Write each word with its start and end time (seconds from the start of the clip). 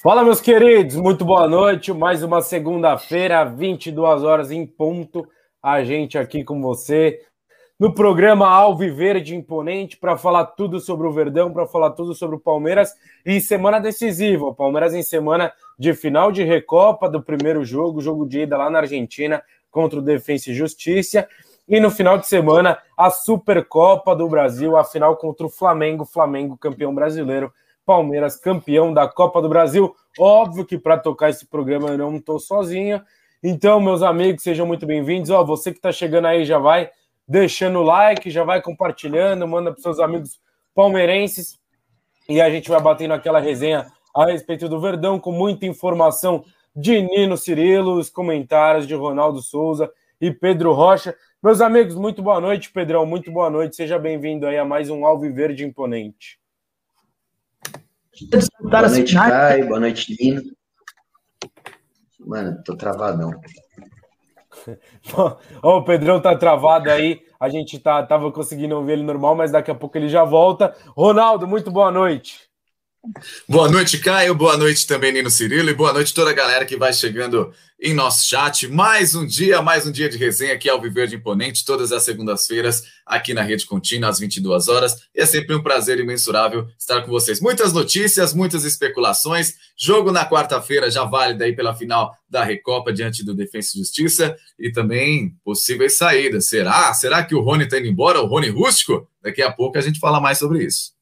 Fala, 0.00 0.22
meus 0.22 0.40
queridos, 0.40 0.94
muito 0.94 1.24
boa 1.24 1.48
noite. 1.48 1.92
Mais 1.92 2.22
uma 2.22 2.40
segunda-feira, 2.40 3.44
22 3.44 4.22
horas 4.22 4.52
em 4.52 4.64
ponto. 4.64 5.26
A 5.60 5.82
gente 5.82 6.16
aqui 6.16 6.44
com 6.44 6.62
você 6.62 7.20
no 7.80 7.92
programa 7.92 8.48
Alviverde 8.48 9.34
Imponente 9.34 9.96
para 9.96 10.16
falar 10.16 10.46
tudo 10.46 10.78
sobre 10.78 11.04
o 11.04 11.10
Verdão, 11.10 11.52
para 11.52 11.66
falar 11.66 11.90
tudo 11.90 12.14
sobre 12.14 12.36
o 12.36 12.38
Palmeiras 12.38 12.94
e 13.26 13.40
semana 13.40 13.80
decisiva. 13.80 14.44
O 14.46 14.54
Palmeiras 14.54 14.94
em 14.94 15.02
semana 15.02 15.52
de 15.76 15.92
final 15.92 16.30
de 16.30 16.44
Recopa 16.44 17.10
do 17.10 17.20
primeiro 17.20 17.64
jogo, 17.64 18.00
jogo 18.00 18.24
de 18.24 18.42
ida 18.42 18.56
lá 18.56 18.70
na 18.70 18.78
Argentina 18.78 19.42
contra 19.68 19.98
o 19.98 20.02
Defensa 20.02 20.52
e 20.52 20.54
Justiça. 20.54 21.28
E 21.68 21.80
no 21.80 21.90
final 21.90 22.16
de 22.16 22.28
semana, 22.28 22.78
a 22.96 23.10
Supercopa 23.10 24.14
do 24.14 24.28
Brasil, 24.28 24.76
a 24.76 24.84
final 24.84 25.16
contra 25.16 25.44
o 25.44 25.50
Flamengo, 25.50 26.04
Flamengo 26.04 26.56
campeão 26.56 26.94
brasileiro 26.94 27.52
Palmeiras 27.88 28.36
campeão 28.36 28.92
da 28.92 29.08
Copa 29.08 29.40
do 29.40 29.48
Brasil. 29.48 29.96
Óbvio 30.18 30.66
que 30.66 30.76
para 30.76 30.98
tocar 30.98 31.30
esse 31.30 31.46
programa 31.46 31.88
eu 31.88 31.96
não 31.96 32.16
estou 32.16 32.38
sozinho. 32.38 33.00
Então, 33.42 33.80
meus 33.80 34.02
amigos, 34.02 34.42
sejam 34.42 34.66
muito 34.66 34.84
bem-vindos. 34.84 35.30
Ó, 35.30 35.42
você 35.42 35.72
que 35.72 35.78
está 35.78 35.90
chegando 35.90 36.26
aí 36.26 36.44
já 36.44 36.58
vai 36.58 36.90
deixando 37.26 37.78
o 37.78 37.82
like, 37.82 38.30
já 38.30 38.44
vai 38.44 38.60
compartilhando, 38.60 39.48
manda 39.48 39.72
para 39.72 39.80
seus 39.80 39.98
amigos 40.00 40.38
palmeirenses 40.74 41.58
e 42.28 42.42
a 42.42 42.50
gente 42.50 42.68
vai 42.68 42.78
batendo 42.78 43.14
aquela 43.14 43.40
resenha 43.40 43.86
a 44.14 44.26
respeito 44.26 44.68
do 44.68 44.78
Verdão 44.78 45.18
com 45.18 45.32
muita 45.32 45.64
informação 45.64 46.44
de 46.76 47.00
Nino 47.00 47.38
Cirilo, 47.38 47.94
os 47.94 48.10
comentários 48.10 48.86
de 48.86 48.94
Ronaldo 48.94 49.40
Souza 49.40 49.90
e 50.20 50.30
Pedro 50.30 50.74
Rocha. 50.74 51.16
Meus 51.42 51.62
amigos, 51.62 51.94
muito 51.94 52.22
boa 52.22 52.38
noite, 52.38 52.70
Pedrão, 52.70 53.06
muito 53.06 53.32
boa 53.32 53.48
noite. 53.48 53.76
Seja 53.76 53.98
bem-vindo 53.98 54.46
aí 54.46 54.58
a 54.58 54.64
mais 54.64 54.90
um 54.90 55.06
Alviverde 55.06 55.64
Imponente. 55.64 56.37
Boa 58.60 58.88
noite, 58.88 59.14
Caio. 59.14 59.68
Boa 59.68 59.80
noite, 59.80 60.16
Lino. 60.18 60.42
Mano, 62.20 62.62
tô 62.64 62.76
travadão. 62.76 63.30
Ó, 65.62 65.78
o 65.78 65.84
Pedrão 65.84 66.20
tá 66.20 66.36
travado 66.36 66.90
aí. 66.90 67.20
A 67.38 67.48
gente 67.48 67.78
tá, 67.78 68.02
tava 68.02 68.32
conseguindo 68.32 68.76
ouvir 68.76 68.92
ele 68.92 69.02
normal, 69.02 69.36
mas 69.36 69.52
daqui 69.52 69.70
a 69.70 69.74
pouco 69.74 69.96
ele 69.96 70.08
já 70.08 70.24
volta. 70.24 70.74
Ronaldo, 70.96 71.46
muito 71.46 71.70
boa 71.70 71.90
noite. 71.90 72.47
Boa 73.48 73.70
noite, 73.70 73.98
Caio. 73.98 74.34
Boa 74.34 74.56
noite 74.56 74.86
também, 74.86 75.12
Nino 75.12 75.30
Cirilo. 75.30 75.70
E 75.70 75.74
boa 75.74 75.92
noite 75.92 76.12
toda 76.12 76.30
a 76.30 76.34
galera 76.34 76.64
que 76.64 76.76
vai 76.76 76.92
chegando 76.92 77.52
em 77.80 77.94
nosso 77.94 78.26
chat. 78.26 78.66
Mais 78.68 79.14
um 79.14 79.24
dia, 79.24 79.62
mais 79.62 79.86
um 79.86 79.92
dia 79.92 80.08
de 80.08 80.16
resenha 80.16 80.54
aqui 80.54 80.68
ao 80.68 80.80
Viver 80.80 81.06
de 81.06 81.16
Imponente, 81.16 81.64
todas 81.64 81.92
as 81.92 82.02
segundas-feiras, 82.02 82.82
aqui 83.06 83.32
na 83.32 83.42
Rede 83.42 83.66
Contínua, 83.66 84.10
às 84.10 84.18
22 84.18 84.68
horas. 84.68 84.96
E 85.14 85.20
é 85.20 85.26
sempre 85.26 85.54
um 85.54 85.62
prazer 85.62 85.98
imensurável 85.98 86.66
estar 86.78 87.02
com 87.02 87.10
vocês. 87.10 87.40
Muitas 87.40 87.72
notícias, 87.72 88.34
muitas 88.34 88.64
especulações. 88.64 89.54
Jogo 89.76 90.10
na 90.10 90.28
quarta-feira 90.28 90.90
já 90.90 91.04
válido 91.04 91.44
aí 91.44 91.54
pela 91.54 91.74
final 91.74 92.12
da 92.28 92.42
Recopa 92.42 92.92
diante 92.92 93.24
do 93.24 93.34
Defensa 93.34 93.70
e 93.74 93.78
Justiça. 93.78 94.36
E 94.58 94.70
também 94.72 95.34
possíveis 95.44 95.96
saídas. 95.96 96.48
Será? 96.48 96.92
Será 96.92 97.22
que 97.22 97.34
o 97.34 97.40
Rony 97.40 97.64
está 97.64 97.78
indo 97.78 97.86
embora? 97.86 98.20
O 98.20 98.26
Rony 98.26 98.48
Rústico? 98.48 99.08
Daqui 99.22 99.40
a 99.40 99.52
pouco 99.52 99.78
a 99.78 99.80
gente 99.80 100.00
fala 100.00 100.20
mais 100.20 100.38
sobre 100.38 100.64
isso 100.64 100.97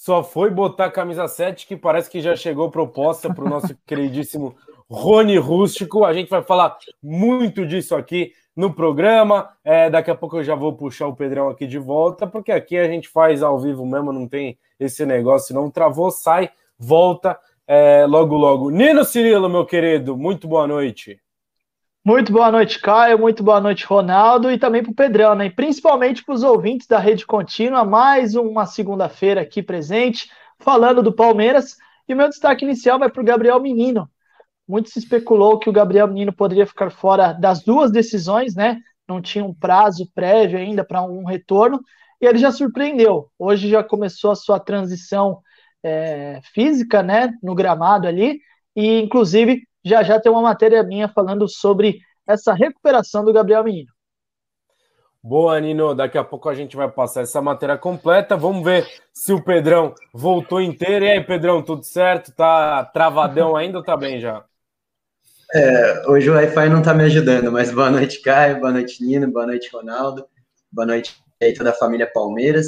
só 0.00 0.24
foi 0.24 0.48
botar 0.48 0.86
a 0.86 0.90
camisa 0.90 1.28
7 1.28 1.66
que 1.66 1.76
parece 1.76 2.08
que 2.08 2.22
já 2.22 2.34
chegou 2.34 2.70
proposta 2.70 3.34
para 3.34 3.44
o 3.44 3.48
nosso 3.50 3.76
queridíssimo 3.86 4.56
Rony 4.88 5.36
Rústico. 5.36 6.06
A 6.06 6.14
gente 6.14 6.30
vai 6.30 6.42
falar 6.42 6.78
muito 7.02 7.66
disso 7.66 7.94
aqui 7.94 8.32
no 8.56 8.72
programa. 8.72 9.50
É, 9.62 9.90
daqui 9.90 10.10
a 10.10 10.14
pouco 10.14 10.38
eu 10.38 10.42
já 10.42 10.54
vou 10.54 10.72
puxar 10.72 11.06
o 11.06 11.14
Pedrão 11.14 11.50
aqui 11.50 11.66
de 11.66 11.78
volta, 11.78 12.26
porque 12.26 12.50
aqui 12.50 12.78
a 12.78 12.88
gente 12.88 13.10
faz 13.10 13.42
ao 13.42 13.58
vivo 13.58 13.84
mesmo, 13.84 14.10
não 14.10 14.26
tem 14.26 14.58
esse 14.78 15.04
negócio, 15.04 15.54
não 15.54 15.70
travou, 15.70 16.10
sai, 16.10 16.48
volta 16.78 17.38
é, 17.66 18.06
logo, 18.06 18.38
logo. 18.38 18.70
Nino 18.70 19.04
Cirilo, 19.04 19.50
meu 19.50 19.66
querido, 19.66 20.16
muito 20.16 20.48
boa 20.48 20.66
noite. 20.66 21.20
Muito 22.02 22.32
boa 22.32 22.50
noite, 22.50 22.80
Caio. 22.80 23.18
Muito 23.18 23.42
boa 23.42 23.60
noite, 23.60 23.84
Ronaldo. 23.84 24.50
E 24.50 24.58
também 24.58 24.82
para 24.82 24.90
o 24.90 24.94
Pedrão, 24.94 25.34
né? 25.34 25.50
Principalmente 25.50 26.24
para 26.24 26.34
os 26.34 26.42
ouvintes 26.42 26.86
da 26.86 26.98
Rede 26.98 27.26
Contínua. 27.26 27.84
Mais 27.84 28.34
uma 28.34 28.64
segunda-feira 28.64 29.42
aqui 29.42 29.62
presente, 29.62 30.30
falando 30.58 31.02
do 31.02 31.12
Palmeiras. 31.12 31.76
E 32.08 32.14
o 32.14 32.16
meu 32.16 32.28
destaque 32.28 32.64
inicial 32.64 32.98
vai 32.98 33.10
para 33.10 33.20
o 33.20 33.24
Gabriel 33.24 33.60
Menino. 33.60 34.08
Muito 34.66 34.88
se 34.88 34.98
especulou 34.98 35.58
que 35.58 35.68
o 35.68 35.72
Gabriel 35.72 36.08
Menino 36.08 36.32
poderia 36.32 36.66
ficar 36.66 36.90
fora 36.90 37.34
das 37.34 37.62
duas 37.62 37.90
decisões, 37.92 38.54
né? 38.54 38.80
Não 39.06 39.20
tinha 39.20 39.44
um 39.44 39.52
prazo 39.52 40.10
prévio 40.14 40.58
ainda 40.58 40.82
para 40.82 41.02
um 41.02 41.24
retorno. 41.26 41.80
E 42.18 42.24
ele 42.26 42.38
já 42.38 42.50
surpreendeu. 42.50 43.28
Hoje 43.38 43.68
já 43.68 43.84
começou 43.84 44.30
a 44.30 44.36
sua 44.36 44.58
transição 44.58 45.42
é, 45.82 46.40
física, 46.54 47.02
né? 47.02 47.30
No 47.42 47.54
gramado 47.54 48.08
ali. 48.08 48.40
E, 48.74 49.00
inclusive, 49.00 49.68
já 49.84 50.02
já 50.02 50.20
tem 50.20 50.30
uma 50.30 50.42
matéria 50.42 50.82
minha 50.82 51.08
falando 51.08 51.48
sobre 51.48 52.00
essa 52.26 52.52
recuperação 52.52 53.24
do 53.24 53.32
Gabriel 53.32 53.64
Menino. 53.64 53.90
Boa, 55.22 55.60
Nino. 55.60 55.94
Daqui 55.94 56.16
a 56.16 56.24
pouco 56.24 56.48
a 56.48 56.54
gente 56.54 56.76
vai 56.76 56.90
passar 56.90 57.22
essa 57.22 57.42
matéria 57.42 57.76
completa. 57.76 58.36
Vamos 58.36 58.64
ver 58.64 58.86
se 59.12 59.32
o 59.32 59.44
Pedrão 59.44 59.94
voltou 60.14 60.62
inteiro. 60.62 61.04
E 61.04 61.10
aí, 61.10 61.20
Pedrão, 61.22 61.62
tudo 61.62 61.84
certo? 61.84 62.32
Tá 62.32 62.84
travadão 62.86 63.54
ainda 63.54 63.78
ou 63.78 63.84
tá 63.84 63.96
bem 63.96 64.18
já? 64.18 64.44
É, 65.52 66.08
hoje 66.08 66.30
o 66.30 66.34
Wi-Fi 66.34 66.68
não 66.68 66.80
tá 66.80 66.94
me 66.94 67.02
ajudando, 67.04 67.50
mas 67.50 67.72
boa 67.72 67.90
noite, 67.90 68.22
Caio, 68.22 68.60
boa 68.60 68.70
noite, 68.70 69.04
Nino, 69.04 69.28
boa 69.30 69.44
noite, 69.44 69.68
Ronaldo, 69.72 70.24
boa 70.70 70.86
noite 70.86 71.16
aí 71.42 71.52
toda 71.52 71.70
a 71.70 71.74
família 71.74 72.06
Palmeiras. 72.06 72.66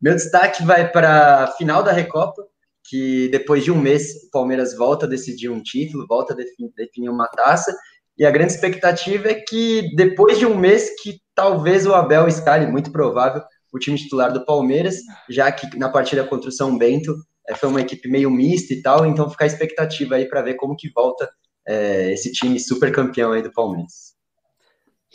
Meu 0.00 0.14
destaque 0.14 0.62
vai 0.62 0.90
para 0.90 1.44
a 1.44 1.46
final 1.52 1.82
da 1.82 1.90
Recopa, 1.90 2.46
que 2.88 3.28
depois 3.28 3.64
de 3.64 3.70
um 3.70 3.78
mês 3.78 4.24
o 4.26 4.30
Palmeiras 4.30 4.76
volta 4.76 5.06
a 5.06 5.08
decidir 5.08 5.50
um 5.50 5.62
título, 5.62 6.06
volta 6.08 6.32
a 6.32 6.36
definir, 6.36 7.10
uma 7.10 7.28
taça, 7.28 7.74
e 8.16 8.24
a 8.24 8.30
grande 8.30 8.52
expectativa 8.52 9.28
é 9.28 9.34
que 9.34 9.94
depois 9.94 10.38
de 10.38 10.46
um 10.46 10.56
mês 10.56 10.90
que 11.00 11.20
talvez 11.34 11.86
o 11.86 11.94
Abel 11.94 12.26
escale, 12.26 12.66
muito 12.66 12.90
provável, 12.90 13.42
o 13.72 13.78
time 13.78 13.98
titular 13.98 14.32
do 14.32 14.44
Palmeiras, 14.44 14.96
já 15.28 15.52
que 15.52 15.78
na 15.78 15.88
partida 15.88 16.24
contra 16.24 16.48
o 16.48 16.52
São 16.52 16.76
Bento 16.76 17.14
é, 17.48 17.54
foi 17.54 17.68
uma 17.68 17.80
equipe 17.80 18.08
meio 18.08 18.30
mista 18.30 18.72
e 18.72 18.82
tal, 18.82 19.06
então 19.06 19.30
fica 19.30 19.44
a 19.44 19.46
expectativa 19.46 20.16
aí 20.16 20.26
para 20.28 20.42
ver 20.42 20.54
como 20.54 20.76
que 20.76 20.90
volta 20.90 21.28
é, 21.66 22.12
esse 22.12 22.32
time 22.32 22.58
super 22.58 22.90
campeão 22.90 23.32
aí 23.32 23.42
do 23.42 23.52
Palmeiras. 23.52 24.16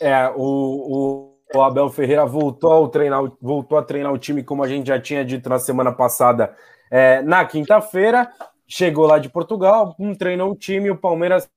É, 0.00 0.28
o, 0.30 0.36
o, 0.36 1.38
o 1.54 1.62
Abel 1.62 1.88
Ferreira 1.88 2.24
voltou 2.24 2.84
a, 2.84 2.88
treinar, 2.88 3.22
voltou 3.40 3.78
a 3.78 3.82
treinar 3.82 4.12
o 4.12 4.18
time, 4.18 4.42
como 4.42 4.62
a 4.62 4.68
gente 4.68 4.86
já 4.86 5.00
tinha 5.00 5.24
dito 5.24 5.48
na 5.48 5.58
semana 5.58 5.92
passada, 5.92 6.54
é, 6.94 7.20
na 7.22 7.44
quinta-feira, 7.44 8.30
chegou 8.68 9.04
lá 9.04 9.18
de 9.18 9.28
Portugal, 9.28 9.96
um 9.98 10.14
treinou 10.14 10.52
o 10.52 10.56
time, 10.56 10.92
o 10.92 10.96
Palmeiras 10.96 11.50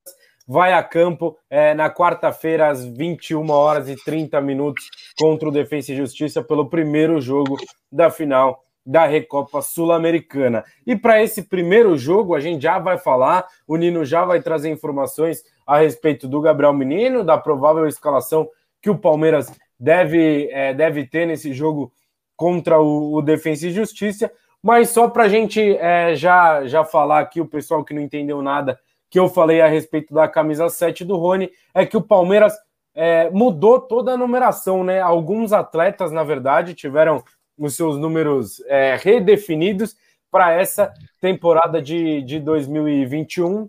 vai 0.48 0.72
a 0.72 0.82
campo 0.82 1.38
é, 1.48 1.74
na 1.74 1.88
quarta-feira, 1.88 2.68
às 2.68 2.84
21 2.84 3.48
horas 3.48 3.88
e 3.88 3.94
30 3.94 4.40
minutos, 4.40 4.90
contra 5.16 5.48
o 5.48 5.52
Defensa 5.52 5.92
e 5.92 5.96
Justiça, 5.96 6.42
pelo 6.42 6.68
primeiro 6.68 7.20
jogo 7.20 7.56
da 7.92 8.10
final 8.10 8.64
da 8.84 9.06
Recopa 9.06 9.62
Sul-Americana. 9.62 10.64
E 10.84 10.96
para 10.96 11.22
esse 11.22 11.44
primeiro 11.44 11.96
jogo, 11.96 12.34
a 12.34 12.40
gente 12.40 12.62
já 12.62 12.80
vai 12.80 12.98
falar, 12.98 13.46
o 13.64 13.76
Nino 13.76 14.04
já 14.04 14.24
vai 14.24 14.42
trazer 14.42 14.70
informações 14.70 15.44
a 15.64 15.78
respeito 15.78 16.26
do 16.26 16.40
Gabriel 16.40 16.72
Menino, 16.72 17.22
da 17.22 17.38
provável 17.38 17.86
escalação 17.86 18.48
que 18.82 18.90
o 18.90 18.98
Palmeiras 18.98 19.52
deve, 19.78 20.48
é, 20.50 20.74
deve 20.74 21.06
ter 21.06 21.26
nesse 21.26 21.52
jogo 21.52 21.92
contra 22.34 22.80
o, 22.80 23.14
o 23.14 23.22
Defensa 23.22 23.68
e 23.68 23.70
Justiça. 23.70 24.28
Mas 24.62 24.90
só 24.90 25.08
para 25.08 25.24
a 25.24 25.28
gente 25.28 25.60
é, 25.76 26.14
já, 26.14 26.66
já 26.66 26.84
falar 26.84 27.20
aqui, 27.20 27.40
o 27.40 27.46
pessoal 27.46 27.84
que 27.84 27.94
não 27.94 28.02
entendeu 28.02 28.42
nada, 28.42 28.78
que 29.10 29.18
eu 29.18 29.28
falei 29.28 29.60
a 29.60 29.68
respeito 29.68 30.12
da 30.12 30.28
camisa 30.28 30.68
7 30.68 31.04
do 31.04 31.16
Rony, 31.16 31.50
é 31.72 31.86
que 31.86 31.96
o 31.96 32.02
Palmeiras 32.02 32.54
é, 32.94 33.30
mudou 33.30 33.80
toda 33.80 34.12
a 34.12 34.16
numeração, 34.16 34.82
né? 34.82 35.00
Alguns 35.00 35.52
atletas, 35.52 36.10
na 36.10 36.24
verdade, 36.24 36.74
tiveram 36.74 37.22
os 37.56 37.76
seus 37.76 37.96
números 37.96 38.60
é, 38.66 38.96
redefinidos 38.96 39.96
para 40.30 40.52
essa 40.52 40.92
temporada 41.20 41.80
de, 41.80 42.22
de 42.22 42.38
2021. 42.40 43.68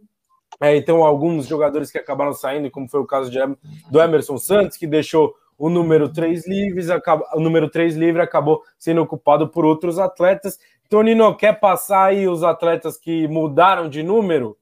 É, 0.61 0.75
então, 0.75 1.03
alguns 1.03 1.45
jogadores 1.45 1.91
que 1.91 1.97
acabaram 1.97 2.33
saindo, 2.33 2.69
como 2.69 2.89
foi 2.89 2.99
o 2.99 3.05
caso 3.05 3.31
de, 3.31 3.39
do 3.89 4.01
Emerson 4.01 4.37
Santos, 4.37 4.77
que 4.77 4.87
deixou 4.87 5.33
o 5.57 5.69
número 5.69 6.11
3 6.11 6.47
livres, 6.47 6.89
acaba, 6.89 7.25
o 7.33 7.39
número 7.39 7.69
3 7.69 7.95
livre 7.95 8.21
acabou 8.21 8.63
sendo 8.77 9.01
ocupado 9.01 9.49
por 9.49 9.65
outros 9.65 9.99
atletas. 9.99 10.57
Tonino, 10.89 11.35
quer 11.35 11.59
passar 11.59 12.05
aí 12.05 12.27
os 12.27 12.41
atletas 12.41 12.97
que 12.97 13.27
mudaram 13.27 13.87
de 13.87 14.01
número? 14.01 14.57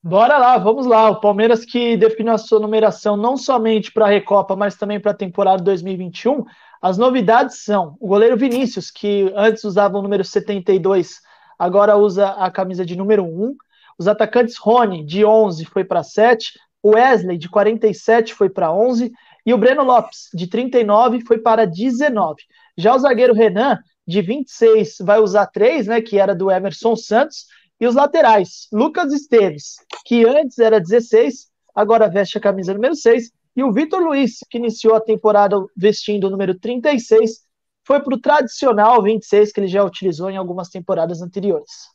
Bora 0.00 0.38
lá, 0.38 0.56
vamos 0.56 0.86
lá. 0.86 1.10
O 1.10 1.20
Palmeiras 1.20 1.64
que 1.64 1.96
definiu 1.96 2.32
a 2.32 2.38
sua 2.38 2.60
numeração 2.60 3.16
não 3.16 3.36
somente 3.36 3.92
para 3.92 4.06
a 4.06 4.08
Recopa, 4.08 4.54
mas 4.54 4.76
também 4.76 5.00
para 5.00 5.10
a 5.10 5.16
temporada 5.16 5.60
2021. 5.60 6.44
As 6.80 6.96
novidades 6.96 7.64
são 7.64 7.96
o 7.98 8.06
goleiro 8.06 8.36
Vinícius, 8.36 8.88
que 8.88 9.32
antes 9.34 9.64
usava 9.64 9.98
o 9.98 10.02
número 10.02 10.24
72, 10.24 11.20
agora 11.58 11.96
usa 11.96 12.30
a 12.30 12.48
camisa 12.48 12.86
de 12.86 12.94
número 12.94 13.24
1. 13.24 13.56
Os 13.98 14.06
atacantes 14.06 14.56
Rony, 14.56 15.04
de 15.04 15.24
11, 15.24 15.64
foi 15.64 15.82
para 15.82 16.04
7. 16.04 16.52
O 16.80 16.90
Wesley, 16.90 17.36
de 17.36 17.48
47, 17.48 18.32
foi 18.32 18.48
para 18.48 18.72
11. 18.72 19.12
E 19.44 19.52
o 19.52 19.58
Breno 19.58 19.82
Lopes, 19.82 20.28
de 20.32 20.46
39, 20.46 21.20
foi 21.26 21.38
para 21.38 21.66
19. 21.66 22.42
Já 22.76 22.94
o 22.94 22.98
zagueiro 22.98 23.34
Renan 23.34 23.78
de 24.06 24.20
26 24.20 24.96
vai 25.00 25.20
usar 25.20 25.46
três, 25.46 25.86
né, 25.86 26.00
que 26.00 26.18
era 26.18 26.34
do 26.34 26.50
Emerson 26.50 26.96
Santos, 26.96 27.46
e 27.80 27.86
os 27.86 27.94
laterais, 27.94 28.68
Lucas 28.72 29.12
Esteves, 29.12 29.76
que 30.04 30.24
antes 30.24 30.58
era 30.58 30.80
16, 30.80 31.48
agora 31.74 32.08
veste 32.08 32.38
a 32.38 32.40
camisa 32.40 32.74
número 32.74 32.94
6, 32.94 33.32
e 33.56 33.62
o 33.62 33.72
Vitor 33.72 34.00
Luiz, 34.00 34.38
que 34.48 34.58
iniciou 34.58 34.94
a 34.94 35.00
temporada 35.00 35.56
vestindo 35.76 36.26
o 36.26 36.30
número 36.30 36.58
36, 36.58 37.42
foi 37.84 38.00
para 38.00 38.14
o 38.14 38.20
tradicional 38.20 39.02
26 39.02 39.52
que 39.52 39.60
ele 39.60 39.66
já 39.66 39.84
utilizou 39.84 40.30
em 40.30 40.36
algumas 40.36 40.68
temporadas 40.68 41.20
anteriores. 41.20 41.90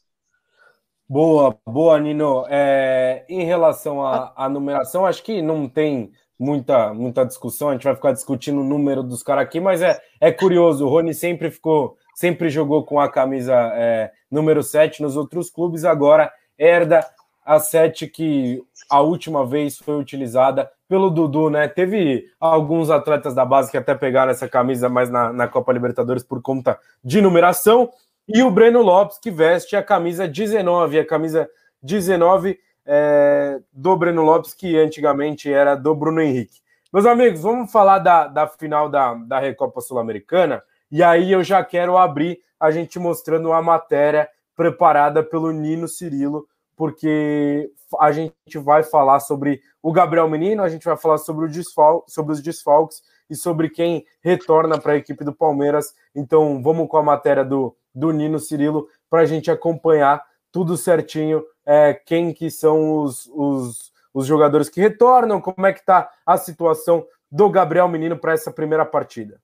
Boa, 1.10 1.58
boa, 1.66 1.98
Nino. 2.00 2.46
É, 2.50 3.26
em 3.30 3.46
relação 3.46 4.06
à, 4.06 4.50
numeração, 4.50 5.06
acho 5.06 5.24
que 5.24 5.42
não 5.42 5.70
tem 5.70 6.12
muita, 6.40 6.94
muita 6.94 7.26
discussão, 7.26 7.70
a 7.70 7.74
gente 7.74 7.84
vai 7.84 7.96
ficar 7.96 8.12
discutindo 8.12 8.62
o 8.62 8.64
número 8.64 9.02
dos 9.02 9.24
caras 9.24 9.44
aqui, 9.44 9.60
mas 9.60 9.82
é, 9.82 10.00
é 10.20 10.32
curioso, 10.32 10.86
o 10.86 10.90
Rony 10.90 11.14
sempre 11.14 11.50
ficou, 11.50 11.98
sempre 12.16 12.50
jogou 12.50 12.84
com 12.84 13.00
a 13.00 13.10
camisa 13.10 13.54
é, 13.74 14.12
número 14.30 14.62
7 14.62 15.02
nos 15.02 15.16
outros 15.16 15.50
clubes, 15.50 15.84
agora 15.84 16.32
herda 16.58 17.06
a 17.46 17.60
7 17.60 18.08
que 18.08 18.62
a 18.90 19.02
última 19.02 19.46
vez 19.46 19.78
foi 19.78 20.00
utilizada 20.00 20.70
pelo 20.88 21.10
Dudu, 21.10 21.50
né? 21.50 21.68
Teve 21.68 22.26
alguns 22.40 22.90
atletas 22.90 23.34
da 23.34 23.46
base 23.46 23.72
que 23.72 23.78
até 23.78 23.96
pegaram 23.96 24.32
essa 24.32 24.48
camisa 24.48 24.88
mais 24.90 25.10
na, 25.10 25.34
na 25.34 25.48
Copa 25.48 25.74
Libertadores 25.74 26.24
por 26.24 26.42
conta 26.42 26.78
de 27.04 27.22
numeração, 27.22 27.90
e 28.28 28.44
o 28.44 28.52
Breno 28.52 28.82
Lopes, 28.82 29.18
que 29.18 29.32
veste 29.32 29.76
a 29.76 29.84
camisa 29.84 30.28
19, 30.28 31.00
a 31.00 31.06
camisa 31.06 31.50
19 31.82 32.60
é, 32.88 33.60
do 33.72 33.96
Breno 33.98 34.24
Lopes, 34.24 34.54
que 34.54 34.78
antigamente 34.78 35.52
era 35.52 35.76
do 35.76 35.94
Bruno 35.94 36.22
Henrique. 36.22 36.62
Meus 36.92 37.06
amigos, 37.06 37.42
vamos 37.42 37.72
falar 37.72 38.00
da, 38.00 38.28
da 38.28 38.48
final 38.48 38.90
da, 38.90 39.14
da 39.14 39.40
Recopa 39.40 39.82
Sul-Americana, 39.82 40.64
e 40.90 41.04
aí 41.04 41.34
eu 41.34 41.44
já 41.44 41.64
quero 41.64 41.98
abrir 41.98 42.40
a 42.58 42.72
gente 42.72 42.98
mostrando 42.98 43.52
a 43.52 43.62
matéria 43.62 44.30
preparada 44.56 45.22
pelo 45.22 45.52
Nino 45.52 45.88
Cirilo, 45.88 46.48
porque 46.76 47.70
a 48.00 48.12
gente 48.12 48.58
vai 48.58 48.84
falar 48.84 49.20
sobre 49.20 49.62
o 49.82 49.92
Gabriel 49.92 50.30
Menino, 50.30 50.64
a 50.64 50.70
gente 50.70 50.86
vai 50.86 50.96
falar 50.98 51.18
sobre, 51.18 51.48
desfal 51.50 52.06
sobre 52.08 52.34
os 52.34 52.42
desfalques 52.42 53.02
e 53.30 53.36
sobre 53.36 53.70
quem 53.70 54.06
retorna 54.22 54.80
para 54.80 54.94
a 54.94 54.98
equipe 54.98 55.24
do 55.24 55.34
Palmeiras. 55.34 55.94
Então 56.16 56.62
vamos 56.62 56.88
com 56.88 56.98
a 56.98 57.04
matéria 57.04 57.44
do, 57.44 57.76
do 57.94 58.12
Nino 58.12 58.40
Cirilo 58.40 58.88
para 59.10 59.22
a 59.22 59.26
gente 59.26 59.52
acompanhar 59.52 60.24
tudo 60.52 60.78
certinho 60.78 61.44
é, 61.68 61.94
quem 61.94 62.34
que 62.34 62.50
são 62.50 63.04
os, 63.04 63.30
os, 63.34 63.92
os 64.14 64.26
jogadores 64.26 64.70
que 64.70 64.80
retornam, 64.80 65.42
como 65.42 65.68
é 65.68 65.74
que 65.74 65.82
está 65.82 66.10
a 66.26 66.38
situação 66.38 67.06
do 67.30 67.50
Gabriel 67.50 67.90
Menino 67.90 68.16
para 68.16 68.32
essa 68.32 68.50
primeira 68.50 68.86
partida. 68.86 69.38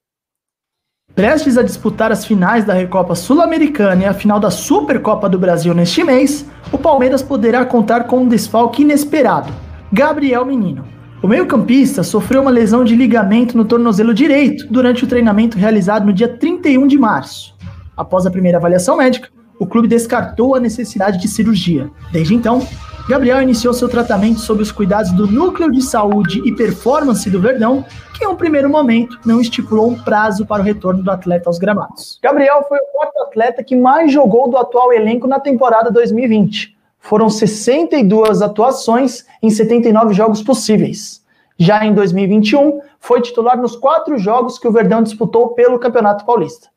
Prestes 1.13 1.57
a 1.57 1.63
disputar 1.63 2.13
as 2.13 2.25
finais 2.25 2.63
da 2.63 2.73
Recopa 2.73 3.13
Sul-Americana 3.13 4.03
e 4.03 4.05
a 4.05 4.13
final 4.13 4.39
da 4.39 4.49
Supercopa 4.49 5.27
do 5.27 5.37
Brasil 5.37 5.73
neste 5.73 6.01
mês, 6.01 6.45
o 6.71 6.77
Palmeiras 6.77 7.21
poderá 7.21 7.65
contar 7.65 8.05
com 8.05 8.21
um 8.21 8.27
desfalque 8.27 8.83
inesperado: 8.83 9.53
Gabriel 9.91 10.45
Menino. 10.45 10.87
O 11.21 11.27
meio-campista 11.27 12.03
sofreu 12.03 12.41
uma 12.41 12.51
lesão 12.51 12.83
de 12.83 12.95
ligamento 12.95 13.55
no 13.55 13.65
tornozelo 13.65 14.13
direito 14.13 14.65
durante 14.67 15.03
o 15.03 15.07
treinamento 15.07 15.57
realizado 15.57 16.05
no 16.05 16.13
dia 16.13 16.27
31 16.27 16.87
de 16.87 16.97
março. 16.97 17.55
Após 17.95 18.25
a 18.25 18.31
primeira 18.31 18.57
avaliação 18.57 18.97
médica, 18.97 19.29
o 19.59 19.65
clube 19.65 19.87
descartou 19.87 20.55
a 20.55 20.59
necessidade 20.59 21.19
de 21.19 21.27
cirurgia. 21.27 21.89
Desde 22.11 22.33
então, 22.33 22.65
Gabriel 23.07 23.41
iniciou 23.41 23.73
seu 23.73 23.89
tratamento 23.89 24.39
sob 24.39 24.61
os 24.61 24.71
cuidados 24.71 25.11
do 25.11 25.27
Núcleo 25.27 25.69
de 25.69 25.81
Saúde 25.81 26.41
e 26.45 26.55
Performance 26.55 27.29
do 27.29 27.41
Verdão, 27.41 27.83
que 28.17 28.23
em 28.23 28.27
um 28.27 28.35
primeiro 28.35 28.69
momento 28.69 29.19
não 29.25 29.41
estipulou 29.41 29.89
um 29.89 29.99
prazo 29.99 30.45
para 30.45 30.61
o 30.61 30.65
retorno 30.65 31.03
do 31.03 31.11
atleta 31.11 31.49
aos 31.49 31.59
gramados. 31.59 32.17
Gabriel 32.23 32.63
foi 32.67 32.77
o 32.77 32.91
quarto 32.93 33.19
atleta 33.23 33.61
que 33.61 33.75
mais 33.75 34.11
jogou 34.11 34.49
do 34.49 34.55
atual 34.55 34.93
elenco 34.93 35.27
na 35.27 35.37
temporada 35.37 35.91
2020. 35.91 36.77
Foram 36.97 37.29
62 37.29 38.41
atuações 38.41 39.25
em 39.41 39.49
79 39.49 40.13
jogos 40.13 40.41
possíveis. 40.41 41.21
Já 41.57 41.85
em 41.85 41.93
2021, 41.93 42.79
foi 42.99 43.21
titular 43.21 43.57
nos 43.57 43.75
quatro 43.75 44.17
jogos 44.17 44.57
que 44.57 44.67
o 44.67 44.71
Verdão 44.71 45.03
disputou 45.03 45.49
pelo 45.49 45.77
Campeonato 45.77 46.25
Paulista. 46.25 46.69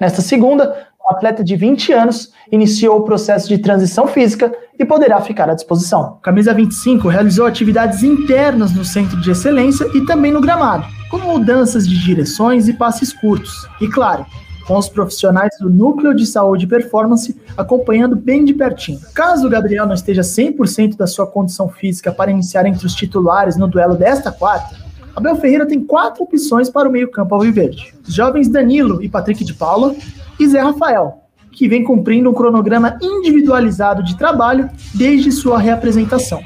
Nesta 0.00 0.22
segunda, 0.22 0.88
o 1.04 1.12
atleta 1.12 1.42
de 1.42 1.56
20 1.56 1.92
anos 1.92 2.32
iniciou 2.50 2.98
o 2.98 3.02
processo 3.02 3.48
de 3.48 3.58
transição 3.58 4.06
física 4.06 4.52
e 4.78 4.84
poderá 4.84 5.20
ficar 5.20 5.50
à 5.50 5.54
disposição. 5.54 6.18
Camisa 6.22 6.54
25 6.54 7.08
realizou 7.08 7.46
atividades 7.46 8.02
internas 8.02 8.72
no 8.72 8.84
centro 8.84 9.20
de 9.20 9.30
excelência 9.30 9.84
e 9.94 10.06
também 10.06 10.30
no 10.30 10.40
gramado, 10.40 10.86
como 11.10 11.32
mudanças 11.32 11.88
de 11.88 11.98
direções 11.98 12.68
e 12.68 12.72
passes 12.72 13.12
curtos. 13.12 13.66
E 13.80 13.88
claro, 13.88 14.24
com 14.66 14.76
os 14.76 14.88
profissionais 14.88 15.56
do 15.60 15.68
Núcleo 15.68 16.14
de 16.14 16.24
Saúde 16.24 16.66
e 16.66 16.68
Performance 16.68 17.36
acompanhando 17.56 18.14
bem 18.14 18.44
de 18.44 18.54
pertinho. 18.54 19.00
Caso 19.12 19.46
o 19.46 19.50
Gabriel 19.50 19.86
não 19.86 19.94
esteja 19.94 20.22
100% 20.22 20.96
da 20.96 21.06
sua 21.06 21.26
condição 21.26 21.68
física 21.68 22.12
para 22.12 22.30
iniciar 22.30 22.64
entre 22.64 22.86
os 22.86 22.94
titulares 22.94 23.56
no 23.56 23.66
duelo 23.66 23.96
desta 23.96 24.30
quarta, 24.30 24.82
Abel 25.14 25.36
Ferreira 25.36 25.66
tem 25.66 25.84
quatro 25.84 26.22
opções 26.22 26.70
para 26.70 26.88
o 26.88 26.92
meio-campo 26.92 27.34
alviverde. 27.34 27.94
Os 28.06 28.14
jovens 28.14 28.48
Danilo 28.48 29.02
e 29.02 29.08
Patrick 29.08 29.44
de 29.44 29.52
Paula 29.52 29.94
e 30.42 30.48
Zé 30.48 30.60
Rafael, 30.60 31.22
que 31.52 31.68
vem 31.68 31.84
cumprindo 31.84 32.30
um 32.30 32.34
cronograma 32.34 32.98
individualizado 33.00 34.02
de 34.02 34.16
trabalho 34.16 34.68
desde 34.94 35.30
sua 35.30 35.58
reapresentação, 35.58 36.42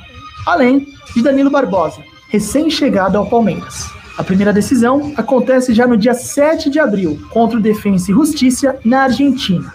além 0.47 0.87
de 1.15 1.23
Danilo 1.23 1.51
Barbosa, 1.51 2.03
recém-chegado 2.29 3.17
ao 3.17 3.27
Palmeiras. 3.27 3.87
A 4.19 4.25
primeira 4.25 4.53
decisão 4.53 5.13
acontece 5.17 5.75
já 5.75 5.87
no 5.87 5.97
dia 5.97 6.15
7 6.15 6.71
de 6.71 6.79
abril, 6.79 7.19
contra 7.31 7.59
o 7.59 7.63
Defensa 7.63 8.11
e 8.11 8.15
Justiça 8.15 8.79
na 8.85 9.03
Argentina. 9.05 9.73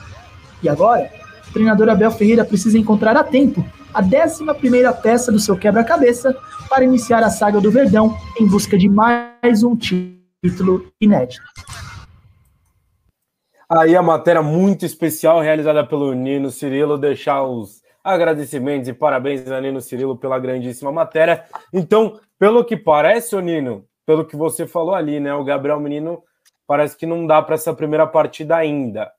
E 0.62 0.70
agora, 0.70 1.10
o 1.50 1.54
treinador 1.54 1.90
Abel 1.90 2.12
Ferreira 2.12 2.46
precisa 2.46 2.78
encontrar 2.78 3.16
a 3.18 3.24
tempo 3.24 3.66
a 3.94 4.02
11 4.02 4.44
peça 5.02 5.32
do 5.32 5.40
seu 5.40 5.58
quebra-cabeça 5.58 6.36
para 6.70 6.84
iniciar 6.84 7.24
a 7.24 7.30
saga 7.30 7.60
do 7.60 7.72
Verdão 7.72 8.16
em 8.40 8.48
busca 8.48 8.78
de 8.78 8.88
mais 8.88 9.64
um 9.64 9.76
título 9.76 10.88
inédito. 11.00 11.42
Aí 13.74 13.96
a 13.96 14.02
matéria 14.02 14.42
muito 14.42 14.86
especial 14.86 15.40
realizada 15.40 15.88
pelo 15.88 16.14
Nino 16.14 16.52
Cirilo, 16.52 16.98
deixar 16.98 17.44
os 17.44 17.82
agradecimentos 18.04 18.90
e 18.90 18.94
parabéns 18.94 19.50
a 19.50 19.62
Nino 19.62 19.80
Cirilo 19.80 20.18
pela 20.18 20.38
grandíssima 20.38 20.92
matéria. 20.92 21.46
Então, 21.72 22.20
pelo 22.38 22.66
que 22.66 22.76
parece, 22.76 23.34
o 23.34 23.40
Nino, 23.40 23.88
pelo 24.06 24.26
que 24.26 24.36
você 24.36 24.68
falou 24.68 24.94
ali, 24.94 25.22
né, 25.22 25.34
o 25.34 25.46
Gabriel 25.46 25.80
Menino 25.80 26.22
parece 26.68 26.98
que 26.98 27.06
não 27.06 27.26
dá 27.26 27.42
para 27.42 27.56
essa 27.56 27.74
primeira 27.74 28.06
partida 28.06 28.58
ainda. 28.58 29.10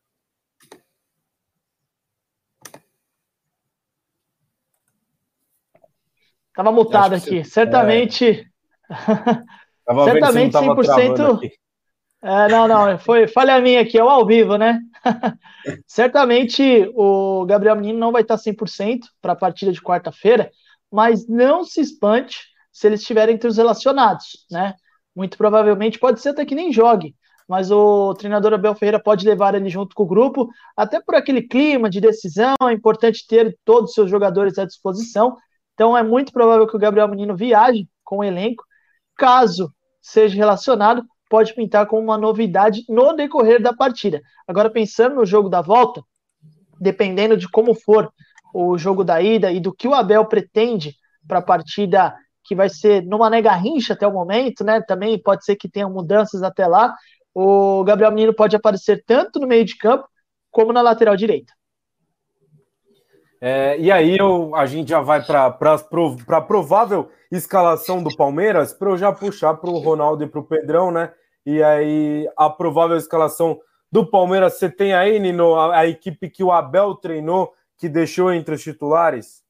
Tava 6.55 6.71
mutado 6.71 7.15
aqui. 7.15 7.43
Você... 7.43 7.51
Certamente. 7.51 8.47
É... 8.91 8.93
Certamente 10.05 10.53
100%. 10.53 11.62
É, 12.25 12.49
não, 12.49 12.69
não, 12.69 12.97
foi 13.01 13.27
falha 13.27 13.61
minha 13.61 13.81
aqui, 13.81 13.99
é 13.99 14.05
o 14.05 14.09
ao 14.09 14.25
vivo, 14.25 14.57
né? 14.57 14.81
Certamente 15.89 16.89
o 16.95 17.45
Gabriel 17.47 17.75
Menino 17.75 17.99
não 17.99 18.13
vai 18.13 18.23
estar 18.23 18.37
100% 18.37 19.01
para 19.21 19.33
a 19.33 19.37
partida 19.37 19.73
de 19.73 19.83
quarta-feira, 19.83 20.49
mas 20.91 21.27
não 21.27 21.65
se 21.65 21.81
espante 21.81 22.39
se 22.73 22.87
ele 22.87 22.95
estiver 22.95 23.29
entre 23.29 23.49
os 23.49 23.57
relacionados, 23.57 24.47
né? 24.49 24.75
Muito 25.17 25.37
provavelmente 25.37 25.99
pode 25.99 26.21
ser 26.21 26.29
até 26.29 26.45
que 26.47 26.55
nem 26.55 26.73
jogue, 26.73 27.17
mas 27.49 27.73
o 27.73 28.15
treinador 28.15 28.55
Abel 28.55 28.75
Ferreira 28.77 29.03
pode 29.03 29.27
levar 29.27 29.57
ele 29.57 29.69
junto 29.69 29.95
com 29.95 30.05
o 30.05 30.07
grupo, 30.07 30.49
até 30.77 31.01
por 31.01 31.17
aquele 31.17 31.43
clima 31.43 31.91
de 31.91 32.01
decisão, 32.01 32.55
é 32.63 32.73
importante 32.73 33.27
ter 33.27 33.59
todos 33.65 33.91
os 33.91 33.95
seus 33.95 34.09
jogadores 34.09 34.59
à 34.59 34.65
disposição. 34.65 35.37
Então 35.75 35.99
é 35.99 36.05
muito 36.05 36.33
provável 36.33 36.69
que 36.69 36.77
o 36.77 36.79
Gabriel 36.79 37.09
Menino 37.09 37.37
viaje 37.37 37.89
com 38.05 38.19
o 38.19 38.25
elenco. 38.25 38.65
Caso 39.17 39.73
seja 40.01 40.37
relacionado, 40.37 41.05
pode 41.33 41.55
pintar 41.55 41.87
como 41.87 42.03
uma 42.03 42.19
novidade 42.19 42.85
no 42.91 43.15
decorrer 43.15 43.59
da 43.59 43.73
partida. 43.73 44.21
Agora, 44.47 44.69
pensando 44.69 45.15
no 45.15 45.25
jogo 45.25 45.49
da 45.49 45.63
volta, 45.63 46.05
dependendo 46.79 47.39
de 47.39 47.49
como 47.49 47.75
for 47.75 48.13
o 48.53 48.77
jogo 48.77 49.03
da 49.03 49.23
ida 49.23 49.51
e 49.51 49.59
do 49.59 49.75
que 49.75 49.89
o 49.89 49.95
Abel 49.95 50.27
pretende 50.27 50.95
para 51.27 51.39
a 51.39 51.43
partida 51.43 52.15
que 52.45 52.55
vai 52.55 52.69
ser 52.69 53.03
numa 53.03 53.31
nega 53.31 53.55
rincha 53.55 53.95
até 53.95 54.07
o 54.07 54.13
momento, 54.13 54.63
né? 54.63 54.83
Também 54.83 55.19
pode 55.23 55.43
ser 55.43 55.57
que 55.57 55.71
tenha 55.71 55.89
mudanças 55.89 56.43
até 56.43 56.67
lá. 56.67 56.95
O 57.35 57.83
Gabriel 57.83 58.13
Menino 58.13 58.35
pode 58.35 58.55
aparecer 58.55 59.03
tanto 59.07 59.41
no 59.41 59.47
meio 59.47 59.65
de 59.65 59.79
campo 59.79 60.07
como 60.51 60.71
na 60.71 60.83
lateral 60.83 61.17
direita. 61.17 61.55
É, 63.41 63.79
e 63.79 63.91
aí 63.91 64.19
eu, 64.19 64.55
a 64.55 64.67
gente 64.67 64.91
já 64.91 65.01
vai 65.01 65.25
para 65.25 65.47
a 65.47 66.41
provável 66.43 67.11
escalação 67.31 68.03
do 68.03 68.15
Palmeiras, 68.15 68.75
para 68.75 68.91
eu 68.91 68.99
já 68.99 69.11
puxar 69.11 69.55
para 69.55 69.71
o 69.71 69.79
Ronaldo 69.79 70.25
e 70.25 70.27
para 70.27 70.41
o 70.41 70.45
Pedrão, 70.45 70.91
né? 70.91 71.11
E 71.45 71.63
aí, 71.63 72.29
a 72.37 72.49
provável 72.49 72.97
escalação 72.97 73.59
do 73.91 74.07
Palmeiras, 74.07 74.55
você 74.55 74.71
tem 74.71 74.95
aí, 74.95 75.19
Nino, 75.19 75.55
a, 75.55 75.81
a 75.81 75.87
equipe 75.87 76.31
que 76.31 76.43
o 76.43 76.53
Abel 76.53 76.95
treinou, 76.95 77.53
que 77.77 77.89
deixou 77.89 78.33
entre 78.33 78.55
os 78.55 78.63
titulares? 78.63 79.43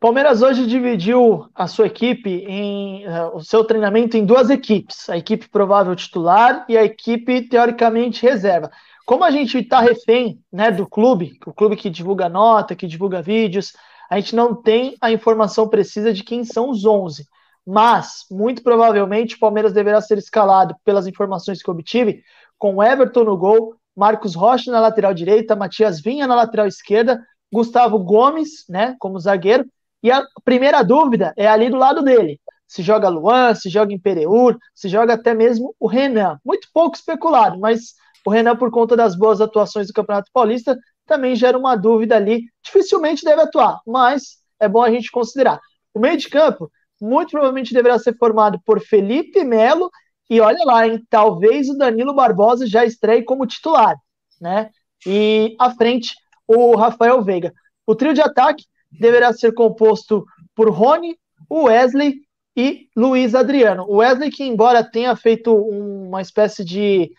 Palmeiras 0.00 0.42
hoje 0.42 0.64
dividiu 0.64 1.48
a 1.52 1.66
sua 1.66 1.88
equipe 1.88 2.30
em 2.30 3.04
uh, 3.08 3.34
o 3.34 3.42
seu 3.42 3.64
treinamento 3.64 4.16
em 4.16 4.24
duas 4.24 4.48
equipes, 4.48 5.10
a 5.10 5.16
equipe 5.16 5.48
provável 5.48 5.96
titular 5.96 6.64
e 6.68 6.78
a 6.78 6.84
equipe 6.84 7.48
teoricamente 7.48 8.22
reserva. 8.22 8.70
como 9.04 9.24
a 9.24 9.30
gente 9.32 9.58
está 9.58 9.80
refém 9.80 10.40
né, 10.52 10.70
do 10.70 10.86
clube, 10.86 11.36
o 11.44 11.52
clube 11.52 11.74
que 11.74 11.90
divulga 11.90 12.28
nota, 12.28 12.76
que 12.76 12.86
divulga 12.86 13.20
vídeos, 13.20 13.72
a 14.08 14.20
gente 14.20 14.36
não 14.36 14.54
tem 14.54 14.96
a 15.00 15.10
informação 15.10 15.68
precisa 15.68 16.12
de 16.12 16.22
quem 16.22 16.44
são 16.44 16.70
os 16.70 16.84
11. 16.84 17.26
Mas, 17.70 18.24
muito 18.30 18.62
provavelmente, 18.62 19.36
o 19.36 19.38
Palmeiras 19.38 19.74
deverá 19.74 20.00
ser 20.00 20.16
escalado, 20.16 20.74
pelas 20.86 21.06
informações 21.06 21.62
que 21.62 21.70
obtive, 21.70 22.22
com 22.56 22.82
Everton 22.82 23.24
no 23.24 23.36
gol, 23.36 23.76
Marcos 23.94 24.34
Rocha 24.34 24.72
na 24.72 24.80
lateral 24.80 25.12
direita, 25.12 25.54
Matias 25.54 26.00
Vinha 26.00 26.26
na 26.26 26.34
lateral 26.34 26.66
esquerda, 26.66 27.22
Gustavo 27.52 27.98
Gomes, 27.98 28.64
né, 28.70 28.96
como 28.98 29.20
zagueiro, 29.20 29.66
e 30.02 30.10
a 30.10 30.24
primeira 30.46 30.82
dúvida 30.82 31.34
é 31.36 31.46
ali 31.46 31.68
do 31.68 31.76
lado 31.76 32.02
dele. 32.02 32.40
Se 32.66 32.82
joga 32.82 33.10
Luan, 33.10 33.54
se 33.54 33.68
joga 33.68 33.92
Imperiur, 33.92 34.56
se 34.74 34.88
joga 34.88 35.12
até 35.12 35.34
mesmo 35.34 35.74
o 35.78 35.86
Renan. 35.86 36.40
Muito 36.42 36.68
pouco 36.72 36.96
especulado, 36.96 37.60
mas 37.60 37.92
o 38.24 38.30
Renan, 38.30 38.56
por 38.56 38.70
conta 38.70 38.96
das 38.96 39.14
boas 39.14 39.42
atuações 39.42 39.88
do 39.88 39.92
Campeonato 39.92 40.30
Paulista, 40.32 40.74
também 41.04 41.36
gera 41.36 41.58
uma 41.58 41.76
dúvida 41.76 42.16
ali. 42.16 42.44
Dificilmente 42.64 43.26
deve 43.26 43.42
atuar, 43.42 43.78
mas 43.86 44.38
é 44.58 44.66
bom 44.66 44.82
a 44.82 44.90
gente 44.90 45.10
considerar. 45.10 45.60
O 45.92 46.00
meio 46.00 46.16
de 46.16 46.30
campo, 46.30 46.70
muito 47.00 47.30
provavelmente 47.30 47.74
deverá 47.74 47.98
ser 47.98 48.16
formado 48.16 48.60
por 48.64 48.80
Felipe 48.80 49.44
Melo 49.44 49.90
e 50.30 50.40
olha 50.40 50.62
lá, 50.64 50.86
hein, 50.86 51.02
talvez 51.08 51.68
o 51.68 51.76
Danilo 51.76 52.14
Barbosa 52.14 52.66
já 52.66 52.84
estreie 52.84 53.22
como 53.22 53.46
titular, 53.46 53.96
né? 54.40 54.70
E 55.06 55.56
à 55.58 55.70
frente 55.70 56.14
o 56.46 56.76
Rafael 56.76 57.22
Veiga. 57.22 57.52
O 57.86 57.94
trio 57.94 58.12
de 58.12 58.20
ataque 58.20 58.64
deverá 58.90 59.32
ser 59.32 59.52
composto 59.52 60.24
por 60.54 60.70
Rony, 60.70 61.16
Wesley 61.50 62.16
e 62.56 62.88
Luiz 62.96 63.34
Adriano. 63.34 63.84
O 63.88 63.96
Wesley 63.96 64.30
que 64.30 64.44
embora 64.44 64.82
tenha 64.84 65.14
feito 65.16 65.54
uma 65.54 66.20
espécie 66.20 66.64
de 66.64 67.10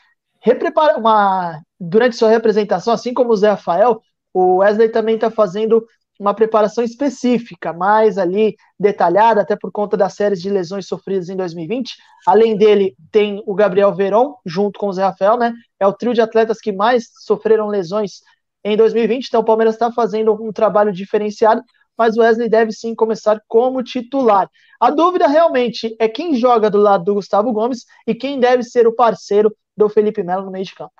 reprepara 0.42 0.98
uma 0.98 1.62
durante 1.80 2.16
sua 2.16 2.30
representação, 2.30 2.94
assim 2.94 3.14
como 3.14 3.32
o 3.32 3.36
Zé 3.36 3.50
Rafael, 3.50 4.02
o 4.34 4.58
Wesley 4.58 4.90
também 4.90 5.16
está 5.16 5.32
fazendo 5.32 5.86
uma 6.20 6.34
preparação 6.34 6.84
específica, 6.84 7.72
mais 7.72 8.18
ali 8.18 8.58
detalhada, 8.78 9.42
até 9.42 9.56
por 9.56 9.72
conta 9.72 9.96
das 9.96 10.14
séries 10.14 10.42
de 10.42 10.50
lesões 10.50 10.86
sofridas 10.86 11.30
em 11.30 11.36
2020. 11.38 11.96
Além 12.28 12.58
dele, 12.58 12.94
tem 13.10 13.42
o 13.46 13.56
Gabriel 13.56 13.96
Veron, 13.96 14.36
junto 14.46 14.78
com 14.78 14.88
o 14.88 14.94
Zé 14.94 15.04
Rafael, 15.04 15.38
né? 15.38 15.54
É 15.80 15.88
o 15.88 15.94
trio 15.94 16.14
de 16.14 16.20
atletas 16.20 16.60
que 16.60 16.74
mais 16.74 17.10
sofreram 17.26 17.68
lesões 17.68 18.22
em 18.66 18.76
2020. 18.76 19.28
Então, 19.28 19.40
o 19.40 19.46
Palmeiras 19.46 19.76
está 19.76 19.92
fazendo 19.92 20.34
um 20.34 20.52
trabalho 20.52 20.92
diferenciado, 20.92 21.64
mas 21.98 22.18
o 22.18 22.22
Wesley 22.22 22.50
deve 22.50 22.74
sim 22.74 22.94
começar 22.94 23.42
como 23.48 23.82
titular. 23.82 24.50
A 24.80 24.90
dúvida 24.90 25.26
realmente 25.28 25.96
é 26.00 26.10
quem 26.10 26.36
joga 26.36 26.70
do 26.70 26.78
lado 26.78 27.06
do 27.06 27.14
Gustavo 27.14 27.52
Gomes 27.54 27.86
e 28.06 28.14
quem 28.14 28.40
deve 28.40 28.64
ser 28.64 28.88
o 28.88 28.96
parceiro 28.96 29.56
do 29.76 29.88
Felipe 29.88 30.22
Melo 30.22 30.46
no 30.46 30.52
meio 30.52 30.66
de 30.66 30.76
campo. 30.76 30.94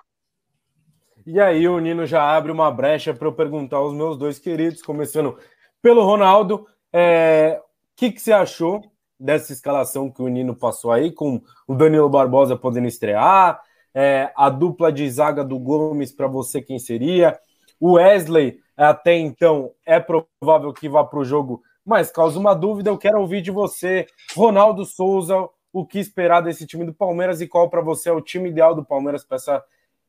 E 1.26 1.40
aí 1.40 1.68
o 1.68 1.78
Nino 1.78 2.06
já 2.06 2.22
abre 2.22 2.50
uma 2.50 2.70
brecha 2.70 3.12
para 3.12 3.28
eu 3.28 3.32
perguntar 3.32 3.76
aos 3.76 3.92
meus 3.92 4.16
dois 4.16 4.38
queridos, 4.38 4.82
começando 4.82 5.36
pelo 5.82 6.04
Ronaldo, 6.04 6.66
é, 6.92 7.60
o 7.60 7.96
que, 7.96 8.12
que 8.12 8.20
você 8.20 8.32
achou 8.32 8.82
dessa 9.18 9.52
escalação 9.52 10.10
que 10.10 10.22
o 10.22 10.28
Nino 10.28 10.54
passou 10.54 10.92
aí, 10.92 11.12
com 11.12 11.40
o 11.66 11.74
Danilo 11.74 12.08
Barbosa 12.08 12.56
podendo 12.56 12.88
estrear, 12.88 13.60
é, 13.94 14.32
a 14.36 14.48
dupla 14.48 14.90
de 14.90 15.08
zaga 15.10 15.44
do 15.44 15.58
Gomes 15.58 16.12
para 16.12 16.26
você 16.26 16.62
quem 16.62 16.78
seria, 16.78 17.38
o 17.78 17.92
Wesley 17.92 18.60
até 18.76 19.14
então 19.14 19.72
é 19.84 20.00
provável 20.00 20.72
que 20.72 20.88
vá 20.88 21.04
para 21.04 21.18
o 21.18 21.24
jogo, 21.24 21.62
mas 21.84 22.10
causa 22.10 22.38
uma 22.38 22.54
dúvida, 22.54 22.88
eu 22.88 22.96
quero 22.96 23.20
ouvir 23.20 23.42
de 23.42 23.50
você, 23.50 24.06
Ronaldo 24.34 24.84
Souza, 24.84 25.48
o 25.72 25.86
que 25.86 25.98
esperar 25.98 26.40
desse 26.40 26.66
time 26.66 26.84
do 26.84 26.94
Palmeiras 26.94 27.40
e 27.40 27.46
qual 27.46 27.68
para 27.68 27.80
você 27.80 28.08
é 28.08 28.12
o 28.12 28.20
time 28.20 28.48
ideal 28.48 28.74
do 28.74 28.84
Palmeiras 28.84 29.24
para 29.24 29.36
essa 29.36 29.62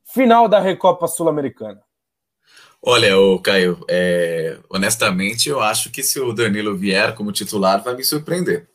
final 0.05 0.47
da 0.47 0.59
Recopa 0.59 1.07
Sul-Americana? 1.07 1.81
Olha, 2.83 3.17
o 3.17 3.39
Caio, 3.39 3.85
é, 3.87 4.57
honestamente, 4.69 5.47
eu 5.47 5.61
acho 5.61 5.91
que 5.91 6.01
se 6.01 6.19
o 6.19 6.33
Danilo 6.33 6.75
vier 6.75 7.13
como 7.13 7.31
titular, 7.31 7.83
vai 7.83 7.95
me 7.95 8.03
surpreender. 8.03 8.67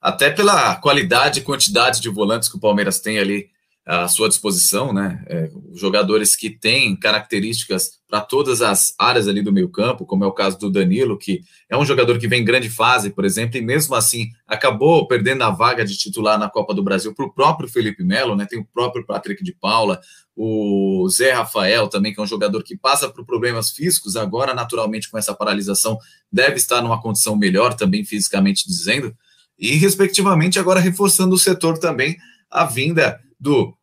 Até 0.00 0.30
pela 0.30 0.76
qualidade 0.76 1.40
e 1.40 1.42
quantidade 1.42 2.00
de 2.00 2.08
volantes 2.08 2.48
que 2.48 2.56
o 2.56 2.60
Palmeiras 2.60 3.00
tem 3.00 3.18
ali 3.18 3.50
à 3.86 4.08
sua 4.08 4.28
disposição, 4.28 4.92
né? 4.92 5.22
É, 5.26 5.50
jogadores 5.74 6.34
que 6.34 6.48
têm 6.48 6.96
características 6.96 7.98
para 8.08 8.20
todas 8.20 8.62
as 8.62 8.94
áreas 8.98 9.28
ali 9.28 9.42
do 9.42 9.52
meio 9.52 9.68
campo, 9.68 10.06
como 10.06 10.24
é 10.24 10.26
o 10.26 10.32
caso 10.32 10.58
do 10.58 10.70
Danilo, 10.70 11.18
que 11.18 11.42
é 11.68 11.76
um 11.76 11.84
jogador 11.84 12.18
que 12.18 12.26
vem 12.26 12.40
em 12.40 12.44
grande 12.44 12.70
fase, 12.70 13.10
por 13.10 13.24
exemplo, 13.26 13.58
e 13.58 13.60
mesmo 13.60 13.94
assim 13.94 14.28
acabou 14.46 15.06
perdendo 15.06 15.42
a 15.42 15.50
vaga 15.50 15.84
de 15.84 15.98
titular 15.98 16.38
na 16.38 16.48
Copa 16.48 16.72
do 16.72 16.82
Brasil 16.82 17.14
para 17.14 17.26
o 17.26 17.32
próprio 17.32 17.68
Felipe 17.68 18.02
Melo, 18.02 18.34
né? 18.34 18.46
Tem 18.48 18.58
o 18.58 18.64
próprio 18.64 19.04
Patrick 19.04 19.44
de 19.44 19.52
Paula, 19.52 20.00
o 20.34 21.06
Zé 21.10 21.32
Rafael 21.32 21.86
também, 21.86 22.14
que 22.14 22.20
é 22.20 22.22
um 22.22 22.26
jogador 22.26 22.62
que 22.62 22.76
passa 22.76 23.08
por 23.08 23.26
problemas 23.26 23.70
físicos, 23.70 24.16
agora 24.16 24.54
naturalmente 24.54 25.10
com 25.10 25.18
essa 25.18 25.34
paralisação 25.34 25.98
deve 26.32 26.56
estar 26.56 26.80
numa 26.80 27.00
condição 27.00 27.36
melhor 27.36 27.74
também 27.74 28.02
fisicamente 28.02 28.66
dizendo, 28.66 29.14
e 29.58 29.76
respectivamente 29.76 30.58
agora 30.58 30.80
reforçando 30.80 31.34
o 31.34 31.38
setor 31.38 31.78
também 31.78 32.16
a 32.50 32.64
vinda 32.64 33.20
do 33.44 33.76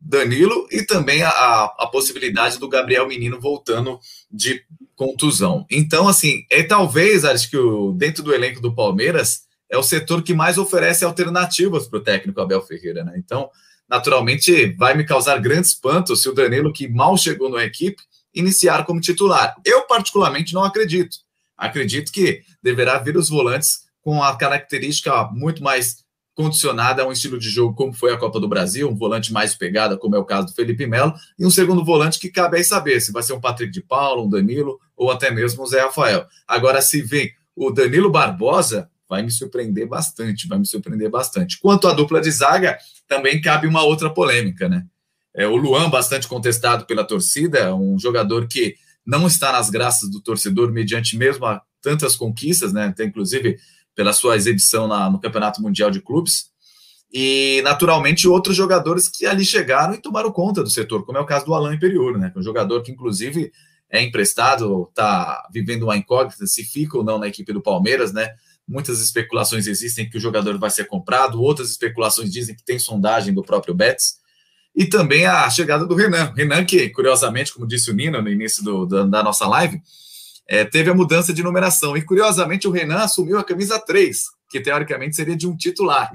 Danilo 0.00 0.66
e 0.72 0.82
também 0.82 1.22
a, 1.22 1.30
a, 1.30 1.86
possibilidade 1.86 2.58
do 2.58 2.68
Gabriel 2.68 3.06
Menino 3.06 3.40
voltando 3.40 4.00
de 4.30 4.60
contusão. 4.96 5.64
Então, 5.70 6.08
assim, 6.08 6.44
é 6.50 6.64
talvez, 6.64 7.24
acho 7.24 7.48
que 7.48 7.56
o, 7.56 7.92
dentro 7.92 8.22
do 8.24 8.34
elenco 8.34 8.60
do 8.60 8.74
Palmeiras 8.74 9.44
é 9.70 9.78
o 9.78 9.82
setor 9.82 10.22
que 10.22 10.34
mais 10.34 10.58
oferece 10.58 11.04
alternativas 11.04 11.86
para 11.86 12.00
o 12.00 12.02
técnico 12.02 12.40
Abel 12.40 12.60
Ferreira, 12.60 13.04
né? 13.04 13.14
Então, 13.16 13.48
naturalmente, 13.88 14.72
vai 14.72 14.94
me 14.94 15.04
causar 15.04 15.40
grande 15.40 15.68
espanto 15.68 16.16
se 16.16 16.28
o 16.28 16.34
Danilo, 16.34 16.72
que 16.72 16.88
mal 16.88 17.16
chegou 17.16 17.48
na 17.48 17.64
equipe, 17.64 18.02
iniciar 18.34 18.84
como 18.84 19.00
titular. 19.00 19.54
Eu, 19.64 19.82
particularmente, 19.86 20.52
não 20.52 20.64
acredito. 20.64 21.18
Acredito 21.56 22.12
que 22.12 22.42
deverá 22.60 22.98
vir 22.98 23.16
os 23.16 23.28
volantes 23.28 23.84
com 24.02 24.22
a 24.22 24.36
característica 24.36 25.24
muito 25.32 25.62
mais 25.62 26.03
condicionada 26.34 27.02
a 27.02 27.06
um 27.06 27.12
estilo 27.12 27.38
de 27.38 27.48
jogo 27.48 27.74
como 27.74 27.92
foi 27.92 28.12
a 28.12 28.16
Copa 28.16 28.40
do 28.40 28.48
Brasil, 28.48 28.88
um 28.88 28.96
volante 28.96 29.32
mais 29.32 29.54
pegada, 29.54 29.96
como 29.96 30.16
é 30.16 30.18
o 30.18 30.24
caso 30.24 30.48
do 30.48 30.52
Felipe 30.52 30.86
Melo, 30.86 31.14
e 31.38 31.46
um 31.46 31.50
segundo 31.50 31.84
volante 31.84 32.18
que 32.18 32.28
cabe 32.28 32.56
aí 32.56 32.64
saber 32.64 33.00
se 33.00 33.12
vai 33.12 33.22
ser 33.22 33.32
um 33.32 33.40
Patrick 33.40 33.72
de 33.72 33.80
Paulo, 33.80 34.24
um 34.24 34.28
Danilo 34.28 34.80
ou 34.96 35.10
até 35.10 35.30
mesmo 35.30 35.62
o 35.62 35.66
Zé 35.66 35.80
Rafael. 35.82 36.26
Agora, 36.46 36.82
se 36.82 37.02
vem 37.02 37.30
o 37.54 37.70
Danilo 37.70 38.10
Barbosa, 38.10 38.90
vai 39.08 39.22
me 39.22 39.30
surpreender 39.30 39.86
bastante, 39.86 40.48
vai 40.48 40.58
me 40.58 40.66
surpreender 40.66 41.08
bastante. 41.08 41.58
Quanto 41.60 41.86
à 41.86 41.92
dupla 41.92 42.20
de 42.20 42.30
zaga, 42.30 42.76
também 43.06 43.40
cabe 43.40 43.66
uma 43.66 43.82
outra 43.82 44.10
polêmica, 44.10 44.68
né? 44.68 44.84
É, 45.36 45.46
o 45.46 45.56
Luan, 45.56 45.90
bastante 45.90 46.28
contestado 46.28 46.86
pela 46.86 47.04
torcida, 47.04 47.74
um 47.74 47.98
jogador 47.98 48.46
que 48.46 48.76
não 49.04 49.26
está 49.26 49.52
nas 49.52 49.68
graças 49.68 50.10
do 50.10 50.20
torcedor, 50.20 50.72
mediante 50.72 51.16
mesmo 51.16 51.44
a 51.44 51.60
tantas 51.82 52.16
conquistas, 52.16 52.72
né? 52.72 52.86
Até 52.86 53.04
inclusive 53.04 53.58
pela 53.94 54.12
sua 54.12 54.36
exibição 54.36 54.86
na, 54.86 55.08
no 55.10 55.20
Campeonato 55.20 55.62
Mundial 55.62 55.90
de 55.90 56.00
Clubes. 56.00 56.52
E, 57.12 57.60
naturalmente, 57.62 58.26
outros 58.26 58.56
jogadores 58.56 59.08
que 59.08 59.24
ali 59.24 59.44
chegaram 59.44 59.94
e 59.94 59.98
tomaram 59.98 60.32
conta 60.32 60.62
do 60.62 60.70
setor, 60.70 61.04
como 61.06 61.16
é 61.16 61.20
o 61.20 61.26
caso 61.26 61.46
do 61.46 61.54
Alain 61.54 61.76
Imperiur, 61.76 62.18
né? 62.18 62.32
É 62.34 62.38
um 62.38 62.42
jogador 62.42 62.82
que, 62.82 62.90
inclusive, 62.90 63.52
é 63.88 64.02
emprestado, 64.02 64.88
está 64.88 65.46
vivendo 65.52 65.84
uma 65.84 65.96
incógnita 65.96 66.44
se 66.46 66.64
fica 66.64 66.98
ou 66.98 67.04
não 67.04 67.18
na 67.18 67.28
equipe 67.28 67.52
do 67.52 67.62
Palmeiras, 67.62 68.12
né? 68.12 68.30
Muitas 68.66 69.00
especulações 69.00 69.68
existem 69.68 70.10
que 70.10 70.16
o 70.16 70.20
jogador 70.20 70.58
vai 70.58 70.70
ser 70.70 70.86
comprado, 70.86 71.40
outras 71.40 71.70
especulações 71.70 72.32
dizem 72.32 72.56
que 72.56 72.64
tem 72.64 72.78
sondagem 72.78 73.32
do 73.32 73.42
próprio 73.42 73.74
Betis. 73.74 74.16
E 74.74 74.84
também 74.84 75.24
a 75.24 75.48
chegada 75.50 75.86
do 75.86 75.94
Renan. 75.94 76.32
Renan, 76.36 76.64
que, 76.64 76.88
curiosamente, 76.90 77.52
como 77.52 77.66
disse 77.66 77.90
o 77.90 77.94
Nino 77.94 78.20
no 78.20 78.28
início 78.28 78.64
do, 78.64 78.86
da 78.86 79.22
nossa 79.22 79.46
live, 79.46 79.80
é, 80.46 80.64
teve 80.64 80.90
a 80.90 80.94
mudança 80.94 81.32
de 81.32 81.42
numeração. 81.42 81.96
E, 81.96 82.02
curiosamente, 82.02 82.68
o 82.68 82.70
Renan 82.70 82.98
assumiu 82.98 83.38
a 83.38 83.44
camisa 83.44 83.78
3, 83.78 84.24
que 84.48 84.60
teoricamente 84.60 85.16
seria 85.16 85.36
de 85.36 85.46
um 85.46 85.56
titular. 85.56 86.12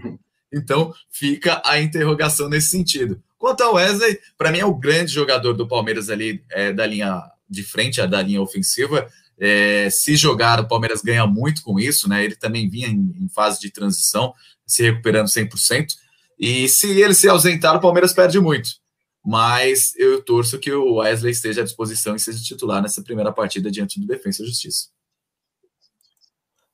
Então, 0.54 0.94
fica 1.12 1.62
a 1.66 1.80
interrogação 1.80 2.50
nesse 2.50 2.70
sentido. 2.70 3.22
Quanto 3.38 3.62
ao 3.62 3.76
Wesley, 3.76 4.20
para 4.38 4.52
mim 4.52 4.60
é 4.60 4.66
o 4.66 4.74
grande 4.74 5.12
jogador 5.12 5.54
do 5.54 5.68
Palmeiras 5.68 6.10
ali, 6.10 6.44
é, 6.50 6.74
da 6.74 6.86
linha 6.86 7.22
de 7.50 7.64
frente, 7.64 8.06
da 8.06 8.22
linha 8.22 8.42
ofensiva. 8.42 9.08
É, 9.40 9.90
se 9.90 10.16
jogar, 10.16 10.60
o 10.60 10.68
Palmeiras 10.68 11.02
ganha 11.02 11.26
muito 11.26 11.62
com 11.64 11.80
isso, 11.80 12.10
né? 12.10 12.24
Ele 12.24 12.36
também 12.36 12.70
vinha 12.70 12.88
em, 12.88 13.16
em 13.20 13.30
fase 13.30 13.60
de 13.60 13.72
transição, 13.72 14.34
se 14.66 14.84
recuperando 14.84 15.28
100%. 15.28 15.94
E 16.38 16.68
se 16.68 17.00
ele 17.00 17.14
se 17.14 17.30
ausentar, 17.30 17.76
o 17.76 17.80
Palmeiras 17.80 18.14
perde 18.14 18.40
muito 18.40 18.79
mas 19.26 19.94
eu 19.98 20.24
torço 20.24 20.60
que 20.60 20.72
o 20.72 20.96
Wesley 20.96 21.32
esteja 21.32 21.62
à 21.62 21.64
disposição 21.64 22.16
e 22.16 22.20
seja 22.20 22.44
titular 22.44 22.82
nessa 22.82 23.04
primeira 23.04 23.32
partida 23.32 23.70
diante 23.70 24.00
do 24.00 24.08
Defensa 24.08 24.44
e 24.44 24.46
Justiça. 24.46 24.90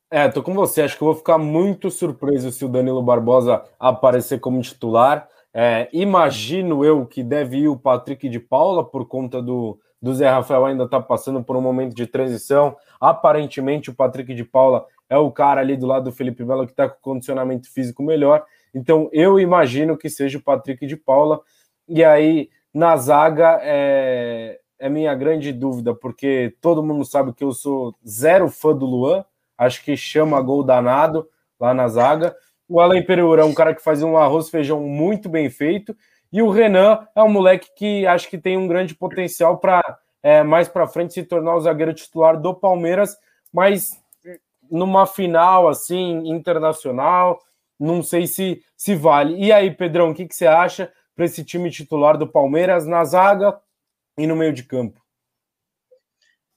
É, 0.09 0.29
tô 0.29 0.43
com 0.43 0.53
você. 0.53 0.83
Acho 0.83 0.97
que 0.97 1.03
eu 1.03 1.07
vou 1.07 1.15
ficar 1.15 1.37
muito 1.37 1.89
surpreso 1.89 2.51
se 2.51 2.63
o 2.63 2.69
Danilo 2.69 3.01
Barbosa 3.01 3.63
aparecer 3.79 4.39
como 4.39 4.61
titular. 4.61 5.27
É, 5.53 5.89
imagino 5.91 6.85
eu 6.85 7.05
que 7.05 7.23
deve 7.23 7.57
ir 7.57 7.67
o 7.67 7.77
Patrick 7.77 8.29
de 8.29 8.39
Paula 8.39 8.83
por 8.83 9.07
conta 9.07 9.41
do, 9.41 9.79
do 10.01 10.13
Zé 10.13 10.29
Rafael 10.29 10.65
ainda 10.65 10.87
tá 10.87 10.99
passando 10.99 11.43
por 11.43 11.55
um 11.55 11.61
momento 11.61 11.95
de 11.95 12.05
transição. 12.05 12.75
Aparentemente, 12.99 13.89
o 13.89 13.95
Patrick 13.95 14.33
de 14.33 14.43
Paula 14.43 14.85
é 15.09 15.17
o 15.17 15.31
cara 15.31 15.61
ali 15.61 15.75
do 15.75 15.87
lado 15.87 16.05
do 16.05 16.11
Felipe 16.11 16.43
Melo 16.43 16.65
que 16.65 16.73
está 16.73 16.87
com 16.87 16.99
condicionamento 17.01 17.71
físico 17.71 18.03
melhor. 18.03 18.45
Então, 18.73 19.09
eu 19.11 19.39
imagino 19.39 19.97
que 19.97 20.09
seja 20.09 20.37
o 20.37 20.41
Patrick 20.41 20.85
de 20.85 20.95
Paula. 20.95 21.41
E 21.87 22.03
aí, 22.03 22.49
Na 22.73 22.97
zaga 22.97 23.59
é, 23.61 24.59
é 24.77 24.89
minha 24.89 25.15
grande 25.15 25.53
dúvida, 25.53 25.95
porque 25.95 26.53
todo 26.59 26.83
mundo 26.83 27.05
sabe 27.05 27.33
que 27.33 27.43
eu 27.43 27.53
sou 27.53 27.95
zero 28.05 28.49
fã 28.49 28.75
do 28.75 28.85
Luan, 28.85 29.23
acho 29.57 29.83
que 29.83 29.95
chama 29.95 30.41
gol 30.41 30.61
danado 30.63 31.27
lá 31.59 31.73
na 31.73 31.87
zaga. 31.87 32.35
O 32.67 32.81
Alan 32.81 33.01
Pereira 33.03 33.43
é 33.43 33.45
um 33.45 33.53
cara 33.53 33.73
que 33.73 33.81
faz 33.81 34.03
um 34.03 34.17
arroz 34.17 34.49
feijão 34.49 34.81
muito 34.81 35.29
bem 35.29 35.49
feito. 35.49 35.95
E 36.33 36.41
o 36.41 36.49
Renan 36.49 37.07
é 37.15 37.23
um 37.23 37.29
moleque 37.29 37.69
que 37.77 38.05
acho 38.05 38.29
que 38.29 38.37
tem 38.37 38.57
um 38.57 38.67
grande 38.67 38.93
potencial 38.93 39.57
para 39.57 39.81
é, 40.21 40.43
mais 40.43 40.67
para 40.67 40.87
frente 40.87 41.13
se 41.13 41.23
tornar 41.23 41.55
o 41.55 41.61
zagueiro 41.61 41.93
titular 41.93 42.37
do 42.41 42.53
Palmeiras, 42.53 43.15
mas 43.53 43.91
numa 44.69 45.05
final 45.05 45.69
assim 45.69 46.27
internacional, 46.27 47.39
não 47.79 48.01
sei 48.03 48.27
se 48.27 48.61
se 48.75 48.95
vale. 48.95 49.35
E 49.37 49.51
aí, 49.53 49.71
Pedrão, 49.71 50.09
o 50.09 50.13
que, 50.13 50.25
que 50.27 50.35
você 50.35 50.47
acha 50.47 50.91
para 51.15 51.25
esse 51.25 51.43
time 51.43 51.71
titular 51.71 52.17
do 52.17 52.27
Palmeiras 52.27 52.85
na 52.85 53.03
zaga 53.03 53.57
e 54.17 54.27
no 54.27 54.35
meio 54.35 54.53
de 54.53 54.63
campo? 54.63 55.01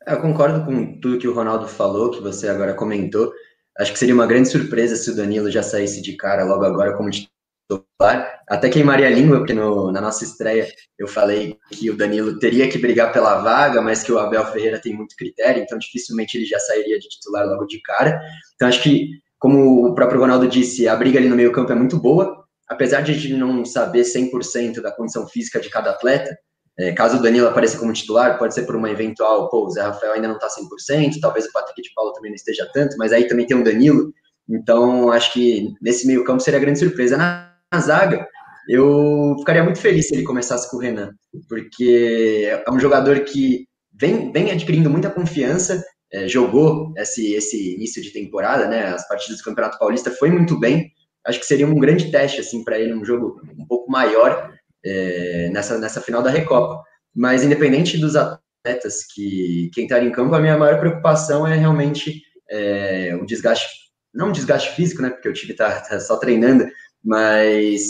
Eu 0.07 0.21
concordo 0.21 0.65
com 0.65 0.99
tudo 1.01 1.19
que 1.19 1.29
o 1.29 1.35
Ronaldo 1.35 1.69
falou, 1.69 2.11
que 2.11 2.21
você 2.21 2.49
agora 2.49 2.75
comentou. 2.75 3.33
Acho 3.79 3.93
que 3.93 3.99
seria 3.99 4.15
uma 4.15 4.27
grande 4.27 4.49
surpresa 4.49 4.97
se 4.97 5.11
o 5.11 5.17
Danilo 5.17 5.51
já 5.51 5.63
saísse 5.63 6.03
de 6.03 6.17
cara 6.17 6.45
logo 6.45 6.65
agora 6.65 6.97
como 6.97 7.11
titular. 7.11 8.41
Até 8.49 8.71
queimaria 8.71 9.07
a 9.07 9.11
língua, 9.11 9.39
porque 9.39 9.53
no, 9.53 9.93
na 9.93 10.01
nossa 10.01 10.25
estreia 10.25 10.67
eu 10.99 11.07
falei 11.07 11.59
que 11.71 11.91
o 11.91 11.97
Danilo 11.97 12.39
teria 12.39 12.69
que 12.69 12.79
brigar 12.79 13.13
pela 13.13 13.43
vaga, 13.43 13.83
mas 13.83 14.03
que 14.03 14.11
o 14.11 14.19
Abel 14.19 14.45
Ferreira 14.47 14.81
tem 14.81 14.95
muito 14.95 15.15
critério, 15.15 15.63
então 15.63 15.79
dificilmente 15.79 16.37
ele 16.37 16.47
já 16.47 16.59
sairia 16.59 16.99
de 16.99 17.09
titular 17.09 17.47
logo 17.47 17.67
de 17.67 17.81
cara. 17.83 18.21
Então 18.55 18.67
acho 18.67 18.83
que, 18.83 19.11
como 19.39 19.87
o 19.87 19.95
próprio 19.95 20.21
Ronaldo 20.21 20.49
disse, 20.49 20.89
a 20.89 20.97
briga 20.97 21.19
ali 21.19 21.29
no 21.29 21.37
meio 21.37 21.53
campo 21.53 21.71
é 21.71 21.75
muito 21.75 22.01
boa, 22.01 22.38
apesar 22.69 23.01
de 23.01 23.13
a 23.13 23.15
gente 23.15 23.35
não 23.35 23.65
saber 23.65 24.03
100% 24.03 24.81
da 24.81 24.93
condição 24.93 25.27
física 25.27 25.61
de 25.61 25.71
cada 25.71 25.91
atleta, 25.91 26.37
é, 26.79 26.93
caso 26.93 27.17
o 27.17 27.23
Danilo 27.23 27.49
apareça 27.49 27.79
como 27.79 27.93
titular, 27.93 28.39
pode 28.39 28.55
ser 28.55 28.63
por 28.63 28.77
uma 28.77 28.91
eventual, 28.91 29.49
pô, 29.49 29.67
o 29.67 29.71
Zé 29.71 29.83
Rafael 29.83 30.13
ainda 30.13 30.29
não 30.29 30.37
está 30.37 30.47
100%, 30.49 31.19
talvez 31.21 31.47
o 31.47 31.53
Patrick 31.53 31.83
de 31.83 31.93
Paulo 31.93 32.13
também 32.13 32.31
não 32.31 32.37
esteja 32.37 32.69
tanto, 32.73 32.97
mas 32.97 33.13
aí 33.13 33.27
também 33.27 33.47
tem 33.47 33.57
o 33.57 33.65
Danilo, 33.65 34.13
então 34.49 35.11
acho 35.11 35.33
que 35.33 35.73
nesse 35.83 36.07
meio 36.07 36.23
campo 36.25 36.41
seria 36.41 36.61
grande 36.61 36.79
surpresa. 36.79 37.17
Na, 37.17 37.53
na 37.73 37.81
zaga, 37.81 38.27
eu 38.69 39.35
ficaria 39.41 39.65
muito 39.65 39.81
feliz 39.81 40.07
se 40.07 40.15
ele 40.15 40.23
começasse 40.23 40.71
com 40.71 40.77
o 40.77 40.81
Renan, 40.81 41.11
porque 41.49 42.49
é 42.49 42.71
um 42.71 42.79
jogador 42.79 43.21
que 43.21 43.67
vem, 43.93 44.31
vem 44.31 44.53
adquirindo 44.53 44.89
muita 44.89 45.11
confiança, 45.11 45.83
é, 46.13 46.29
jogou 46.29 46.93
esse, 46.97 47.35
esse 47.35 47.75
início 47.75 48.01
de 48.01 48.13
temporada, 48.13 48.69
né, 48.69 48.87
as 48.87 49.07
partidas 49.09 49.39
do 49.39 49.45
Campeonato 49.45 49.79
Paulista, 49.79 50.11
foi 50.13 50.31
muito 50.31 50.59
bem, 50.59 50.91
acho 51.29 51.39
que 51.39 51.47
seria 51.47 51.67
um 51.67 51.79
grande 51.79 52.11
teste, 52.11 52.41
assim, 52.41 52.65
para 52.65 52.79
ele, 52.79 52.95
um 52.95 53.05
jogo 53.05 53.41
um 53.57 53.67
pouco 53.67 53.91
maior, 53.91 54.53
é, 54.85 55.51
nessa, 55.53 55.79
nessa 55.79 56.01
final 56.01 56.23
da 56.23 56.31
Recopa. 56.31 56.83
Mas, 57.15 57.45
independente 57.45 57.99
dos 57.99 58.17
atletas 58.17 59.05
que, 59.15 59.71
que 59.75 59.83
entrarem 59.83 60.09
em 60.09 60.13
campo, 60.13 60.35
a 60.35 60.41
minha 60.41 60.57
maior 60.57 60.81
preocupação 60.81 61.47
é 61.47 61.55
realmente 61.55 62.23
é, 62.51 63.15
o 63.21 63.27
desgaste, 63.27 63.69
não 64.15 64.29
um 64.29 64.33
desgaste 64.33 64.75
físico, 64.75 65.03
né, 65.03 65.11
porque 65.11 65.29
o 65.29 65.33
time 65.33 65.53
está 65.53 65.81
tá 65.81 66.01
só 66.01 66.17
treinando, 66.17 66.67
mas 67.05 67.83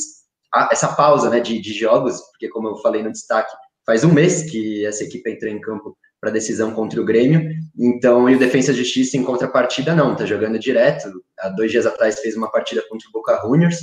a, 0.53 0.71
essa 0.73 0.89
pausa 0.89 1.31
né, 1.31 1.39
de, 1.39 1.61
de 1.61 1.73
jogos, 1.73 2.21
porque, 2.33 2.49
como 2.49 2.69
eu 2.69 2.77
falei 2.79 3.03
no 3.03 3.13
destaque, 3.13 3.55
faz 3.87 4.03
um 4.03 4.13
mês 4.13 4.51
que 4.51 4.85
essa 4.85 5.05
equipe 5.05 5.31
entrou 5.31 5.51
em 5.51 5.61
campo 5.61 5.97
para 6.21 6.31
decisão 6.31 6.73
contra 6.73 7.01
o 7.01 7.05
Grêmio. 7.05 7.51
Então, 7.79 8.29
e 8.29 8.35
o 8.35 8.39
Defensa 8.39 8.73
e 8.73 8.75
Justiça 8.75 9.17
em 9.17 9.25
contrapartida 9.25 9.95
não, 9.95 10.17
tá 10.17 10.27
jogando 10.27 10.59
direto. 10.59 11.09
Há 11.39 11.49
dois 11.51 11.71
dias 11.71 11.87
atrás 11.87 12.19
fez 12.21 12.37
uma 12.37 12.51
partida 12.51 12.83
contra 12.89 13.09
o 13.09 13.13
Boca 13.13 13.41
Juniors. 13.43 13.79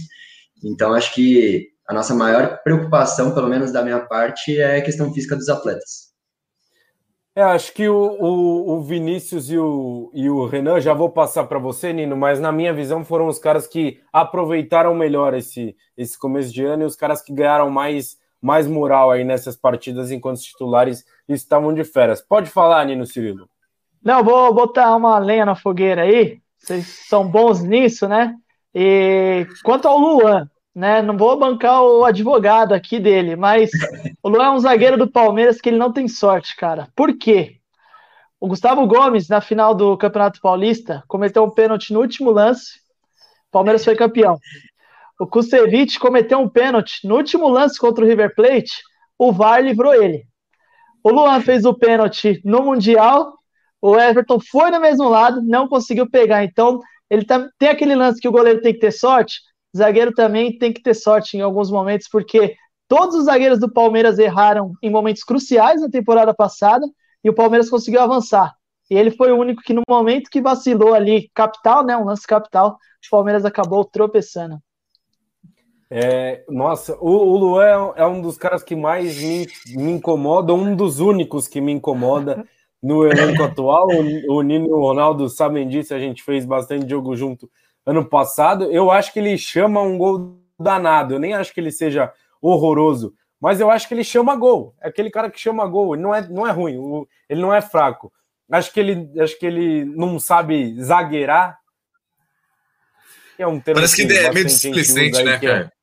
Então, 0.64 0.94
acho 0.94 1.14
que 1.14 1.70
a 1.88 1.94
nossa 1.94 2.14
maior 2.14 2.62
preocupação, 2.64 3.34
pelo 3.34 3.48
menos 3.48 3.72
da 3.72 3.84
minha 3.84 4.00
parte, 4.00 4.60
é 4.60 4.78
a 4.78 4.82
questão 4.82 5.14
física 5.14 5.36
dos 5.36 5.50
atletas. 5.50 6.16
É, 7.38 7.42
acho 7.42 7.74
que 7.74 7.88
o, 7.90 7.96
o, 7.96 8.78
o, 8.78 8.82
Vinícius 8.82 9.52
e 9.52 9.58
o, 9.58 10.10
e 10.14 10.30
o 10.30 10.46
Renan, 10.46 10.80
já 10.80 10.94
vou 10.94 11.10
passar 11.10 11.44
para 11.44 11.60
você, 11.60 11.92
Nino, 11.92 12.16
mas 12.16 12.40
na 12.40 12.50
minha 12.50 12.74
visão 12.74 13.04
foram 13.04 13.28
os 13.28 13.38
caras 13.38 13.68
que 13.68 14.00
aproveitaram 14.12 14.96
melhor 14.96 15.34
esse, 15.34 15.76
esse 15.98 16.18
começo 16.18 16.54
de 16.54 16.64
ano 16.64 16.84
e 16.84 16.86
os 16.86 16.96
caras 16.96 17.22
que 17.22 17.34
ganharam 17.34 17.70
mais, 17.70 18.18
mais 18.42 18.68
moral 18.68 19.12
aí 19.12 19.26
nessas 19.26 19.58
partidas 19.58 20.12
enquanto 20.12 20.40
titulares 20.40 21.04
estavam 21.28 21.74
de 21.74 21.84
férias. 21.84 22.22
Pode 22.22 22.50
falar, 22.50 22.86
Nino 22.86 23.06
Cirilo. 23.06 23.50
Não, 24.04 24.24
vou 24.24 24.54
botar 24.54 24.96
uma 24.96 25.18
lenha 25.18 25.46
na 25.46 25.56
fogueira 25.56 26.04
aí. 26.04 26.40
Vocês 26.60 26.88
são 27.08 27.28
bons 27.28 27.62
nisso, 27.62 28.08
né? 28.08 28.36
E 28.74 29.48
quanto 29.64 29.88
ao 29.88 29.98
Luan, 29.98 30.50
né? 30.74 31.02
Não 31.02 31.18
vou 31.18 31.38
bancar 31.38 31.82
o 31.82 32.04
advogado 32.04 32.74
aqui 32.74 33.00
dele, 33.00 33.36
mas 33.36 33.72
o 34.22 34.30
Luan 34.30 34.46
é 34.46 34.52
um 34.52 34.60
zagueiro 34.60 34.98
do 34.98 35.10
Palmeiras 35.10 35.60
que 35.60 35.70
ele 35.70 35.78
não 35.78 35.92
tem 35.92 36.08
sorte, 36.08 36.56
cara. 36.56 36.88
Por 36.96 37.18
quê? 37.18 37.58
O 38.40 38.48
Gustavo 38.48 38.86
Gomes, 38.86 39.28
na 39.28 39.42
final 39.42 39.74
do 39.74 39.98
Campeonato 39.98 40.40
Paulista, 40.42 41.04
cometeu 41.08 41.44
um 41.44 41.50
pênalti 41.50 41.94
no 41.94 42.02
último 42.02 42.30
lance. 42.30 42.80
Palmeiras 43.50 43.84
foi 43.84 43.96
campeão. 43.96 44.38
O 45.20 45.26
Kusevich 45.26 45.98
cometeu 45.98 46.40
um 46.40 46.50
pênalti 46.50 47.08
no 47.08 47.16
último 47.16 47.48
lance 47.48 47.80
contra 47.80 48.04
o 48.04 48.08
River 48.08 48.36
Plate. 48.36 48.84
O 49.18 49.32
VAR 49.32 49.64
livrou 49.64 49.94
ele. 49.94 50.28
O 51.06 51.12
Luan 51.12 51.40
fez 51.40 51.64
o 51.66 51.74
pênalti 51.74 52.42
no 52.44 52.64
Mundial. 52.64 53.34
O 53.82 53.98
Everton 53.98 54.40
foi 54.40 54.72
no 54.72 54.80
mesmo 54.82 55.08
lado, 55.08 55.42
não 55.42 55.68
conseguiu 55.68 56.10
pegar. 56.10 56.44
Então, 56.44 56.80
ele 57.10 57.24
tá, 57.24 57.48
tem 57.60 57.70
aquele 57.70 57.96
lance 57.96 58.20
que 58.20 58.28
o 58.28 58.32
goleiro 58.32 58.62
tem 58.62 58.74
que 58.74 58.80
ter 58.80 58.92
sorte 58.92 59.36
zagueiro 59.76 60.14
também 60.14 60.58
tem 60.58 60.72
que 60.72 60.82
ter 60.82 60.94
sorte 60.94 61.36
em 61.36 61.42
alguns 61.42 61.70
momentos, 61.70 62.08
porque 62.10 62.56
todos 62.88 63.16
os 63.16 63.26
zagueiros 63.26 63.60
do 63.60 63.72
Palmeiras 63.72 64.18
erraram 64.18 64.74
em 64.82 64.90
momentos 64.90 65.24
cruciais 65.24 65.82
na 65.82 65.90
temporada 65.90 66.34
passada 66.34 66.86
e 67.24 67.30
o 67.30 67.34
Palmeiras 67.34 67.70
conseguiu 67.70 68.02
avançar. 68.02 68.54
E 68.90 68.96
ele 68.96 69.12
foi 69.12 69.32
o 69.32 69.38
único 69.38 69.62
que, 69.64 69.74
no 69.74 69.82
momento 69.90 70.30
que 70.30 70.42
vacilou 70.42 70.94
ali, 70.94 71.30
capital, 71.34 71.84
né? 71.84 71.98
Um 71.98 72.06
lance 72.06 72.26
capital, 72.26 72.78
o 73.08 73.10
Palmeiras 73.10 73.44
acabou 73.44 73.84
tropeçando. 73.84 74.60
É, 75.90 76.44
nossa, 76.50 76.98
o, 77.00 77.10
o 77.10 77.38
Luan 77.38 77.94
é 77.96 78.06
um 78.06 78.22
dos 78.22 78.38
caras 78.38 78.64
que 78.64 78.76
mais 78.76 79.22
me, 79.22 79.48
me 79.76 79.92
incomoda, 79.92 80.54
um 80.54 80.76
dos 80.76 81.00
únicos 81.00 81.48
que 81.48 81.62
me 81.62 81.72
incomoda 81.72 82.46
no 82.82 83.06
elenco 83.06 83.44
atual. 83.44 83.88
O, 83.90 84.38
o 84.38 84.42
Nino 84.42 84.68
e 84.68 84.72
o 84.72 84.80
Ronaldo 84.80 85.30
sabem 85.30 85.68
disso, 85.68 85.94
a 85.94 86.00
gente 86.00 86.24
fez 86.24 86.46
bastante 86.46 86.90
jogo 86.90 87.16
junto 87.16 87.50
ano 87.86 88.04
passado. 88.04 88.72
Eu 88.72 88.90
acho 88.90 89.14
que 89.14 89.20
ele 89.20 89.38
chama 89.38 89.82
um 89.82 89.98
gol 89.98 90.40
danado. 90.60 91.14
Eu 91.14 91.20
nem 91.20 91.34
acho 91.34 91.54
que 91.54 91.60
ele 91.60 91.72
seja 91.72 92.12
horroroso, 92.42 93.14
mas 93.40 93.60
eu 93.60 93.70
acho 93.70 93.88
que 93.88 93.94
ele 93.94 94.04
chama 94.04 94.36
gol. 94.36 94.76
É 94.82 94.88
aquele 94.88 95.12
cara 95.12 95.30
que 95.30 95.40
chama 95.40 95.66
gol. 95.68 95.94
Ele 95.94 96.04
não 96.04 96.16
é, 96.16 96.28
não 96.28 96.48
é 96.48 96.52
ruim, 96.52 97.06
ele 97.30 97.42
não 97.42 97.54
é 97.54 97.62
fraco. 97.62 98.12
Acho 98.52 98.72
que 98.72 98.80
ele, 98.80 99.10
acho 99.20 99.38
que 99.40 99.46
ele 99.46 99.86
não 99.86 100.20
sabe 100.20 100.80
zagueirar. 100.82 101.60
É 103.38 103.46
um 103.46 103.60
Parece 103.60 103.96
que, 103.96 104.08
que 104.08 104.14
é 104.14 104.32
meio 104.32 104.46
displicente, 104.46 105.22
né, 105.24 105.40
é 105.42 105.75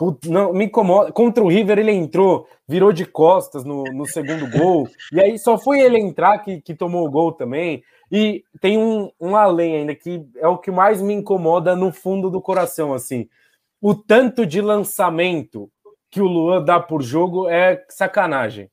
cara? 0.00 0.32
não, 0.32 0.52
me 0.52 0.64
incomoda. 0.64 1.12
Contra 1.12 1.42
o 1.42 1.48
River 1.48 1.78
ele 1.78 1.92
entrou, 1.92 2.48
virou 2.66 2.92
de 2.92 3.04
costas 3.04 3.64
no, 3.64 3.84
no 3.84 4.06
segundo 4.06 4.48
gol, 4.50 4.88
e 5.12 5.20
aí 5.20 5.38
só 5.38 5.58
foi 5.58 5.80
ele 5.80 5.98
entrar 5.98 6.38
que, 6.38 6.60
que 6.60 6.74
tomou 6.74 7.06
o 7.06 7.10
gol 7.10 7.32
também. 7.32 7.82
E 8.10 8.44
tem 8.60 8.76
um, 8.76 9.10
um 9.20 9.36
além 9.36 9.76
ainda 9.76 9.94
que 9.94 10.26
é 10.36 10.48
o 10.48 10.58
que 10.58 10.70
mais 10.70 11.00
me 11.00 11.14
incomoda 11.14 11.76
no 11.76 11.92
fundo 11.92 12.28
do 12.28 12.40
coração, 12.40 12.92
assim. 12.92 13.28
O 13.80 13.94
tanto 13.94 14.44
de 14.44 14.60
lançamento 14.60 15.70
que 16.10 16.20
o 16.20 16.26
Luan 16.26 16.62
dá 16.62 16.80
por 16.80 17.02
jogo 17.02 17.48
é 17.48 17.84
sacanagem. 17.88 18.68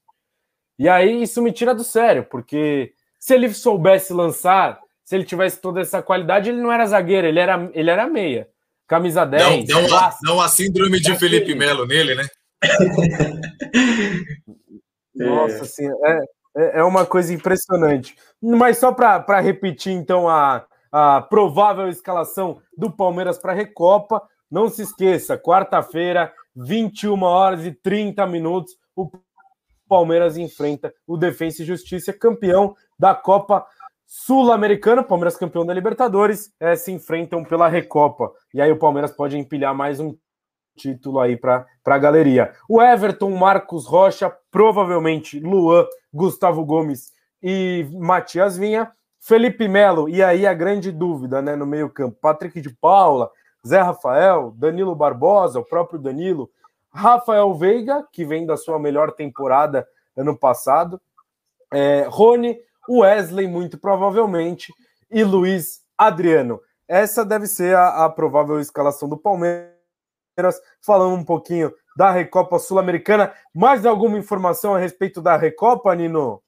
E 0.80 0.90
aí 0.90 1.22
isso 1.22 1.42
me 1.42 1.52
tira 1.52 1.74
do 1.74 1.84
sério, 1.84 2.24
porque 2.24 2.94
se 3.20 3.34
ele 3.34 3.54
soubesse 3.54 4.14
lançar, 4.14 4.80
se 5.04 5.16
ele 5.16 5.24
tivesse 5.24 5.62
toda 5.62 5.82
essa 5.82 6.02
qualidade, 6.02 6.50
ele 6.50 6.62
não 6.62 6.72
era 6.72 6.86
zagueiro, 6.86 7.28
ele 7.28 7.40
era, 7.40 7.70
ele 7.74 7.90
era 7.90 8.08
meia. 8.08 8.50
Camisa 8.88 9.26
10. 9.26 9.68
Não, 9.68 9.82
não, 9.82 10.10
não 10.24 10.42
a 10.42 10.48
síndrome 10.48 11.00
de 11.00 11.16
Felipe 11.18 11.54
Melo 11.54 11.86
nele, 11.86 12.16
né? 12.16 12.28
Nossa 15.14 15.66
senhora, 15.66 16.00
é, 16.06 16.20
é, 16.58 16.80
é 16.80 16.84
uma 16.84 17.06
coisa 17.06 17.34
impressionante. 17.34 18.16
Mas 18.42 18.78
só 18.78 18.92
para 18.92 19.40
repetir, 19.40 19.92
então, 19.94 20.30
a, 20.30 20.66
a 20.92 21.22
provável 21.22 21.90
escalação 21.90 22.62
do 22.78 22.92
Palmeiras 22.92 23.38
para 23.38 23.52
a 23.52 23.56
Recopa. 23.56 24.22
Não 24.50 24.70
se 24.70 24.84
esqueça, 24.84 25.38
quarta-feira, 25.38 26.32
21 26.56 27.22
horas 27.24 27.66
e 27.66 27.72
30 27.72 28.26
minutos, 28.26 28.78
o 28.96 29.12
Palmeiras 29.88 30.38
enfrenta 30.38 30.94
o 31.06 31.18
Defensa 31.18 31.62
e 31.62 31.66
Justiça, 31.66 32.14
campeão 32.14 32.76
da 32.98 33.14
Copa 33.14 33.66
Sul-Americana, 34.08 35.04
Palmeiras 35.04 35.36
campeão 35.36 35.66
da 35.66 35.74
Libertadores, 35.74 36.54
é, 36.62 36.78
se 36.78 36.94
enfrentam 36.94 37.44
pela 37.44 37.68
Recopa. 37.68 38.32
E 38.54 38.62
aí 38.62 38.72
o 38.72 38.80
Palmeiras 38.80 39.12
pode 39.12 39.38
empilhar 39.38 39.76
mais 39.76 40.00
um 40.00 40.16
título 40.78 41.20
aí 41.20 41.36
para 41.36 41.68
a 41.86 41.98
galeria. 41.98 42.54
O 42.70 42.82
Everton, 42.82 43.30
Marcos 43.32 43.86
Rocha, 43.86 44.34
provavelmente 44.50 45.42
Luan, 45.42 45.86
Gustavo 46.14 46.64
Gomes 46.64 47.12
e 47.44 47.86
Matias 47.92 48.58
Vinha. 48.58 48.90
Felipe 49.20 49.68
Melo, 49.68 50.08
e 50.08 50.24
aí 50.24 50.48
a 50.48 50.54
grande 50.54 50.90
dúvida 50.90 51.42
né, 51.42 51.54
no 51.54 51.66
meio-campo: 51.66 52.18
Patrick 52.22 52.62
de 52.62 52.70
Paula, 52.70 53.30
Zé 53.68 53.82
Rafael, 53.82 54.54
Danilo 54.56 54.96
Barbosa, 54.96 55.60
o 55.60 55.66
próprio 55.66 56.00
Danilo, 56.00 56.50
Rafael 56.90 57.54
Veiga, 57.56 58.08
que 58.10 58.24
vem 58.24 58.46
da 58.46 58.56
sua 58.56 58.80
melhor 58.80 59.12
temporada 59.12 59.86
ano 60.16 60.38
passado, 60.38 61.02
é, 61.74 62.06
Rony, 62.08 62.58
Wesley, 62.90 63.48
muito 63.48 63.78
provavelmente, 63.78 64.74
e 65.10 65.24
Luiz 65.24 65.82
Adriano. 65.98 66.60
Essa 66.88 67.26
deve 67.26 67.48
ser 67.48 67.76
a, 67.76 68.06
a 68.06 68.10
provável 68.10 68.60
escalação 68.60 69.10
do 69.10 69.18
Palmeiras. 69.18 69.78
Falando 70.82 71.16
um 71.16 71.26
pouquinho 71.26 71.74
da 71.98 72.12
Recopa 72.12 72.60
Sul-Americana. 72.60 73.34
Mais 73.54 73.86
alguma 73.86 74.20
informação 74.20 74.76
a 74.76 74.80
respeito 74.80 75.20
da 75.20 75.36
Recopa, 75.36 75.96
Nino? 75.96 76.44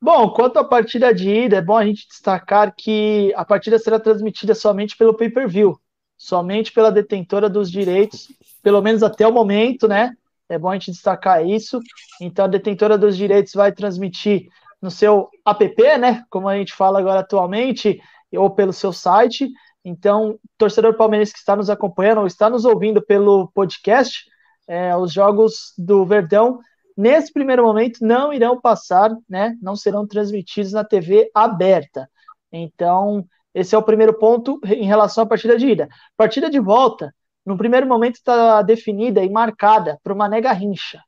Bom, 0.00 0.30
quanto 0.30 0.58
à 0.58 0.64
partida 0.64 1.12
de 1.12 1.28
ida, 1.28 1.56
é 1.56 1.60
bom 1.60 1.76
a 1.76 1.84
gente 1.84 2.08
destacar 2.08 2.72
que 2.74 3.34
a 3.36 3.44
partida 3.44 3.78
será 3.78 4.00
transmitida 4.00 4.54
somente 4.54 4.96
pelo 4.96 5.12
pay-per-view, 5.12 5.78
somente 6.16 6.72
pela 6.72 6.90
detentora 6.90 7.50
dos 7.50 7.70
direitos, 7.70 8.28
pelo 8.62 8.80
menos 8.80 9.02
até 9.02 9.26
o 9.26 9.32
momento, 9.32 9.86
né? 9.86 10.14
É 10.48 10.58
bom 10.58 10.70
a 10.70 10.74
gente 10.74 10.92
destacar 10.92 11.44
isso. 11.44 11.80
Então, 12.20 12.46
a 12.46 12.48
detentora 12.48 12.96
dos 12.96 13.16
direitos 13.16 13.52
vai 13.52 13.72
transmitir 13.72 14.48
no 14.80 14.90
seu 14.90 15.28
app, 15.46 15.98
né? 15.98 16.24
Como 16.30 16.48
a 16.48 16.56
gente 16.56 16.72
fala 16.72 16.98
agora 16.98 17.20
atualmente, 17.20 18.00
ou 18.32 18.50
pelo 18.50 18.72
seu 18.72 18.92
site. 18.92 19.50
Então, 19.84 20.38
torcedor 20.56 20.94
palmeirense 20.94 21.32
que 21.32 21.38
está 21.38 21.56
nos 21.56 21.70
acompanhando 21.70 22.18
ou 22.20 22.26
está 22.26 22.50
nos 22.50 22.64
ouvindo 22.64 23.00
pelo 23.02 23.48
podcast, 23.54 24.24
é, 24.66 24.94
os 24.96 25.12
jogos 25.12 25.72
do 25.78 26.04
Verdão, 26.04 26.60
nesse 26.96 27.32
primeiro 27.32 27.64
momento, 27.64 27.98
não 28.02 28.32
irão 28.32 28.60
passar, 28.60 29.10
né? 29.28 29.56
Não 29.62 29.74
serão 29.74 30.06
transmitidos 30.06 30.72
na 30.72 30.84
TV 30.84 31.30
aberta. 31.34 32.08
Então, 32.52 33.24
esse 33.54 33.74
é 33.74 33.78
o 33.78 33.82
primeiro 33.82 34.18
ponto 34.18 34.60
em 34.64 34.86
relação 34.86 35.24
à 35.24 35.26
partida 35.26 35.56
de 35.56 35.68
ida. 35.68 35.88
Partida 36.16 36.50
de 36.50 36.60
volta, 36.60 37.14
no 37.44 37.56
primeiro 37.56 37.86
momento 37.86 38.16
está 38.16 38.60
definida 38.62 39.24
e 39.24 39.30
marcada 39.30 39.98
para 40.02 40.12
uma 40.12 40.28
nega 40.28 40.52
rincha, 40.52 41.02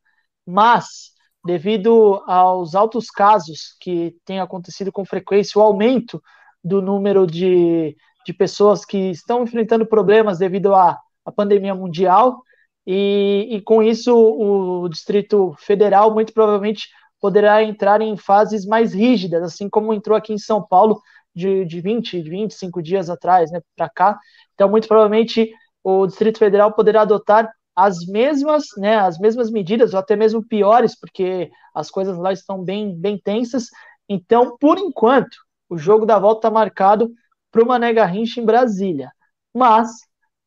mas 0.46 1.12
devido 1.44 2.22
aos 2.26 2.74
altos 2.74 3.10
casos 3.10 3.76
que 3.80 4.14
têm 4.24 4.40
acontecido 4.40 4.92
com 4.92 5.04
frequência, 5.04 5.58
o 5.58 5.62
aumento 5.62 6.22
do 6.62 6.82
número 6.82 7.26
de, 7.26 7.96
de 8.26 8.32
pessoas 8.32 8.84
que 8.84 9.10
estão 9.10 9.42
enfrentando 9.42 9.86
problemas 9.86 10.38
devido 10.38 10.74
à, 10.74 10.98
à 11.24 11.32
pandemia 11.32 11.74
mundial, 11.74 12.42
e, 12.86 13.48
e 13.50 13.60
com 13.62 13.82
isso 13.82 14.14
o 14.14 14.88
Distrito 14.88 15.54
Federal 15.58 16.12
muito 16.12 16.32
provavelmente 16.32 16.88
poderá 17.20 17.62
entrar 17.62 18.00
em 18.00 18.16
fases 18.16 18.64
mais 18.64 18.94
rígidas, 18.94 19.42
assim 19.42 19.68
como 19.68 19.92
entrou 19.92 20.16
aqui 20.16 20.32
em 20.32 20.38
São 20.38 20.62
Paulo 20.66 21.00
de, 21.34 21.64
de 21.64 21.80
20, 21.80 22.22
25 22.22 22.82
dias 22.82 23.10
atrás, 23.10 23.50
né, 23.50 23.60
para 23.76 23.88
cá. 23.88 24.18
Então, 24.54 24.68
muito 24.68 24.88
provavelmente 24.88 25.52
o 25.84 26.06
Distrito 26.06 26.38
Federal 26.38 26.72
poderá 26.72 27.02
adotar 27.02 27.50
as 27.84 28.04
mesmas, 28.06 28.64
né, 28.76 28.96
as 28.96 29.18
mesmas 29.18 29.50
medidas, 29.50 29.94
ou 29.94 30.00
até 30.00 30.14
mesmo 30.14 30.46
piores, 30.46 30.98
porque 30.98 31.50
as 31.74 31.90
coisas 31.90 32.18
lá 32.18 32.32
estão 32.32 32.62
bem, 32.62 32.94
bem 32.94 33.18
tensas. 33.18 33.68
Então, 34.08 34.56
por 34.58 34.78
enquanto, 34.78 35.36
o 35.68 35.78
jogo 35.78 36.04
da 36.04 36.18
volta 36.18 36.38
está 36.38 36.50
marcado 36.50 37.10
para 37.50 37.62
uma 37.62 37.78
Nega 37.78 38.02
Garrincha 38.02 38.40
em 38.40 38.44
Brasília. 38.44 39.10
Mas 39.54 39.90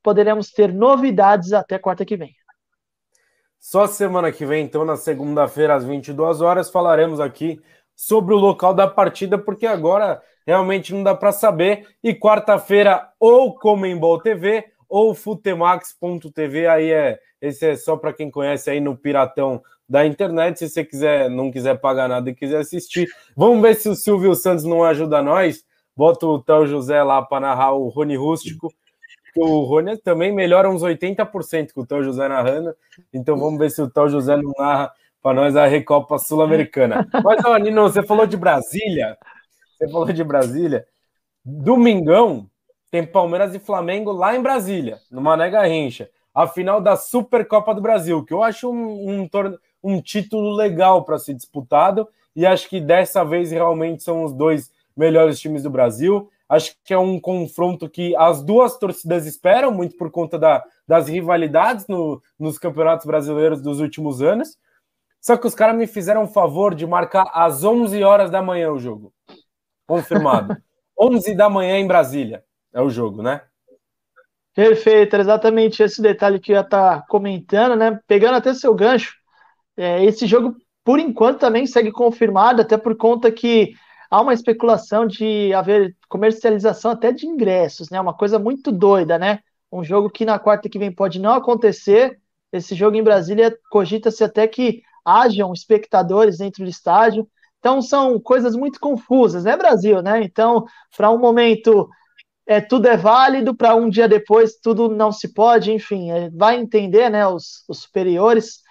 poderemos 0.03 0.51
ter 0.51 0.71
novidades 0.71 1.53
até 1.53 1.79
quarta 1.79 2.05
que 2.05 2.17
vem. 2.17 2.33
Só 3.59 3.87
semana 3.87 4.31
que 4.31 4.45
vem, 4.45 4.65
então, 4.65 4.83
na 4.83 4.97
segunda-feira, 4.97 5.75
às 5.75 5.85
22 5.85 6.41
horas, 6.41 6.69
falaremos 6.69 7.19
aqui 7.19 7.61
sobre 7.95 8.33
o 8.33 8.37
local 8.37 8.73
da 8.73 8.87
partida, 8.87 9.37
porque 9.37 9.65
agora 9.65 10.21
realmente 10.45 10.93
não 10.93 11.01
dá 11.01 11.15
para 11.15 11.31
saber. 11.31 11.87
E 12.03 12.13
quarta-feira, 12.13 13.09
ou 13.19 13.55
Comembol 13.55 14.21
TV, 14.21 14.65
ou 14.93 15.15
futemax.tv, 15.15 16.67
aí 16.67 16.91
é 16.91 17.19
esse 17.41 17.65
é 17.65 17.75
só 17.75 17.97
para 17.97 18.13
quem 18.13 18.29
conhece 18.29 18.69
aí 18.69 18.79
no 18.79 18.95
piratão 18.95 19.59
da 19.89 20.05
internet, 20.05 20.59
se 20.59 20.69
você 20.69 20.85
quiser, 20.85 21.31
não 21.31 21.51
quiser 21.51 21.79
pagar 21.79 22.07
nada 22.07 22.29
e 22.29 22.35
quiser 22.35 22.59
assistir. 22.59 23.09
Vamos 23.35 23.59
ver 23.59 23.73
se 23.73 23.89
o 23.89 23.95
Silvio 23.95 24.35
Santos 24.35 24.63
não 24.65 24.83
ajuda 24.83 25.19
nós. 25.19 25.65
Bota 25.97 26.27
o 26.27 26.39
Théo 26.39 26.67
José 26.67 27.01
lá 27.01 27.23
para 27.23 27.39
narrar 27.39 27.73
o 27.73 27.89
Rony 27.89 28.15
Rústico. 28.15 28.71
O 29.35 29.63
Rony 29.63 29.97
também 29.97 30.31
melhora 30.31 30.69
uns 30.69 30.83
80% 30.83 31.73
com 31.73 31.81
o 31.81 31.87
Théo 31.87 32.03
José 32.03 32.27
narrando. 32.27 32.75
Então 33.11 33.35
vamos 33.35 33.57
ver 33.57 33.71
se 33.71 33.81
o 33.81 33.89
Théo 33.89 34.07
José 34.07 34.37
não 34.37 34.51
narra 34.55 34.93
para 35.23 35.33
nós 35.33 35.55
a 35.55 35.65
Recopa 35.65 36.19
Sul-Americana. 36.19 37.07
Mas, 37.23 37.43
ó, 37.43 37.57
Nino, 37.57 37.81
você 37.81 38.03
falou 38.03 38.27
de 38.27 38.37
Brasília. 38.37 39.17
Você 39.75 39.89
falou 39.89 40.13
de 40.13 40.23
Brasília. 40.23 40.85
Domingão, 41.43 42.47
tem 42.93 43.03
Palmeiras 43.03 43.55
e 43.55 43.59
Flamengo 43.59 44.11
lá 44.11 44.35
em 44.35 44.41
Brasília, 44.43 44.99
no 45.09 45.19
Mané 45.19 45.49
Garrincha. 45.49 46.11
A 46.31 46.45
final 46.45 46.79
da 46.79 46.95
Supercopa 46.95 47.73
do 47.73 47.81
Brasil, 47.81 48.23
que 48.23 48.31
eu 48.31 48.43
acho 48.43 48.69
um, 48.69 49.23
um, 49.23 49.29
um 49.83 49.99
título 49.99 50.51
legal 50.51 51.03
para 51.03 51.17
ser 51.17 51.33
disputado. 51.33 52.07
E 52.35 52.45
acho 52.45 52.69
que 52.69 52.79
dessa 52.79 53.25
vez 53.25 53.49
realmente 53.49 54.03
são 54.03 54.23
os 54.23 54.31
dois 54.31 54.71
melhores 54.95 55.39
times 55.39 55.63
do 55.63 55.71
Brasil. 55.71 56.29
Acho 56.47 56.75
que 56.85 56.93
é 56.93 56.97
um 56.97 57.19
confronto 57.19 57.89
que 57.89 58.15
as 58.15 58.43
duas 58.43 58.77
torcidas 58.77 59.25
esperam, 59.25 59.71
muito 59.71 59.97
por 59.97 60.11
conta 60.11 60.37
da, 60.37 60.63
das 60.87 61.07
rivalidades 61.07 61.87
no, 61.87 62.21
nos 62.37 62.59
campeonatos 62.59 63.07
brasileiros 63.07 63.59
dos 63.59 63.79
últimos 63.79 64.21
anos. 64.21 64.55
Só 65.19 65.35
que 65.35 65.47
os 65.47 65.55
caras 65.55 65.75
me 65.75 65.87
fizeram 65.87 66.25
o 66.25 66.27
favor 66.27 66.75
de 66.75 66.85
marcar 66.85 67.27
às 67.33 67.63
11 67.63 68.03
horas 68.03 68.29
da 68.29 68.43
manhã 68.43 68.71
o 68.71 68.77
jogo. 68.77 69.11
Confirmado. 69.87 70.55
11 70.95 71.33
da 71.33 71.49
manhã 71.49 71.79
em 71.79 71.87
Brasília 71.87 72.43
é 72.73 72.81
o 72.81 72.89
jogo, 72.89 73.21
né? 73.21 73.41
Perfeito, 74.55 75.15
exatamente 75.15 75.81
esse 75.81 76.01
detalhe 76.01 76.39
que 76.39 76.51
eu 76.51 76.55
ia 76.55 76.61
estar 76.61 76.99
tá 76.99 77.05
comentando, 77.07 77.75
né? 77.75 77.99
Pegando 78.07 78.35
até 78.35 78.53
seu 78.53 78.73
gancho, 78.73 79.15
é, 79.75 80.03
esse 80.05 80.27
jogo, 80.27 80.55
por 80.83 80.99
enquanto, 80.99 81.39
também 81.39 81.65
segue 81.65 81.91
confirmado, 81.91 82.61
até 82.61 82.77
por 82.77 82.95
conta 82.95 83.31
que 83.31 83.73
há 84.11 84.21
uma 84.21 84.33
especulação 84.33 85.07
de 85.07 85.51
haver 85.53 85.95
comercialização 86.07 86.91
até 86.91 87.11
de 87.11 87.25
ingressos, 87.25 87.89
né? 87.89 87.99
Uma 87.99 88.13
coisa 88.13 88.37
muito 88.37 88.71
doida, 88.71 89.17
né? 89.17 89.39
Um 89.71 89.83
jogo 89.83 90.09
que 90.09 90.23
na 90.23 90.37
quarta 90.37 90.69
que 90.69 90.77
vem 90.77 90.91
pode 90.91 91.19
não 91.19 91.33
acontecer. 91.33 92.19
Esse 92.51 92.75
jogo 92.75 92.95
em 92.95 93.03
Brasília 93.03 93.57
cogita-se 93.71 94.23
até 94.23 94.47
que 94.47 94.83
hajam 95.03 95.51
espectadores 95.51 96.37
dentro 96.37 96.63
do 96.63 96.69
estádio. 96.69 97.27
Então 97.57 97.81
são 97.81 98.19
coisas 98.19 98.55
muito 98.55 98.79
confusas, 98.79 99.45
né, 99.45 99.57
Brasil, 99.57 100.01
né? 100.03 100.21
Então, 100.21 100.65
para 100.95 101.09
um 101.09 101.17
momento 101.17 101.89
é, 102.45 102.59
tudo 102.59 102.87
é 102.87 102.97
válido, 102.97 103.55
para 103.55 103.75
um 103.75 103.89
dia 103.89 104.07
depois 104.07 104.55
tudo 104.61 104.89
não 104.89 105.11
se 105.11 105.33
pode, 105.33 105.71
enfim, 105.71 106.11
é, 106.11 106.29
vai 106.29 106.57
entender, 106.57 107.09
né, 107.09 107.25
os, 107.27 107.63
os, 107.69 107.79
superiores. 107.83 108.61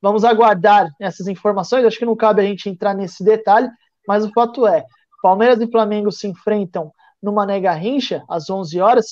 Vamos 0.00 0.24
aguardar 0.24 0.90
essas 1.00 1.28
informações, 1.28 1.84
acho 1.84 1.98
que 1.98 2.04
não 2.04 2.16
cabe 2.16 2.42
a 2.42 2.44
gente 2.44 2.68
entrar 2.68 2.94
nesse 2.94 3.24
detalhe, 3.24 3.68
mas 4.06 4.24
o 4.24 4.32
fato 4.32 4.66
é, 4.66 4.84
Palmeiras 5.22 5.60
e 5.60 5.70
Flamengo 5.70 6.10
se 6.10 6.26
enfrentam 6.26 6.92
numa 7.22 7.46
nega 7.46 7.72
rincha 7.72 8.24
às 8.28 8.50
11 8.50 8.80
horas, 8.80 9.06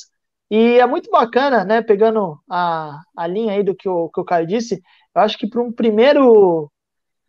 e 0.51 0.79
é 0.81 0.87
muito 0.87 1.09
bacana, 1.11 1.65
né, 1.65 1.81
pegando 1.81 2.39
a, 2.51 3.01
a 3.17 3.27
linha 3.27 3.53
aí 3.53 3.63
do 3.63 3.75
que 3.75 3.89
o, 3.89 4.09
que 4.09 4.21
o 4.21 4.25
Caio 4.25 4.47
disse, 4.47 4.83
eu 5.15 5.23
acho 5.23 5.39
que 5.39 5.47
para 5.49 5.63
um 5.63 5.73
primeiro, 5.73 6.71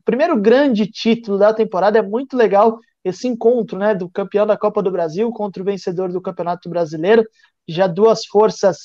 primeiro 0.04 0.39
grande 0.41 0.88
título 0.88 1.38
da 1.38 1.54
temporada 1.54 1.99
é 1.99 2.01
muito 2.01 2.36
legal 2.36 2.80
esse 3.04 3.28
encontro 3.28 3.78
né, 3.78 3.96
do 3.96 4.10
campeão 4.10 4.46
da 4.46 4.58
Copa 4.58 4.82
do 4.82 4.92
Brasil 4.92 5.32
contra 5.32 5.62
o 5.62 5.66
vencedor 5.66 6.12
do 6.12 6.22
Campeonato 6.22 6.70
Brasileiro, 6.70 7.26
já 7.68 7.88
duas 7.88 8.26
forças, 8.26 8.78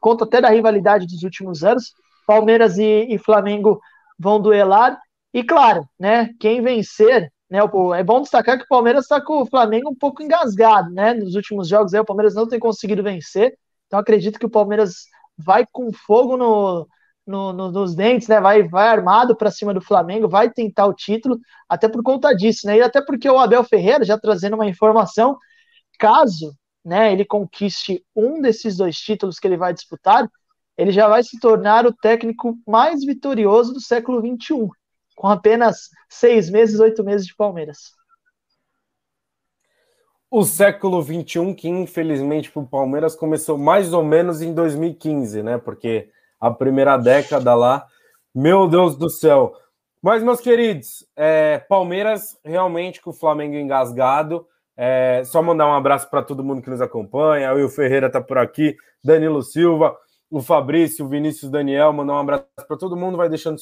conta 0.00 0.24
até 0.24 0.40
da 0.40 0.48
rivalidade 0.48 1.06
dos 1.06 1.22
últimos 1.22 1.62
anos, 1.62 1.92
Palmeiras 2.26 2.78
e, 2.78 3.06
e 3.10 3.18
Flamengo 3.18 3.80
vão 4.18 4.40
duelar, 4.40 4.98
e 5.32 5.42
claro, 5.42 5.86
né, 5.98 6.30
quem 6.38 6.62
vencer, 6.62 7.30
né, 7.50 7.58
é 7.96 8.02
bom 8.02 8.22
destacar 8.22 8.56
que 8.56 8.64
o 8.64 8.68
Palmeiras 8.68 9.04
está 9.04 9.20
com 9.20 9.42
o 9.42 9.46
Flamengo 9.46 9.90
um 9.90 9.94
pouco 9.94 10.22
engasgado, 10.22 10.90
né, 10.90 11.12
nos 11.12 11.34
últimos 11.34 11.68
jogos 11.68 11.92
aí 11.92 12.00
o 12.00 12.04
Palmeiras 12.04 12.34
não 12.34 12.48
tem 12.48 12.58
conseguido 12.58 13.02
vencer, 13.02 13.58
então 13.86 13.98
acredito 13.98 14.38
que 14.38 14.46
o 14.46 14.50
Palmeiras 14.50 15.04
vai 15.36 15.66
com 15.70 15.92
fogo 15.92 16.36
no, 16.36 16.86
no, 17.26 17.52
no, 17.52 17.70
nos 17.70 17.94
dentes, 17.94 18.28
né? 18.28 18.40
Vai, 18.40 18.62
vai 18.62 18.88
armado 18.88 19.36
para 19.36 19.50
cima 19.50 19.72
do 19.72 19.80
Flamengo, 19.80 20.28
vai 20.28 20.50
tentar 20.50 20.86
o 20.86 20.94
título, 20.94 21.38
até 21.68 21.88
por 21.88 22.02
conta 22.02 22.34
disso, 22.34 22.66
né? 22.66 22.78
E 22.78 22.82
até 22.82 23.02
porque 23.02 23.28
o 23.28 23.38
Abel 23.38 23.64
Ferreira, 23.64 24.04
já 24.04 24.18
trazendo 24.18 24.54
uma 24.54 24.66
informação, 24.66 25.38
caso 25.98 26.54
né, 26.84 27.12
ele 27.12 27.24
conquiste 27.24 28.04
um 28.14 28.40
desses 28.42 28.76
dois 28.76 28.96
títulos 28.96 29.38
que 29.38 29.46
ele 29.46 29.56
vai 29.56 29.72
disputar, 29.72 30.28
ele 30.76 30.92
já 30.92 31.08
vai 31.08 31.22
se 31.22 31.38
tornar 31.38 31.86
o 31.86 31.92
técnico 31.92 32.58
mais 32.66 33.04
vitorioso 33.04 33.72
do 33.72 33.80
século 33.80 34.20
XXI, 34.20 34.68
com 35.16 35.28
apenas 35.28 35.88
seis 36.08 36.50
meses, 36.50 36.80
oito 36.80 37.02
meses 37.02 37.26
de 37.26 37.34
Palmeiras. 37.34 37.92
O 40.30 40.42
século 40.42 41.00
XXI, 41.00 41.54
que 41.54 41.68
infelizmente 41.68 42.50
para 42.50 42.62
o 42.62 42.66
Palmeiras 42.66 43.14
começou 43.14 43.56
mais 43.56 43.92
ou 43.92 44.02
menos 44.02 44.42
em 44.42 44.52
2015, 44.52 45.44
né? 45.44 45.58
Porque 45.58 46.10
a 46.44 46.50
primeira 46.50 46.98
década 46.98 47.54
lá. 47.54 47.86
Meu 48.34 48.68
Deus 48.68 48.96
do 48.96 49.08
céu. 49.08 49.54
Mas, 50.02 50.22
meus 50.22 50.40
queridos, 50.40 51.06
é, 51.16 51.58
Palmeiras 51.58 52.38
realmente 52.44 53.00
com 53.00 53.08
o 53.10 53.14
Flamengo 53.14 53.56
engasgado. 53.56 54.46
É, 54.76 55.22
só 55.24 55.40
mandar 55.40 55.66
um 55.66 55.72
abraço 55.72 56.10
para 56.10 56.22
todo 56.22 56.44
mundo 56.44 56.60
que 56.60 56.68
nos 56.68 56.82
acompanha. 56.82 57.52
O 57.52 57.56
Will 57.56 57.70
Ferreira 57.70 58.08
está 58.08 58.20
por 58.20 58.36
aqui, 58.36 58.76
Danilo 59.02 59.42
Silva, 59.42 59.96
o 60.30 60.42
Fabrício, 60.42 61.06
o 61.06 61.08
Vinícius 61.08 61.50
Daniel, 61.50 61.92
mandar 61.92 62.14
um 62.14 62.18
abraço 62.18 62.44
para 62.68 62.76
todo 62.76 62.96
mundo, 62.96 63.16
vai 63.16 63.28
deixando 63.30 63.58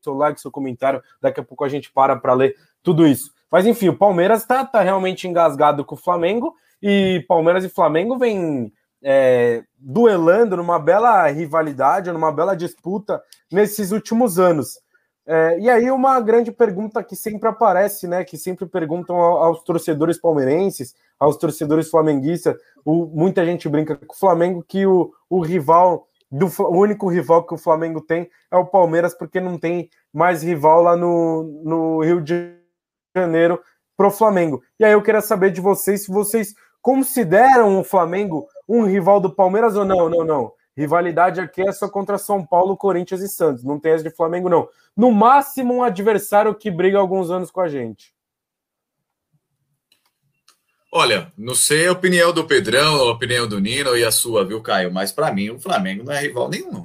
seu 0.00 0.14
like, 0.14 0.40
seu 0.40 0.52
comentário, 0.52 1.02
daqui 1.20 1.40
a 1.40 1.44
pouco 1.44 1.64
a 1.64 1.68
gente 1.68 1.90
para 1.90 2.14
para 2.14 2.34
ler 2.34 2.54
tudo 2.82 3.06
isso. 3.06 3.32
Mas 3.50 3.66
enfim, 3.66 3.88
o 3.88 3.96
Palmeiras 3.96 4.42
está 4.42 4.64
tá 4.64 4.82
realmente 4.82 5.26
engasgado 5.26 5.84
com 5.84 5.96
o 5.96 5.98
Flamengo 5.98 6.54
e 6.80 7.24
Palmeiras 7.26 7.64
e 7.64 7.68
Flamengo 7.68 8.18
vêm 8.18 8.70
é, 9.04 9.62
duelando 9.78 10.56
numa 10.56 10.78
bela 10.78 11.26
rivalidade, 11.28 12.10
numa 12.10 12.32
bela 12.32 12.56
disputa 12.56 13.22
nesses 13.52 13.92
últimos 13.92 14.38
anos. 14.38 14.80
É, 15.26 15.58
e 15.58 15.70
aí 15.70 15.90
uma 15.90 16.20
grande 16.20 16.50
pergunta 16.50 17.02
que 17.02 17.14
sempre 17.14 17.48
aparece, 17.48 18.08
né? 18.08 18.24
Que 18.24 18.38
sempre 18.38 18.66
perguntam 18.66 19.16
aos 19.16 19.62
torcedores 19.62 20.18
palmeirenses, 20.18 20.94
aos 21.18 21.36
torcedores 21.36 21.90
flamenguistas. 21.90 22.56
O, 22.84 23.06
muita 23.06 23.44
gente 23.44 23.68
brinca 23.68 23.94
com 23.94 24.14
o 24.14 24.18
Flamengo 24.18 24.64
que 24.66 24.86
o, 24.86 25.12
o 25.28 25.40
rival, 25.40 26.06
do, 26.30 26.46
o 26.46 26.78
único 26.78 27.08
rival 27.08 27.46
que 27.46 27.54
o 27.54 27.58
Flamengo 27.58 28.00
tem 28.00 28.28
é 28.50 28.56
o 28.56 28.66
Palmeiras, 28.66 29.14
porque 29.14 29.40
não 29.40 29.58
tem 29.58 29.88
mais 30.12 30.42
rival 30.42 30.82
lá 30.82 30.96
no, 30.96 31.42
no 31.62 32.02
Rio 32.02 32.20
de 32.22 32.54
Janeiro 33.14 33.60
pro 33.96 34.10
Flamengo. 34.10 34.62
E 34.78 34.84
aí 34.84 34.92
eu 34.92 35.02
queria 35.02 35.20
saber 35.20 35.50
de 35.50 35.60
vocês 35.60 36.04
se 36.04 36.10
vocês 36.10 36.54
consideram 36.82 37.80
o 37.80 37.84
Flamengo 37.84 38.46
um 38.68 38.84
rival 38.84 39.20
do 39.20 39.30
Palmeiras 39.34 39.76
ou 39.76 39.84
não? 39.84 40.08
Não, 40.08 40.24
não. 40.24 40.52
Rivalidade 40.76 41.40
aqui 41.40 41.62
é 41.62 41.72
só 41.72 41.88
contra 41.88 42.18
São 42.18 42.44
Paulo, 42.44 42.76
Corinthians 42.76 43.20
e 43.20 43.28
Santos. 43.28 43.62
Não 43.62 43.78
tem 43.78 43.92
essa 43.92 44.02
de 44.02 44.14
Flamengo, 44.14 44.48
não. 44.48 44.68
No 44.96 45.12
máximo, 45.12 45.74
um 45.74 45.82
adversário 45.82 46.54
que 46.54 46.70
briga 46.70 46.98
alguns 46.98 47.30
anos 47.30 47.50
com 47.50 47.60
a 47.60 47.68
gente. 47.68 48.12
Olha, 50.96 51.32
não 51.36 51.54
sei 51.54 51.88
a 51.88 51.92
opinião 51.92 52.32
do 52.32 52.44
Pedrão, 52.44 52.96
a 52.96 53.10
opinião 53.10 53.48
do 53.48 53.58
Nino 53.58 53.96
e 53.96 54.04
a 54.04 54.12
sua, 54.12 54.44
viu, 54.44 54.60
Caio? 54.62 54.92
Mas 54.92 55.10
para 55.10 55.32
mim, 55.32 55.50
o 55.50 55.60
Flamengo 55.60 56.04
não 56.04 56.12
é 56.12 56.20
rival 56.20 56.48
nenhum. 56.48 56.84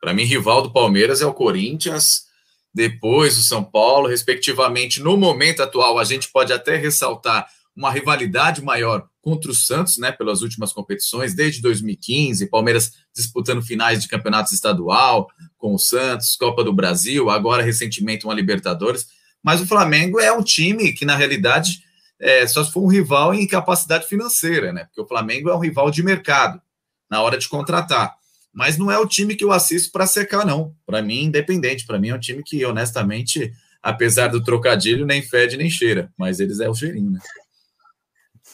Para 0.00 0.14
mim, 0.14 0.24
rival 0.24 0.62
do 0.62 0.72
Palmeiras 0.72 1.20
é 1.20 1.26
o 1.26 1.34
Corinthians, 1.34 2.26
depois 2.74 3.36
o 3.36 3.42
São 3.42 3.62
Paulo, 3.62 4.08
respectivamente. 4.08 5.02
No 5.02 5.18
momento 5.18 5.62
atual, 5.62 5.98
a 5.98 6.04
gente 6.04 6.32
pode 6.32 6.52
até 6.52 6.76
ressaltar 6.76 7.46
uma 7.76 7.90
rivalidade 7.90 8.62
maior 8.62 9.06
contra 9.22 9.52
o 9.52 9.54
Santos, 9.54 9.96
né, 9.98 10.10
pelas 10.10 10.42
últimas 10.42 10.72
competições, 10.72 11.32
desde 11.32 11.62
2015, 11.62 12.46
Palmeiras 12.46 12.92
disputando 13.14 13.62
finais 13.62 14.02
de 14.02 14.08
campeonatos 14.08 14.52
estadual 14.52 15.28
com 15.56 15.74
o 15.74 15.78
Santos, 15.78 16.36
Copa 16.36 16.64
do 16.64 16.72
Brasil, 16.72 17.30
agora 17.30 17.62
recentemente 17.62 18.26
uma 18.26 18.34
Libertadores, 18.34 19.06
mas 19.40 19.60
o 19.60 19.66
Flamengo 19.66 20.18
é 20.18 20.32
um 20.32 20.42
time 20.42 20.92
que, 20.92 21.04
na 21.04 21.14
realidade, 21.14 21.84
é, 22.18 22.46
só 22.48 22.64
se 22.64 22.72
for 22.72 22.82
um 22.82 22.88
rival 22.88 23.32
em 23.32 23.46
capacidade 23.46 24.06
financeira, 24.08 24.72
né, 24.72 24.84
porque 24.86 25.00
o 25.00 25.06
Flamengo 25.06 25.48
é 25.48 25.54
um 25.54 25.60
rival 25.60 25.88
de 25.88 26.02
mercado, 26.02 26.60
na 27.08 27.22
hora 27.22 27.38
de 27.38 27.48
contratar, 27.48 28.16
mas 28.52 28.76
não 28.76 28.90
é 28.90 28.98
o 28.98 29.06
time 29.06 29.36
que 29.36 29.44
eu 29.44 29.52
assisto 29.52 29.92
para 29.92 30.06
secar, 30.06 30.44
não, 30.44 30.74
para 30.84 31.00
mim, 31.00 31.24
independente, 31.24 31.86
para 31.86 31.98
mim 31.98 32.08
é 32.08 32.14
um 32.14 32.20
time 32.20 32.42
que, 32.42 32.64
honestamente, 32.64 33.52
apesar 33.80 34.28
do 34.28 34.42
trocadilho, 34.42 35.06
nem 35.06 35.22
fede 35.22 35.56
nem 35.56 35.70
cheira, 35.70 36.12
mas 36.18 36.40
eles 36.40 36.58
é 36.58 36.68
o 36.68 36.74
cheirinho, 36.74 37.12
né. 37.12 37.20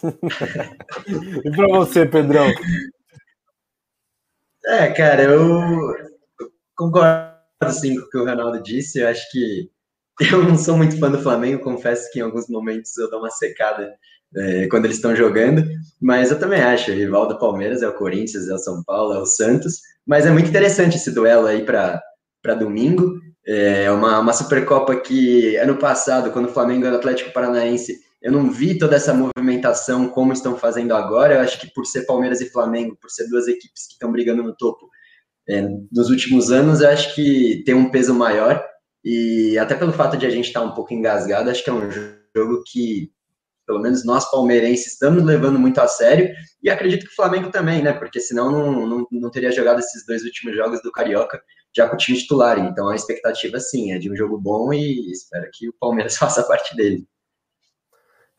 e 1.44 1.50
para 1.50 1.68
você, 1.68 2.06
Pedrão? 2.06 2.46
É, 4.66 4.88
cara, 4.92 5.22
eu 5.22 5.94
concordo 6.76 7.32
sim 7.70 7.96
com 7.96 8.02
o 8.02 8.10
que 8.10 8.18
o 8.18 8.24
Ronaldo 8.24 8.62
disse. 8.62 9.00
Eu 9.00 9.08
acho 9.08 9.30
que 9.30 9.70
eu 10.32 10.42
não 10.42 10.56
sou 10.56 10.76
muito 10.76 10.98
fã 10.98 11.10
do 11.10 11.22
Flamengo, 11.22 11.62
confesso 11.62 12.10
que 12.12 12.18
em 12.18 12.22
alguns 12.22 12.48
momentos 12.48 12.96
eu 12.98 13.08
dou 13.08 13.20
uma 13.20 13.30
secada 13.30 13.92
é, 14.36 14.66
quando 14.68 14.84
eles 14.84 14.96
estão 14.96 15.16
jogando, 15.16 15.64
mas 16.00 16.30
eu 16.30 16.38
também 16.38 16.60
acho, 16.60 16.90
o 16.90 16.94
rival 16.94 17.26
do 17.26 17.38
Palmeiras 17.38 17.82
é 17.82 17.88
o 17.88 17.94
Corinthians, 17.94 18.48
é 18.48 18.54
o 18.54 18.58
São 18.58 18.82
Paulo, 18.84 19.14
é 19.14 19.18
o 19.18 19.26
Santos, 19.26 19.80
mas 20.06 20.26
é 20.26 20.30
muito 20.30 20.48
interessante 20.48 20.96
esse 20.96 21.10
duelo 21.10 21.46
aí 21.46 21.64
para 21.64 22.02
domingo, 22.58 23.20
é 23.46 23.90
uma, 23.90 24.18
uma 24.18 24.32
Supercopa 24.32 24.94
que 24.96 25.56
ano 25.56 25.76
passado, 25.76 26.30
quando 26.30 26.46
o 26.46 26.52
Flamengo 26.52 26.84
era 26.84 26.96
Atlético 26.96 27.32
Paranaense, 27.32 27.98
eu 28.20 28.32
não 28.32 28.50
vi 28.50 28.76
toda 28.76 28.96
essa 28.96 29.14
movimentação 29.14 30.08
como 30.08 30.32
estão 30.32 30.56
fazendo 30.56 30.94
agora. 30.94 31.34
Eu 31.34 31.40
acho 31.40 31.60
que 31.60 31.72
por 31.72 31.86
ser 31.86 32.04
Palmeiras 32.04 32.40
e 32.40 32.50
Flamengo, 32.50 32.96
por 33.00 33.10
ser 33.10 33.28
duas 33.28 33.46
equipes 33.46 33.86
que 33.86 33.92
estão 33.92 34.10
brigando 34.10 34.42
no 34.42 34.56
topo 34.56 34.88
é, 35.48 35.62
nos 35.92 36.10
últimos 36.10 36.50
anos, 36.50 36.80
eu 36.80 36.88
acho 36.88 37.14
que 37.14 37.62
tem 37.64 37.74
um 37.74 37.90
peso 37.90 38.12
maior. 38.12 38.62
E 39.04 39.56
até 39.58 39.74
pelo 39.74 39.92
fato 39.92 40.16
de 40.16 40.26
a 40.26 40.30
gente 40.30 40.46
estar 40.46 40.60
tá 40.60 40.66
um 40.66 40.74
pouco 40.74 40.92
engasgado, 40.92 41.48
acho 41.48 41.62
que 41.62 41.70
é 41.70 41.72
um 41.72 41.90
jogo 41.90 42.62
que, 42.66 43.12
pelo 43.66 43.80
menos 43.80 44.04
nós 44.04 44.28
palmeirenses, 44.30 44.94
estamos 44.94 45.22
levando 45.22 45.58
muito 45.58 45.80
a 45.80 45.86
sério. 45.86 46.34
E 46.60 46.68
acredito 46.68 47.06
que 47.06 47.12
o 47.12 47.16
Flamengo 47.16 47.50
também, 47.50 47.82
né? 47.82 47.92
Porque 47.92 48.18
senão 48.18 48.50
não, 48.50 48.86
não, 48.86 49.06
não 49.12 49.30
teria 49.30 49.52
jogado 49.52 49.78
esses 49.78 50.04
dois 50.04 50.24
últimos 50.24 50.56
jogos 50.56 50.82
do 50.82 50.90
Carioca 50.90 51.40
já 51.74 51.88
com 51.88 51.94
o 51.94 51.98
time 51.98 52.18
titular. 52.18 52.58
Então 52.58 52.88
a 52.88 52.96
expectativa, 52.96 53.60
sim, 53.60 53.92
é 53.92 53.98
de 53.98 54.10
um 54.10 54.16
jogo 54.16 54.38
bom 54.38 54.72
e 54.72 55.12
espero 55.12 55.48
que 55.52 55.68
o 55.68 55.74
Palmeiras 55.78 56.16
faça 56.18 56.42
parte 56.42 56.74
dele. 56.74 57.06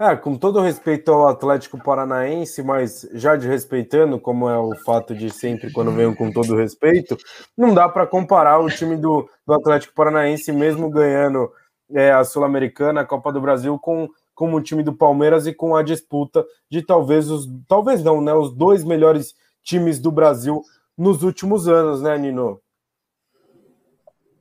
É, 0.01 0.15
com 0.15 0.37
todo 0.37 0.61
respeito 0.61 1.11
ao 1.11 1.27
Atlético 1.27 1.77
Paranaense, 1.77 2.63
mas 2.63 3.05
já 3.13 3.35
de 3.35 3.49
respeitando, 3.49 4.17
como 4.17 4.47
é 4.47 4.57
o 4.57 4.73
fato 4.73 5.13
de 5.13 5.29
sempre 5.29 5.73
quando 5.73 5.91
venho 5.91 6.15
com 6.15 6.31
todo 6.31 6.55
respeito, 6.55 7.17
não 7.57 7.73
dá 7.73 7.89
para 7.89 8.07
comparar 8.07 8.59
o 8.59 8.69
time 8.69 8.95
do, 8.95 9.29
do 9.45 9.53
Atlético 9.53 9.93
Paranaense, 9.93 10.53
mesmo 10.53 10.89
ganhando 10.89 11.51
é, 11.91 12.13
a 12.13 12.23
Sul-Americana, 12.23 13.01
a 13.01 13.05
Copa 13.05 13.29
do 13.33 13.41
Brasil, 13.41 13.77
com, 13.77 14.07
com 14.33 14.53
o 14.53 14.61
time 14.61 14.83
do 14.83 14.93
Palmeiras 14.93 15.45
e 15.47 15.53
com 15.53 15.75
a 15.75 15.83
disputa 15.83 16.45
de 16.71 16.81
talvez 16.81 17.29
os. 17.29 17.45
Talvez 17.67 18.01
não, 18.01 18.21
né? 18.21 18.33
Os 18.33 18.55
dois 18.55 18.85
melhores 18.85 19.35
times 19.61 19.99
do 19.99 20.13
Brasil 20.13 20.61
nos 20.97 21.23
últimos 21.23 21.67
anos, 21.67 22.01
né, 22.01 22.17
Nino? 22.17 22.61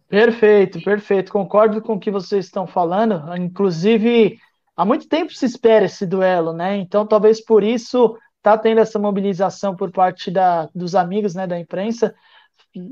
Perfeito, 0.09 0.81
perfeito. 0.85 1.33
Concordo 1.33 1.83
com 1.83 1.94
o 1.94 2.01
que 2.01 2.12
vocês 2.12 2.44
estão 2.44 2.64
falando. 2.64 3.21
Inclusive 3.37 4.38
há 4.79 4.85
muito 4.85 5.09
tempo 5.09 5.35
se 5.35 5.45
espera 5.45 5.87
esse 5.87 6.07
duelo, 6.07 6.53
né? 6.53 6.77
Então, 6.77 7.05
talvez 7.05 7.45
por 7.45 7.64
isso 7.64 8.17
tá 8.41 8.57
tendo 8.57 8.81
essa 8.81 8.97
mobilização 8.97 9.75
por 9.75 9.91
parte 9.91 10.31
da, 10.31 10.69
dos 10.73 10.95
amigos, 10.95 11.35
né, 11.35 11.49
da 11.49 11.59
imprensa, 11.59 12.14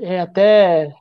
é, 0.00 0.20
até 0.20 0.92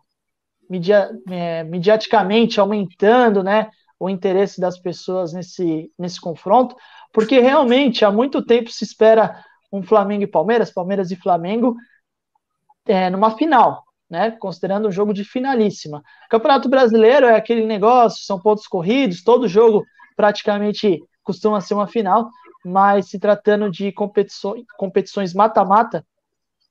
media, 0.70 1.10
é, 1.28 1.64
mediaticamente 1.64 2.60
aumentando, 2.60 3.42
né, 3.42 3.72
o 4.00 4.08
interesse 4.08 4.62
das 4.62 4.78
pessoas 4.78 5.34
nesse, 5.34 5.92
nesse 5.98 6.22
confronto, 6.22 6.76
porque 7.12 7.40
realmente 7.40 8.06
há 8.06 8.12
muito 8.12 8.46
tempo 8.46 8.70
se 8.70 8.84
espera 8.84 9.44
um 9.72 9.82
Flamengo 9.82 10.24
e 10.24 10.28
Palmeiras, 10.28 10.72
Palmeiras 10.72 11.10
e 11.10 11.16
Flamengo, 11.16 11.76
é, 12.86 13.10
numa 13.10 13.36
final, 13.36 13.84
né? 14.08 14.32
Considerando 14.32 14.88
um 14.88 14.92
jogo 14.92 15.12
de 15.14 15.24
finalíssima. 15.24 16.04
Campeonato 16.30 16.70
Brasileiro 16.70 17.26
é 17.26 17.36
aquele 17.36 17.66
negócio, 17.66 18.24
são 18.24 18.40
pontos 18.40 18.68
corridos, 18.68 19.24
todo 19.24 19.48
jogo 19.48 19.84
praticamente 20.16 21.04
costuma 21.24 21.62
ser 21.62 21.74
uma 21.74 21.88
final, 21.88 22.30
mas 22.64 23.10
se 23.10 23.20
tratando 23.20 23.70
de 23.70 23.92
competições 23.92 25.34
mata-mata, 25.34 26.06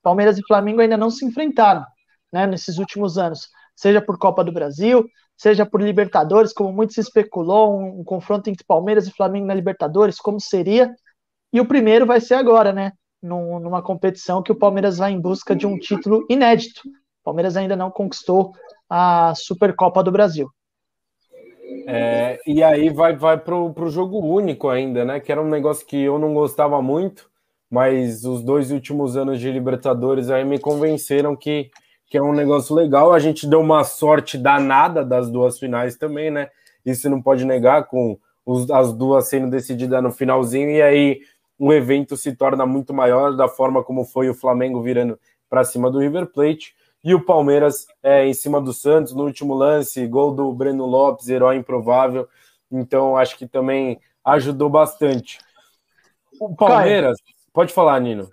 Palmeiras 0.01 0.37
e 0.37 0.45
Flamengo 0.45 0.81
ainda 0.81 0.97
não 0.97 1.09
se 1.09 1.25
enfrentaram 1.25 1.83
né, 2.31 2.45
nesses 2.45 2.77
últimos 2.77 3.17
anos, 3.17 3.49
seja 3.75 4.01
por 4.01 4.17
Copa 4.17 4.43
do 4.43 4.51
Brasil, 4.51 5.05
seja 5.37 5.65
por 5.65 5.81
Libertadores, 5.81 6.53
como 6.53 6.71
muito 6.71 6.93
se 6.93 6.99
especulou, 6.99 7.77
um, 7.77 8.01
um 8.01 8.03
confronto 8.03 8.49
entre 8.49 8.63
Palmeiras 8.65 9.07
e 9.07 9.11
Flamengo 9.11 9.47
na 9.47 9.53
Libertadores, 9.53 10.17
como 10.17 10.39
seria, 10.39 10.93
e 11.51 11.59
o 11.59 11.65
primeiro 11.65 12.05
vai 12.05 12.19
ser 12.19 12.35
agora, 12.35 12.71
né? 12.71 12.91
Num, 13.21 13.59
numa 13.59 13.81
competição 13.81 14.43
que 14.43 14.51
o 14.51 14.57
Palmeiras 14.57 14.97
vai 14.97 15.11
em 15.11 15.19
busca 15.19 15.55
de 15.55 15.65
um 15.65 15.79
título 15.79 16.25
inédito. 16.29 16.81
O 16.85 17.23
Palmeiras 17.23 17.57
ainda 17.57 17.75
não 17.75 17.89
conquistou 17.89 18.53
a 18.89 19.33
Supercopa 19.35 20.03
do 20.03 20.11
Brasil. 20.11 20.49
É, 21.87 22.39
e 22.47 22.63
aí 22.63 22.89
vai, 22.89 23.15
vai 23.15 23.37
pro, 23.37 23.73
pro 23.73 23.89
jogo 23.89 24.19
único 24.19 24.69
ainda, 24.69 25.05
né? 25.05 25.19
Que 25.19 25.31
era 25.31 25.41
um 25.41 25.49
negócio 25.49 25.85
que 25.85 26.01
eu 26.01 26.17
não 26.17 26.33
gostava 26.33 26.81
muito, 26.81 27.29
mas 27.69 28.25
os 28.25 28.41
dois 28.41 28.71
últimos 28.71 29.15
anos 29.15 29.39
de 29.39 29.51
Libertadores 29.51 30.29
aí 30.29 30.43
me 30.43 30.59
convenceram 30.59 31.35
que, 31.35 31.69
que 32.07 32.17
é 32.17 32.21
um 32.21 32.33
negócio 32.33 32.75
legal. 32.75 33.13
A 33.13 33.19
gente 33.19 33.47
deu 33.47 33.59
uma 33.59 33.83
sorte 33.83 34.37
danada 34.37 35.05
das 35.05 35.29
duas 35.29 35.59
finais 35.59 35.95
também, 35.95 36.31
né? 36.31 36.49
Isso 36.85 37.09
não 37.09 37.21
pode 37.21 37.45
negar, 37.45 37.85
com 37.85 38.17
os, 38.45 38.69
as 38.71 38.93
duas 38.93 39.27
sendo 39.27 39.49
decididas 39.49 40.01
no 40.01 40.11
finalzinho, 40.11 40.69
e 40.69 40.81
aí 40.81 41.19
o 41.57 41.71
evento 41.73 42.17
se 42.17 42.35
torna 42.35 42.65
muito 42.65 42.93
maior 42.93 43.35
da 43.35 43.47
forma 43.47 43.83
como 43.83 44.05
foi 44.05 44.29
o 44.29 44.33
Flamengo 44.33 44.81
virando 44.81 45.19
para 45.49 45.63
cima 45.63 45.89
do 45.89 45.99
River 45.99 46.27
Plate 46.27 46.73
e 47.05 47.13
o 47.13 47.23
Palmeiras 47.23 47.85
é, 48.01 48.25
em 48.25 48.33
cima 48.33 48.59
do 48.59 48.73
Santos 48.73 49.13
no 49.13 49.25
último 49.25 49.53
lance, 49.53 50.07
gol 50.07 50.33
do 50.33 50.51
Breno 50.51 50.87
Lopes, 50.87 51.29
herói 51.29 51.57
improvável. 51.57 52.27
Então 52.71 53.15
acho 53.15 53.37
que 53.37 53.47
também 53.47 53.99
ajudou 54.23 54.71
bastante. 54.71 55.37
O 56.41 56.55
Palmeiras, 56.55 57.21
Caio, 57.21 57.35
pode 57.53 57.71
falar, 57.71 58.01
Nino. 58.01 58.27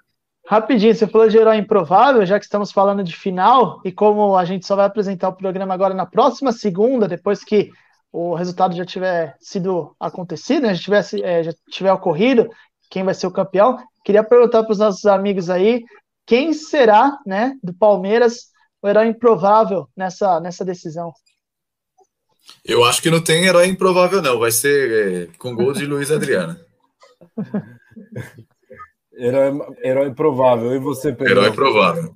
Rapidinho, 0.47 0.95
você 0.95 1.07
falou 1.07 1.29
de 1.29 1.37
herói 1.37 1.59
improvável, 1.59 2.25
já 2.25 2.39
que 2.39 2.47
estamos 2.47 2.73
falando 2.73 3.05
de 3.05 3.15
final, 3.15 3.81
e 3.85 3.93
como 3.93 4.37
a 4.37 4.45
gente 4.47 4.67
só 4.67 4.75
vai 4.75 4.87
apresentar 4.87 5.29
o 5.29 5.37
programa 5.37 5.75
agora 5.75 5.93
na 5.93 6.07
próxima 6.07 6.51
segunda, 6.51 7.07
depois 7.07 7.45
que 7.45 7.71
o 8.11 8.35
resultado 8.35 8.75
já 8.75 8.85
tiver 8.87 9.37
sido 9.39 9.95
acontecido, 10.01 10.67
né, 10.67 10.75
já, 10.75 10.83
tivesse, 10.83 11.23
é, 11.23 11.43
já 11.43 11.53
tiver 11.71 11.93
ocorrido, 11.93 12.49
quem 12.91 13.05
vai 13.05 13.15
ser 13.15 13.27
o 13.27 13.33
campeão, 13.33 13.79
queria 14.03 14.25
perguntar 14.25 14.63
para 14.63 14.73
os 14.73 14.79
nossos 14.79 15.05
amigos 15.07 15.49
aí 15.49 15.85
quem 16.27 16.53
será, 16.53 17.19
né, 17.27 17.55
do 17.63 17.73
Palmeiras, 17.73 18.52
o 18.83 18.89
herói 18.89 19.07
improvável 19.07 19.89
nessa, 19.97 20.41
nessa 20.41 20.65
decisão? 20.65 21.13
Eu 22.65 22.85
acho 22.85 23.01
que 23.01 23.11
não 23.11 23.23
tem 23.23 23.45
herói 23.47 23.67
improvável, 23.67 24.21
não. 24.21 24.39
Vai 24.41 24.51
ser 24.51 25.29
é, 25.31 25.39
com 25.39 25.55
gol 25.55 25.73
de 25.73 25.87
Luiz 25.87 26.11
Adriano. 26.11 26.59
herói, 29.15 29.61
herói 29.83 30.13
provável. 30.13 30.75
E 30.75 30.79
você, 30.79 31.13
Pedro? 31.13 31.33
Herói 31.33 31.53
provável. 31.53 32.15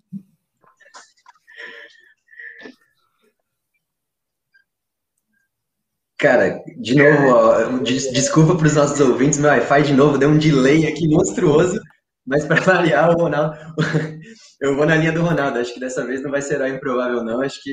Cara, 6.18 6.62
de 6.78 6.94
novo, 6.94 7.28
ó, 7.28 7.78
des 7.82 8.10
desculpa 8.10 8.56
para 8.56 8.66
os 8.66 8.74
nossos 8.74 8.98
ouvintes, 9.00 9.38
meu 9.38 9.50
Wi-Fi 9.50 9.82
de 9.82 9.92
novo 9.92 10.16
deu 10.16 10.30
um 10.30 10.38
delay 10.38 10.86
aqui 10.86 11.06
monstruoso, 11.06 11.78
mas 12.26 12.46
para 12.46 12.58
variar 12.62 13.10
o 13.10 13.20
Ronaldo, 13.20 13.54
eu 14.60 14.76
vou 14.76 14.86
na 14.86 14.96
linha 14.96 15.12
do 15.12 15.22
Ronaldo. 15.22 15.58
Acho 15.58 15.74
que 15.74 15.80
dessa 15.80 16.04
vez 16.06 16.22
não 16.22 16.30
vai 16.30 16.42
ser 16.42 16.54
herói 16.54 16.70
improvável, 16.70 17.22
não. 17.22 17.40
Acho 17.40 17.62
que 17.62 17.72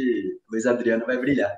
Luiz 0.51 0.65
Adriano 0.65 1.05
vai 1.05 1.17
brilhar. 1.17 1.53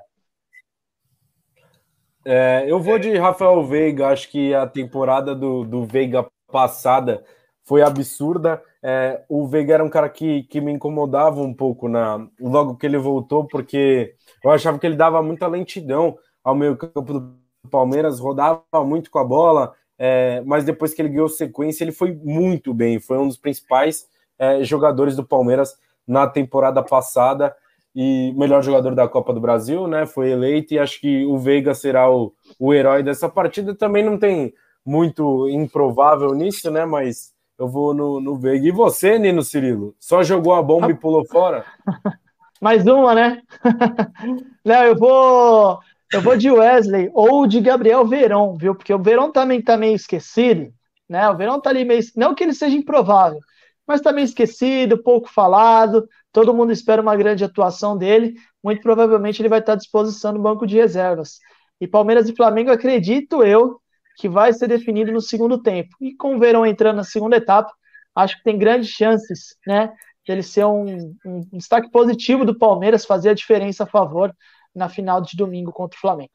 É, 2.24 2.64
eu 2.66 2.80
vou 2.80 2.98
de 2.98 3.16
Rafael 3.16 3.64
Veiga. 3.64 4.08
Acho 4.08 4.30
que 4.30 4.54
a 4.54 4.66
temporada 4.66 5.34
do, 5.34 5.64
do 5.64 5.84
Veiga 5.84 6.26
passada 6.50 7.24
foi 7.64 7.82
absurda. 7.82 8.62
É, 8.82 9.24
o 9.28 9.46
Veiga 9.46 9.74
era 9.74 9.84
um 9.84 9.90
cara 9.90 10.08
que, 10.08 10.44
que 10.44 10.60
me 10.60 10.72
incomodava 10.72 11.40
um 11.40 11.52
pouco 11.52 11.88
na 11.88 12.28
logo 12.40 12.76
que 12.76 12.86
ele 12.86 12.98
voltou, 12.98 13.44
porque 13.46 14.14
eu 14.44 14.50
achava 14.50 14.78
que 14.78 14.86
ele 14.86 14.96
dava 14.96 15.22
muita 15.22 15.48
lentidão 15.48 16.16
ao 16.44 16.54
meio 16.54 16.76
campo 16.76 17.12
do 17.12 17.36
Palmeiras, 17.68 18.20
rodava 18.20 18.62
muito 18.84 19.10
com 19.10 19.18
a 19.18 19.24
bola, 19.24 19.74
é, 19.98 20.40
mas 20.46 20.64
depois 20.64 20.94
que 20.94 21.02
ele 21.02 21.08
ganhou 21.08 21.28
sequência, 21.28 21.82
ele 21.82 21.90
foi 21.90 22.14
muito 22.14 22.72
bem, 22.72 23.00
foi 23.00 23.18
um 23.18 23.26
dos 23.26 23.36
principais 23.36 24.06
é, 24.38 24.62
jogadores 24.64 25.16
do 25.16 25.24
Palmeiras 25.24 25.74
na 26.06 26.26
temporada 26.26 26.82
passada 26.82 27.54
e 27.94 28.32
melhor 28.36 28.62
jogador 28.62 28.94
da 28.94 29.08
Copa 29.08 29.32
do 29.32 29.40
Brasil, 29.40 29.86
né? 29.86 30.04
Foi 30.04 30.30
eleito 30.30 30.74
e 30.74 30.78
acho 30.78 31.00
que 31.00 31.24
o 31.24 31.38
Veiga 31.38 31.74
será 31.74 32.10
o, 32.10 32.32
o 32.60 32.74
herói 32.74 33.02
dessa 33.02 33.26
partida. 33.28 33.74
Também 33.74 34.04
não 34.04 34.18
tem 34.18 34.52
muito 34.84 35.48
improvável 35.48 36.34
nisso, 36.34 36.70
né? 36.70 36.84
Mas 36.84 37.32
eu 37.58 37.66
vou 37.66 37.94
no, 37.94 38.20
no 38.20 38.36
Veiga. 38.36 38.68
E 38.68 38.70
você, 38.70 39.18
Nino 39.18 39.42
Cirilo? 39.42 39.94
Só 39.98 40.22
jogou 40.22 40.54
a 40.54 40.62
bomba 40.62 40.90
e 40.90 40.94
pulou 40.94 41.24
fora? 41.26 41.64
Mais 42.60 42.86
uma, 42.86 43.14
né? 43.14 43.42
não, 44.64 44.82
eu 44.84 44.96
vou. 44.96 45.78
Eu 46.12 46.20
vou 46.20 46.36
de 46.36 46.50
Wesley 46.50 47.10
ou 47.12 47.46
de 47.46 47.60
Gabriel 47.60 48.06
Verão, 48.06 48.54
viu? 48.56 48.74
Porque 48.74 48.94
o 48.94 49.02
Verão 49.02 49.32
também 49.32 49.60
tá 49.60 49.76
meio 49.76 49.96
esquecido, 49.96 50.72
né? 51.08 51.28
O 51.28 51.36
Verão 51.36 51.60
tá 51.60 51.70
ali 51.70 51.84
meio. 51.84 52.00
Não 52.14 52.34
que 52.34 52.44
ele 52.44 52.54
seja 52.54 52.76
improvável, 52.76 53.40
mas 53.86 54.00
tá 54.00 54.12
meio 54.12 54.24
esquecido, 54.24 55.02
pouco 55.02 55.28
falado. 55.28 56.08
Todo 56.32 56.54
mundo 56.54 56.72
espera 56.72 57.00
uma 57.00 57.16
grande 57.16 57.44
atuação 57.44 57.96
dele. 57.96 58.34
Muito 58.62 58.82
provavelmente 58.82 59.40
ele 59.40 59.48
vai 59.48 59.60
estar 59.60 59.74
à 59.74 59.76
disposição 59.76 60.32
no 60.32 60.42
banco 60.42 60.66
de 60.66 60.76
reservas. 60.76 61.38
E 61.80 61.86
Palmeiras 61.86 62.28
e 62.28 62.34
Flamengo, 62.34 62.70
acredito 62.70 63.42
eu, 63.42 63.80
que 64.16 64.28
vai 64.28 64.52
ser 64.52 64.66
definido 64.66 65.12
no 65.12 65.20
segundo 65.20 65.62
tempo. 65.62 65.94
E 66.00 66.14
com 66.14 66.34
o 66.34 66.38
Verão 66.38 66.66
entrando 66.66 66.96
na 66.96 67.04
segunda 67.04 67.36
etapa, 67.36 67.72
acho 68.14 68.36
que 68.38 68.44
tem 68.44 68.58
grandes 68.58 68.88
chances, 68.88 69.56
né? 69.66 69.92
Dele 70.26 70.42
ser 70.42 70.64
um, 70.64 71.14
um 71.24 71.48
destaque 71.52 71.90
positivo 71.90 72.44
do 72.44 72.58
Palmeiras, 72.58 73.04
fazer 73.04 73.28
a 73.28 73.34
diferença 73.34 73.84
a 73.84 73.86
favor 73.86 74.34
na 74.74 74.88
final 74.88 75.20
de 75.20 75.36
domingo 75.36 75.70
contra 75.70 75.96
o 75.96 76.00
Flamengo. 76.00 76.32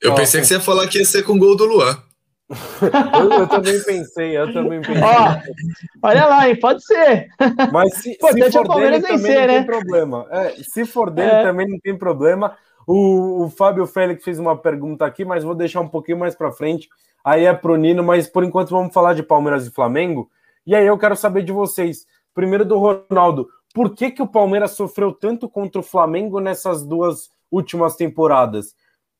Eu 0.00 0.14
pensei 0.14 0.40
que 0.40 0.46
você 0.46 0.54
ia 0.54 0.60
falar 0.60 0.88
que 0.88 0.98
ia 0.98 1.04
ser 1.04 1.22
com 1.22 1.38
gol 1.38 1.54
do 1.54 1.64
Luan. 1.64 2.02
Eu, 2.50 3.30
eu, 3.30 3.48
também 3.48 3.82
pensei, 3.82 4.36
eu 4.36 4.52
também 4.52 4.80
pensei. 4.80 5.02
Ó, 5.02 6.08
olha 6.08 6.26
lá, 6.26 6.48
hein, 6.48 6.58
pode 6.58 6.84
ser. 6.84 7.28
Mas 7.72 7.94
se, 7.94 8.14
se 8.14 8.52
for 8.52 8.74
dele 8.74 8.98
vencer, 8.98 9.08
também 9.08 9.34
né? 9.34 9.46
não 9.46 9.54
tem 9.54 9.66
problema. 9.66 10.26
É, 10.30 10.50
se 10.62 10.84
for 10.84 11.10
dele 11.10 11.30
é. 11.30 11.42
também 11.42 11.68
não 11.68 11.78
tem 11.78 11.96
problema. 11.96 12.56
O, 12.86 13.44
o 13.44 13.50
Fábio 13.50 13.86
Félix 13.86 14.24
fez 14.24 14.38
uma 14.38 14.56
pergunta 14.56 15.06
aqui, 15.06 15.24
mas 15.24 15.44
vou 15.44 15.54
deixar 15.54 15.80
um 15.80 15.88
pouquinho 15.88 16.18
mais 16.18 16.34
para 16.34 16.50
frente. 16.50 16.88
Aí 17.24 17.44
é 17.44 17.52
pro 17.52 17.76
Nino, 17.76 18.02
mas 18.02 18.26
por 18.26 18.42
enquanto 18.42 18.70
vamos 18.70 18.92
falar 18.92 19.14
de 19.14 19.22
Palmeiras 19.22 19.66
e 19.66 19.70
Flamengo. 19.70 20.30
E 20.66 20.74
aí 20.74 20.86
eu 20.86 20.98
quero 20.98 21.16
saber 21.16 21.42
de 21.42 21.52
vocês. 21.52 22.06
Primeiro 22.34 22.64
do 22.64 22.78
Ronaldo, 22.78 23.48
por 23.74 23.94
que, 23.94 24.10
que 24.10 24.22
o 24.22 24.26
Palmeiras 24.26 24.72
sofreu 24.72 25.12
tanto 25.12 25.48
contra 25.48 25.80
o 25.80 25.84
Flamengo 25.84 26.40
nessas 26.40 26.84
duas 26.84 27.30
últimas 27.50 27.96
temporadas. 27.96 28.74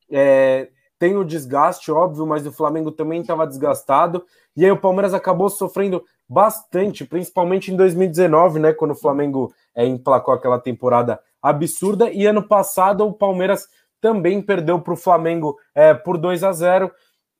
É, 0.09 0.69
tem 1.01 1.17
o 1.17 1.25
desgaste, 1.25 1.91
óbvio, 1.91 2.27
mas 2.27 2.45
o 2.45 2.51
Flamengo 2.51 2.91
também 2.91 3.21
estava 3.21 3.47
desgastado. 3.47 4.23
E 4.55 4.63
aí 4.63 4.69
o 4.69 4.77
Palmeiras 4.77 5.15
acabou 5.15 5.49
sofrendo 5.49 6.05
bastante, 6.29 7.03
principalmente 7.03 7.71
em 7.71 7.75
2019, 7.75 8.59
né? 8.59 8.71
Quando 8.71 8.91
o 8.91 8.95
Flamengo 8.95 9.51
é, 9.73 9.83
emplacou 9.83 10.31
aquela 10.31 10.59
temporada 10.59 11.19
absurda. 11.41 12.11
E 12.11 12.27
ano 12.27 12.47
passado 12.47 13.03
o 13.03 13.11
Palmeiras 13.11 13.67
também 13.99 14.43
perdeu 14.43 14.79
para 14.79 14.93
o 14.93 14.95
Flamengo 14.95 15.57
é, 15.73 15.91
por 15.91 16.19
2 16.19 16.43
a 16.43 16.51
0 16.51 16.91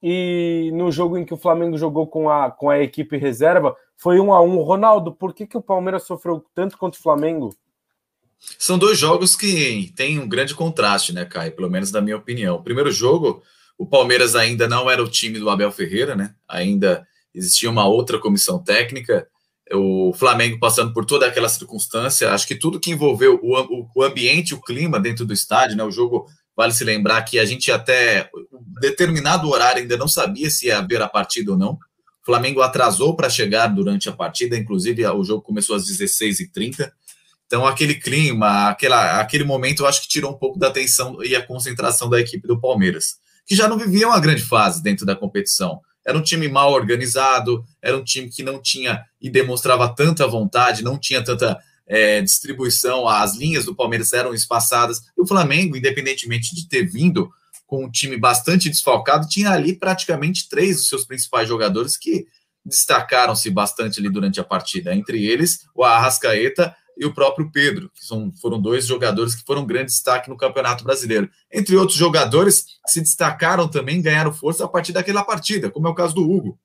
e 0.01 0.71
no 0.73 0.91
jogo 0.91 1.15
em 1.15 1.23
que 1.23 1.35
o 1.35 1.37
Flamengo 1.37 1.77
jogou 1.77 2.07
com 2.07 2.31
a, 2.31 2.49
com 2.49 2.67
a 2.67 2.79
equipe 2.79 3.15
reserva, 3.15 3.75
foi 3.95 4.19
um 4.19 4.33
a 4.33 4.41
um. 4.41 4.59
Ronaldo, 4.63 5.13
por 5.13 5.35
que, 5.35 5.45
que 5.45 5.55
o 5.57 5.61
Palmeiras 5.61 6.01
sofreu 6.01 6.43
tanto 6.55 6.79
contra 6.79 6.99
o 6.99 7.03
Flamengo? 7.03 7.51
São 8.57 8.77
dois 8.77 8.97
jogos 8.97 9.35
que 9.35 9.91
têm 9.95 10.19
um 10.19 10.27
grande 10.27 10.55
contraste, 10.55 11.13
né, 11.13 11.25
Caio? 11.25 11.51
Pelo 11.55 11.69
menos 11.69 11.91
na 11.91 12.01
minha 12.01 12.17
opinião. 12.17 12.55
O 12.55 12.63
primeiro 12.63 12.91
jogo, 12.91 13.43
o 13.77 13.85
Palmeiras 13.85 14.35
ainda 14.35 14.67
não 14.67 14.89
era 14.89 15.03
o 15.03 15.09
time 15.09 15.39
do 15.39 15.49
Abel 15.49 15.71
Ferreira, 15.71 16.15
né? 16.15 16.33
Ainda 16.47 17.05
existia 17.33 17.69
uma 17.69 17.87
outra 17.87 18.19
comissão 18.19 18.63
técnica. 18.63 19.27
O 19.73 20.13
Flamengo 20.13 20.59
passando 20.59 20.93
por 20.93 21.05
toda 21.05 21.25
aquela 21.25 21.47
circunstância, 21.47 22.31
acho 22.31 22.47
que 22.47 22.55
tudo 22.55 22.79
que 22.79 22.91
envolveu 22.91 23.39
o, 23.41 23.87
o, 23.95 24.03
ambiente, 24.03 24.53
o 24.53 24.61
clima 24.61 24.99
dentro 24.99 25.25
do 25.25 25.33
estádio, 25.33 25.77
né? 25.77 25.83
O 25.83 25.91
jogo, 25.91 26.27
vale 26.55 26.73
se 26.73 26.83
lembrar 26.83 27.21
que 27.21 27.39
a 27.39 27.45
gente 27.45 27.71
até 27.71 28.29
determinado 28.81 29.49
horário 29.49 29.81
ainda 29.81 29.97
não 29.97 30.07
sabia 30.07 30.49
se 30.49 30.67
ia 30.67 30.79
haver 30.79 31.01
a 31.01 31.07
partida 31.07 31.51
ou 31.51 31.57
não. 31.57 31.73
O 31.73 32.25
Flamengo 32.25 32.61
atrasou 32.61 33.15
para 33.15 33.29
chegar 33.29 33.67
durante 33.67 34.09
a 34.09 34.11
partida, 34.11 34.57
inclusive 34.57 35.05
o 35.07 35.23
jogo 35.23 35.41
começou 35.41 35.75
às 35.75 35.87
16h30. 35.87 36.91
Então, 37.51 37.67
aquele 37.67 37.95
clima, 37.95 38.69
aquela, 38.69 39.19
aquele 39.19 39.43
momento, 39.43 39.83
eu 39.83 39.85
acho 39.85 40.01
que 40.01 40.07
tirou 40.07 40.31
um 40.31 40.37
pouco 40.37 40.57
da 40.57 40.69
atenção 40.69 41.21
e 41.21 41.35
a 41.35 41.45
concentração 41.45 42.09
da 42.09 42.17
equipe 42.17 42.47
do 42.47 42.57
Palmeiras, 42.57 43.17
que 43.45 43.53
já 43.53 43.67
não 43.67 43.77
vivia 43.77 44.07
uma 44.07 44.21
grande 44.21 44.41
fase 44.41 44.81
dentro 44.81 45.05
da 45.05 45.17
competição. 45.17 45.81
Era 46.07 46.17
um 46.17 46.21
time 46.21 46.47
mal 46.47 46.71
organizado, 46.71 47.65
era 47.81 47.97
um 47.97 48.05
time 48.05 48.29
que 48.29 48.41
não 48.41 48.61
tinha 48.61 49.03
e 49.19 49.29
demonstrava 49.29 49.93
tanta 49.93 50.25
vontade, 50.25 50.81
não 50.81 50.97
tinha 50.97 51.21
tanta 51.21 51.59
é, 51.85 52.21
distribuição, 52.21 53.05
as 53.05 53.35
linhas 53.35 53.65
do 53.65 53.75
Palmeiras 53.75 54.13
eram 54.13 54.33
espaçadas. 54.33 55.01
E 55.17 55.21
o 55.21 55.27
Flamengo, 55.27 55.75
independentemente 55.75 56.55
de 56.55 56.69
ter 56.69 56.85
vindo 56.85 57.29
com 57.67 57.83
um 57.83 57.91
time 57.91 58.15
bastante 58.15 58.69
desfalcado, 58.69 59.27
tinha 59.27 59.51
ali 59.51 59.75
praticamente 59.75 60.47
três 60.47 60.77
dos 60.77 60.87
seus 60.87 61.03
principais 61.03 61.49
jogadores 61.49 61.97
que 61.97 62.25
destacaram-se 62.65 63.49
bastante 63.49 63.99
ali 63.99 64.09
durante 64.09 64.39
a 64.39 64.43
partida. 64.43 64.95
Entre 64.95 65.25
eles, 65.25 65.65
o 65.75 65.83
Arrascaeta 65.83 66.73
e 66.97 67.05
o 67.05 67.13
próprio 67.13 67.51
Pedro, 67.51 67.89
que 67.93 68.05
são, 68.05 68.31
foram 68.41 68.61
dois 68.61 68.85
jogadores 68.85 69.35
que 69.35 69.43
foram 69.45 69.65
grande 69.65 69.87
destaque 69.87 70.29
no 70.29 70.37
Campeonato 70.37 70.83
Brasileiro. 70.83 71.29
Entre 71.51 71.75
outros 71.75 71.97
jogadores 71.97 72.63
que 72.63 72.91
se 72.91 73.01
destacaram 73.01 73.67
também, 73.67 74.01
ganharam 74.01 74.33
força 74.33 74.65
a 74.65 74.67
partir 74.67 74.91
daquela 74.91 75.23
partida, 75.23 75.69
como 75.69 75.87
é 75.87 75.91
o 75.91 75.95
caso 75.95 76.15
do 76.15 76.29
Hugo. 76.29 76.59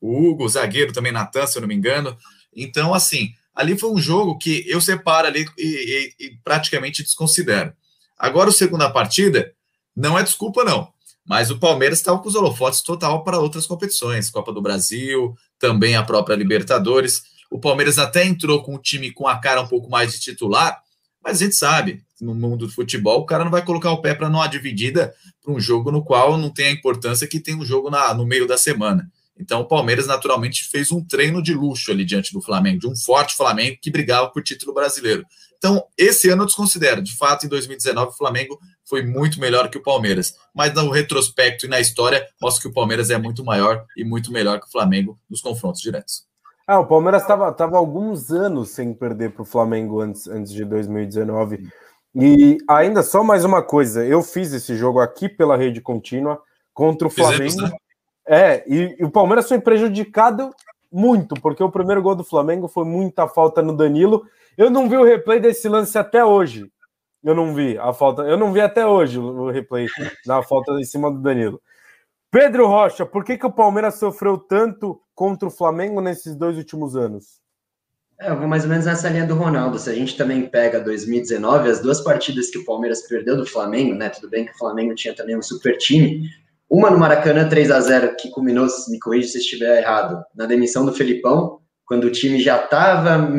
O 0.00 0.30
Hugo, 0.30 0.44
o 0.44 0.48
zagueiro 0.48 0.92
também, 0.92 1.12
Natan, 1.12 1.46
se 1.46 1.56
eu 1.56 1.60
não 1.62 1.68
me 1.68 1.74
engano. 1.74 2.16
Então, 2.54 2.94
assim, 2.94 3.30
ali 3.54 3.78
foi 3.78 3.90
um 3.90 3.98
jogo 3.98 4.38
que 4.38 4.64
eu 4.66 4.80
separo 4.80 5.26
ali 5.26 5.46
e, 5.58 6.12
e, 6.18 6.26
e 6.26 6.36
praticamente 6.44 7.02
desconsidero. 7.02 7.72
Agora, 8.18 8.50
o 8.50 8.52
segunda 8.52 8.90
partida, 8.90 9.52
não 9.94 10.18
é 10.18 10.22
desculpa, 10.22 10.64
não. 10.64 10.92
Mas 11.26 11.50
o 11.50 11.58
Palmeiras 11.58 11.98
estava 11.98 12.18
com 12.18 12.28
os 12.28 12.34
holofotes 12.34 12.82
total 12.82 13.24
para 13.24 13.38
outras 13.38 13.66
competições, 13.66 14.28
Copa 14.28 14.52
do 14.52 14.60
Brasil, 14.60 15.34
também 15.58 15.96
a 15.96 16.02
própria 16.02 16.34
Libertadores. 16.34 17.22
O 17.50 17.58
Palmeiras 17.58 17.98
até 17.98 18.24
entrou 18.24 18.62
com 18.62 18.74
o 18.74 18.78
time 18.78 19.10
com 19.10 19.26
a 19.28 19.38
cara 19.38 19.62
um 19.62 19.68
pouco 19.68 19.90
mais 19.90 20.12
de 20.12 20.20
titular, 20.20 20.82
mas 21.22 21.40
a 21.40 21.44
gente 21.44 21.56
sabe, 21.56 22.02
no 22.20 22.34
mundo 22.34 22.66
do 22.66 22.72
futebol, 22.72 23.20
o 23.20 23.26
cara 23.26 23.44
não 23.44 23.50
vai 23.50 23.64
colocar 23.64 23.90
o 23.90 24.00
pé 24.02 24.14
para 24.14 24.28
numa 24.28 24.46
dividida 24.46 25.14
para 25.42 25.52
um 25.52 25.60
jogo 25.60 25.90
no 25.90 26.04
qual 26.04 26.36
não 26.36 26.50
tem 26.50 26.66
a 26.66 26.72
importância 26.72 27.26
que 27.26 27.40
tem 27.40 27.54
um 27.54 27.64
jogo 27.64 27.90
na, 27.90 28.12
no 28.12 28.26
meio 28.26 28.46
da 28.46 28.58
semana. 28.58 29.10
Então 29.36 29.62
o 29.62 29.64
Palmeiras 29.66 30.06
naturalmente 30.06 30.64
fez 30.64 30.92
um 30.92 31.04
treino 31.04 31.42
de 31.42 31.54
luxo 31.54 31.90
ali 31.90 32.04
diante 32.04 32.32
do 32.32 32.40
Flamengo, 32.40 32.78
de 32.78 32.86
um 32.86 32.94
forte 32.94 33.34
Flamengo 33.34 33.78
que 33.80 33.90
brigava 33.90 34.30
por 34.30 34.42
título 34.42 34.72
brasileiro. 34.72 35.24
Então, 35.56 35.82
esse 35.96 36.28
ano 36.28 36.42
eu 36.42 36.46
desconsidero. 36.46 37.00
De 37.00 37.16
fato, 37.16 37.46
em 37.46 37.48
2019, 37.48 38.10
o 38.10 38.16
Flamengo 38.16 38.60
foi 38.84 39.02
muito 39.02 39.40
melhor 39.40 39.70
que 39.70 39.78
o 39.78 39.82
Palmeiras. 39.82 40.34
Mas 40.54 40.74
no 40.74 40.90
retrospecto 40.90 41.64
e 41.64 41.68
na 41.70 41.80
história, 41.80 42.28
mostra 42.38 42.60
que 42.60 42.68
o 42.68 42.72
Palmeiras 42.72 43.08
é 43.08 43.16
muito 43.16 43.42
maior 43.42 43.82
e 43.96 44.04
muito 44.04 44.30
melhor 44.30 44.60
que 44.60 44.66
o 44.66 44.70
Flamengo 44.70 45.18
nos 45.28 45.40
confrontos 45.40 45.80
diretos. 45.80 46.26
Ah, 46.66 46.80
o 46.80 46.86
Palmeiras 46.86 47.22
estava 47.22 47.52
tava 47.52 47.76
alguns 47.76 48.30
anos 48.30 48.70
sem 48.70 48.94
perder 48.94 49.32
para 49.32 49.42
o 49.42 49.46
Flamengo 49.46 50.00
antes, 50.00 50.26
antes 50.26 50.52
de 50.52 50.64
2019. 50.64 51.68
E 52.14 52.58
ainda 52.68 53.02
só 53.02 53.22
mais 53.22 53.44
uma 53.44 53.62
coisa: 53.62 54.04
eu 54.04 54.22
fiz 54.22 54.52
esse 54.52 54.74
jogo 54.74 55.00
aqui 55.00 55.28
pela 55.28 55.56
rede 55.56 55.80
contínua 55.80 56.40
contra 56.72 57.06
o 57.06 57.10
Flamengo. 57.10 57.42
Fizemos, 57.42 57.70
né? 57.70 57.76
É, 58.26 58.64
e, 58.66 58.96
e, 58.98 59.04
o 59.04 59.10
Palmeiras 59.10 59.46
foi 59.46 59.60
prejudicado 59.60 60.50
muito, 60.90 61.34
porque 61.34 61.62
o 61.62 61.70
primeiro 61.70 62.02
gol 62.02 62.14
do 62.14 62.24
Flamengo 62.24 62.66
foi 62.66 62.84
muita 62.84 63.28
falta 63.28 63.60
no 63.60 63.76
Danilo. 63.76 64.24
Eu 64.56 64.70
não 64.70 64.88
vi 64.88 64.96
o 64.96 65.04
replay 65.04 65.40
desse 65.40 65.68
lance 65.68 65.98
até 65.98 66.24
hoje. 66.24 66.70
Eu 67.22 67.34
não 67.34 67.54
vi 67.54 67.76
a 67.78 67.92
falta, 67.92 68.22
eu 68.22 68.38
não 68.38 68.52
vi 68.52 68.60
até 68.60 68.86
hoje 68.86 69.18
o 69.18 69.50
replay 69.50 69.86
da 70.24 70.42
falta 70.42 70.72
em 70.72 70.84
cima 70.84 71.10
do 71.10 71.18
Danilo. 71.20 71.60
Pedro 72.34 72.66
Rocha, 72.66 73.06
por 73.06 73.22
que, 73.24 73.38
que 73.38 73.46
o 73.46 73.52
Palmeiras 73.52 73.94
sofreu 73.94 74.36
tanto 74.36 75.00
contra 75.14 75.46
o 75.46 75.52
Flamengo 75.52 76.00
nesses 76.00 76.34
dois 76.34 76.56
últimos 76.56 76.96
anos? 76.96 77.40
É, 78.20 78.28
eu 78.28 78.36
vou 78.36 78.48
mais 78.48 78.64
ou 78.64 78.70
menos 78.70 78.86
nessa 78.86 79.08
linha 79.08 79.24
do 79.24 79.36
Ronaldo. 79.36 79.78
Se 79.78 79.88
a 79.88 79.94
gente 79.94 80.16
também 80.16 80.44
pega 80.48 80.80
2019, 80.80 81.70
as 81.70 81.80
duas 81.80 82.00
partidas 82.00 82.50
que 82.50 82.58
o 82.58 82.64
Palmeiras 82.64 83.06
perdeu 83.06 83.36
do 83.36 83.46
Flamengo, 83.46 83.94
né? 83.94 84.08
Tudo 84.08 84.28
bem 84.28 84.46
que 84.46 84.50
o 84.50 84.58
Flamengo 84.58 84.96
tinha 84.96 85.14
também 85.14 85.38
um 85.38 85.42
super 85.42 85.78
time. 85.78 86.28
Uma 86.68 86.90
no 86.90 86.98
Maracanã 86.98 87.48
3 87.48 87.70
a 87.70 87.80
0 87.80 88.16
que 88.16 88.28
culminou, 88.30 88.66
me 88.88 88.98
corrija 88.98 89.28
se 89.28 89.38
estiver 89.38 89.80
errado, 89.80 90.20
na 90.34 90.44
demissão 90.44 90.84
do 90.84 90.92
Felipão, 90.92 91.60
quando 91.86 92.02
o 92.02 92.10
time 92.10 92.40
já 92.40 92.60
estava 92.60 93.30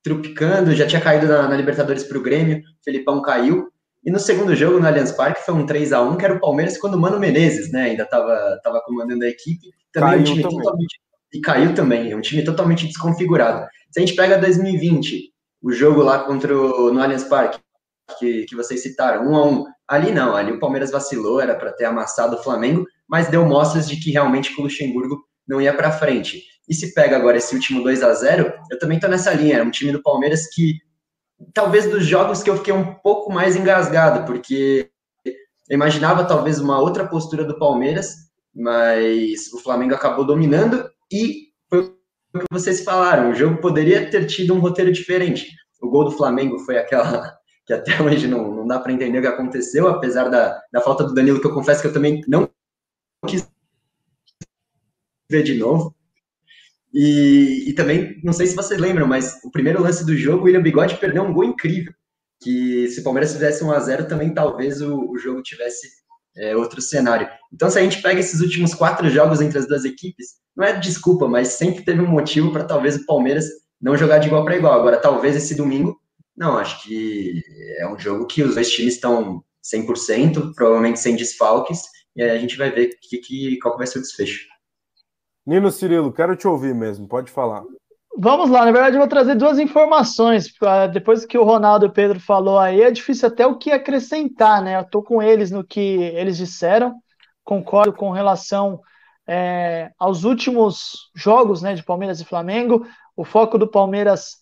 trupicando, 0.00 0.76
já 0.76 0.86
tinha 0.86 1.02
caído 1.02 1.26
na, 1.26 1.48
na 1.48 1.56
Libertadores 1.56 2.04
para 2.04 2.16
o 2.16 2.22
Grêmio, 2.22 2.58
o 2.58 2.84
Felipão 2.84 3.20
caiu. 3.20 3.68
E 4.08 4.10
no 4.10 4.18
segundo 4.18 4.56
jogo, 4.56 4.80
no 4.80 4.86
Allianz 4.86 5.12
Parque, 5.12 5.44
foi 5.44 5.52
um 5.52 5.66
3 5.66 5.92
a 5.92 6.00
1 6.00 6.16
que 6.16 6.24
era 6.24 6.32
o 6.32 6.40
Palmeiras 6.40 6.78
quando 6.78 6.94
o 6.94 6.98
Mano 6.98 7.20
Menezes, 7.20 7.70
né, 7.70 7.90
ainda 7.90 8.04
estava 8.04 8.58
tava 8.64 8.80
comandando 8.80 9.22
a 9.22 9.28
equipe. 9.28 9.70
Também 9.92 10.08
caiu 10.08 10.20
um 10.20 10.24
time 10.24 10.42
também. 10.42 10.56
totalmente. 10.56 11.00
E 11.30 11.40
caiu 11.42 11.74
também, 11.74 12.10
é 12.10 12.16
um 12.16 12.20
time 12.22 12.42
totalmente 12.42 12.86
desconfigurado. 12.86 13.68
Se 13.90 14.00
a 14.00 14.06
gente 14.06 14.16
pega 14.16 14.38
2020, 14.38 15.30
o 15.60 15.72
jogo 15.72 16.00
lá 16.00 16.20
contra 16.20 16.56
o, 16.56 16.90
no 16.90 17.02
Allianz 17.02 17.24
Parque, 17.24 17.58
que, 18.18 18.46
que 18.46 18.56
vocês 18.56 18.82
citaram, 18.82 19.30
um 19.30 19.36
a 19.36 19.46
um. 19.46 19.66
Ali 19.86 20.10
não, 20.10 20.34
ali 20.34 20.52
o 20.52 20.58
Palmeiras 20.58 20.90
vacilou, 20.90 21.38
era 21.38 21.54
para 21.54 21.72
ter 21.72 21.84
amassado 21.84 22.36
o 22.36 22.42
Flamengo, 22.42 22.86
mas 23.06 23.28
deu 23.28 23.44
mostras 23.44 23.86
de 23.86 23.96
que 23.96 24.10
realmente 24.10 24.58
o 24.58 24.62
Luxemburgo 24.62 25.22
não 25.46 25.60
ia 25.60 25.74
para 25.74 25.92
frente. 25.92 26.44
E 26.66 26.72
se 26.72 26.94
pega 26.94 27.14
agora 27.14 27.36
esse 27.36 27.54
último 27.54 27.82
2 27.82 28.02
a 28.02 28.14
0 28.14 28.54
eu 28.70 28.78
também 28.78 28.98
tô 28.98 29.06
nessa 29.06 29.34
linha. 29.34 29.58
É 29.58 29.62
um 29.62 29.70
time 29.70 29.92
do 29.92 30.02
Palmeiras 30.02 30.46
que, 30.50 30.78
talvez 31.54 31.90
dos 31.90 32.04
jogos 32.06 32.42
que 32.42 32.50
eu 32.50 32.56
fiquei 32.56 32.72
um 32.72 32.94
pouco 32.94 33.32
mais 33.32 33.56
engasgado, 33.56 34.26
porque 34.26 34.90
eu 35.24 35.74
imaginava 35.74 36.24
talvez 36.24 36.58
uma 36.58 36.80
outra 36.80 37.06
postura 37.06 37.44
do 37.44 37.58
Palmeiras, 37.58 38.14
mas 38.54 39.52
o 39.52 39.58
Flamengo 39.60 39.94
acabou 39.94 40.24
dominando 40.24 40.90
e 41.12 41.48
foi 41.68 41.80
o 42.34 42.38
que 42.40 42.46
vocês 42.50 42.82
falaram, 42.82 43.30
o 43.30 43.34
jogo 43.34 43.60
poderia 43.60 44.10
ter 44.10 44.26
tido 44.26 44.54
um 44.54 44.60
roteiro 44.60 44.92
diferente. 44.92 45.48
O 45.80 45.88
gol 45.88 46.04
do 46.04 46.10
Flamengo 46.10 46.58
foi 46.60 46.76
aquela 46.76 47.36
que 47.66 47.72
até 47.72 48.02
hoje 48.02 48.26
não, 48.26 48.50
não 48.54 48.66
dá 48.66 48.78
para 48.78 48.92
entender 48.92 49.18
o 49.18 49.22
que 49.22 49.28
aconteceu, 49.28 49.88
apesar 49.88 50.28
da, 50.28 50.60
da 50.72 50.80
falta 50.80 51.04
do 51.04 51.14
Danilo, 51.14 51.40
que 51.40 51.46
eu 51.46 51.54
confesso 51.54 51.82
que 51.82 51.86
eu 51.86 51.92
também 51.92 52.22
não 52.26 52.50
quis 53.26 53.46
ver 55.30 55.42
de 55.42 55.54
novo. 55.54 55.94
E, 56.92 57.64
e 57.68 57.72
também, 57.74 58.20
não 58.24 58.32
sei 58.32 58.46
se 58.46 58.56
vocês 58.56 58.80
lembram, 58.80 59.06
mas 59.06 59.40
o 59.44 59.50
primeiro 59.50 59.82
lance 59.82 60.04
do 60.04 60.16
jogo, 60.16 60.42
o 60.42 60.44
William 60.44 60.62
Bigode 60.62 60.96
perdeu 60.96 61.22
um 61.22 61.32
gol 61.32 61.44
incrível. 61.44 61.92
Que 62.40 62.88
se 62.88 63.00
o 63.00 63.02
Palmeiras 63.02 63.32
fizesse 63.32 63.64
1 63.64 63.72
a 63.72 63.80
0 63.80 64.08
também 64.08 64.32
talvez 64.32 64.80
o, 64.80 65.10
o 65.10 65.18
jogo 65.18 65.42
tivesse 65.42 65.88
é, 66.36 66.56
outro 66.56 66.80
cenário. 66.80 67.28
Então, 67.52 67.68
se 67.68 67.78
a 67.78 67.82
gente 67.82 68.00
pega 68.00 68.20
esses 68.20 68.40
últimos 68.40 68.74
quatro 68.74 69.10
jogos 69.10 69.40
entre 69.40 69.58
as 69.58 69.66
duas 69.66 69.84
equipes, 69.84 70.26
não 70.56 70.64
é 70.64 70.72
desculpa, 70.72 71.28
mas 71.28 71.48
sempre 71.48 71.84
teve 71.84 72.00
um 72.00 72.06
motivo 72.06 72.52
para 72.52 72.64
talvez 72.64 72.96
o 72.96 73.06
Palmeiras 73.06 73.46
não 73.80 73.96
jogar 73.96 74.18
de 74.18 74.28
igual 74.28 74.44
para 74.44 74.56
igual. 74.56 74.78
Agora, 74.78 74.98
talvez 74.98 75.36
esse 75.36 75.54
domingo, 75.54 75.98
não, 76.36 76.56
acho 76.56 76.82
que 76.82 77.42
é 77.78 77.88
um 77.88 77.98
jogo 77.98 78.26
que 78.26 78.42
os 78.42 78.54
dois 78.54 78.70
times 78.70 78.94
estão 78.94 79.42
100%, 79.74 80.54
provavelmente 80.54 81.00
sem 81.00 81.16
desfalques, 81.16 81.82
e 82.16 82.22
aí 82.22 82.30
a 82.30 82.38
gente 82.38 82.56
vai 82.56 82.70
ver 82.70 82.90
que, 83.00 83.18
que, 83.18 83.58
qual 83.58 83.76
vai 83.76 83.86
ser 83.86 83.98
o 83.98 84.02
desfecho. 84.02 84.46
Nino 85.48 85.70
Cirilo, 85.70 86.12
quero 86.12 86.36
te 86.36 86.46
ouvir 86.46 86.74
mesmo, 86.74 87.08
pode 87.08 87.30
falar. 87.30 87.64
Vamos 88.18 88.50
lá, 88.50 88.66
na 88.66 88.70
verdade 88.70 88.96
eu 88.96 89.00
vou 89.00 89.08
trazer 89.08 89.34
duas 89.34 89.58
informações. 89.58 90.52
Depois 90.92 91.24
que 91.24 91.38
o 91.38 91.42
Ronaldo 91.42 91.86
e 91.86 91.88
o 91.88 91.92
Pedro 91.92 92.20
falou 92.20 92.58
aí, 92.58 92.82
é 92.82 92.90
difícil 92.90 93.28
até 93.28 93.46
o 93.46 93.56
que 93.56 93.70
acrescentar, 93.70 94.60
né? 94.60 94.78
Eu 94.78 94.84
tô 94.84 95.02
com 95.02 95.22
eles 95.22 95.50
no 95.50 95.64
que 95.64 95.80
eles 95.80 96.36
disseram, 96.36 97.00
concordo 97.42 97.94
com 97.94 98.10
relação 98.10 98.78
é, 99.26 99.90
aos 99.98 100.24
últimos 100.24 101.10
jogos 101.14 101.62
né, 101.62 101.72
de 101.72 101.82
Palmeiras 101.82 102.20
e 102.20 102.26
Flamengo. 102.26 102.86
O 103.16 103.24
foco 103.24 103.56
do 103.56 103.66
Palmeiras 103.66 104.36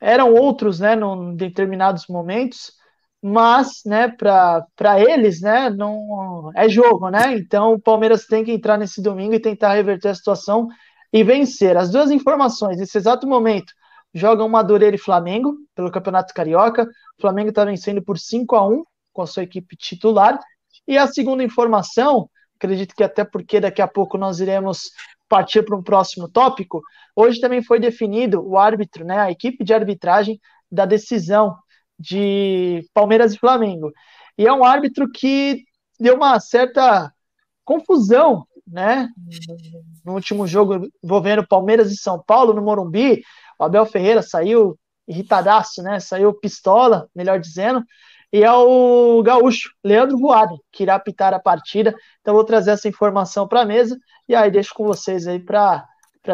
eram 0.00 0.32
outros, 0.34 0.78
né, 0.78 0.94
em 0.94 1.34
determinados 1.34 2.06
momentos, 2.06 2.74
mas, 3.22 3.82
né, 3.84 4.08
para 4.08 5.00
eles, 5.00 5.40
né, 5.40 5.70
não 5.70 6.50
é 6.54 6.68
jogo, 6.68 7.10
né? 7.10 7.36
Então 7.36 7.72
o 7.74 7.80
Palmeiras 7.80 8.26
tem 8.26 8.44
que 8.44 8.52
entrar 8.52 8.78
nesse 8.78 9.02
domingo 9.02 9.34
e 9.34 9.40
tentar 9.40 9.74
reverter 9.74 10.08
a 10.08 10.14
situação 10.14 10.68
e 11.12 11.24
vencer. 11.24 11.76
As 11.76 11.90
duas 11.90 12.10
informações, 12.10 12.78
nesse 12.78 12.96
exato 12.96 13.26
momento, 13.26 13.72
jogam 14.14 14.48
Madureira 14.48 14.94
e 14.94 15.00
Flamengo 15.00 15.56
pelo 15.74 15.90
Campeonato 15.90 16.32
Carioca. 16.32 16.84
O 16.84 17.20
Flamengo 17.20 17.48
está 17.48 17.64
vencendo 17.64 18.02
por 18.02 18.18
5 18.18 18.54
a 18.54 18.66
1 18.68 18.84
com 19.12 19.22
a 19.22 19.26
sua 19.26 19.42
equipe 19.42 19.76
titular. 19.76 20.38
E 20.86 20.96
a 20.96 21.06
segunda 21.06 21.42
informação, 21.42 22.30
acredito 22.56 22.94
que 22.94 23.02
até 23.02 23.24
porque 23.24 23.60
daqui 23.60 23.82
a 23.82 23.88
pouco 23.88 24.16
nós 24.16 24.38
iremos 24.38 24.90
partir 25.28 25.62
para 25.64 25.76
um 25.76 25.82
próximo 25.82 26.28
tópico. 26.28 26.80
Hoje 27.14 27.40
também 27.40 27.62
foi 27.62 27.80
definido 27.80 28.40
o 28.46 28.56
árbitro, 28.56 29.04
né, 29.04 29.18
a 29.18 29.30
equipe 29.30 29.64
de 29.64 29.74
arbitragem 29.74 30.40
da 30.70 30.86
decisão 30.86 31.56
de 31.98 32.86
Palmeiras 32.94 33.34
e 33.34 33.38
Flamengo. 33.38 33.92
E 34.36 34.46
é 34.46 34.52
um 34.52 34.64
árbitro 34.64 35.10
que 35.10 35.64
deu 35.98 36.16
uma 36.16 36.38
certa 36.40 37.12
confusão 37.64 38.46
né? 38.70 39.08
No 40.04 40.14
último 40.14 40.46
jogo 40.46 40.88
envolvendo 41.02 41.46
Palmeiras 41.46 41.90
e 41.90 41.96
São 41.96 42.22
Paulo, 42.22 42.52
no 42.52 42.62
Morumbi, 42.62 43.22
o 43.58 43.64
Abel 43.64 43.86
Ferreira 43.86 44.22
saiu 44.22 44.78
irritadaço, 45.06 45.82
né? 45.82 45.98
Saiu 45.98 46.34
pistola, 46.34 47.08
melhor 47.14 47.40
dizendo. 47.40 47.82
E 48.30 48.44
é 48.44 48.52
o 48.52 49.22
gaúcho, 49.22 49.70
Leandro 49.82 50.18
Voado, 50.18 50.58
que 50.70 50.82
irá 50.82 50.96
apitar 50.96 51.32
a 51.32 51.40
partida. 51.40 51.94
Então 52.20 52.34
vou 52.34 52.44
trazer 52.44 52.72
essa 52.72 52.88
informação 52.88 53.48
para 53.48 53.62
a 53.62 53.66
mesa 53.66 53.96
e 54.28 54.34
aí 54.34 54.50
deixo 54.50 54.74
com 54.74 54.84
vocês 54.84 55.26
aí 55.26 55.40
para 55.40 55.86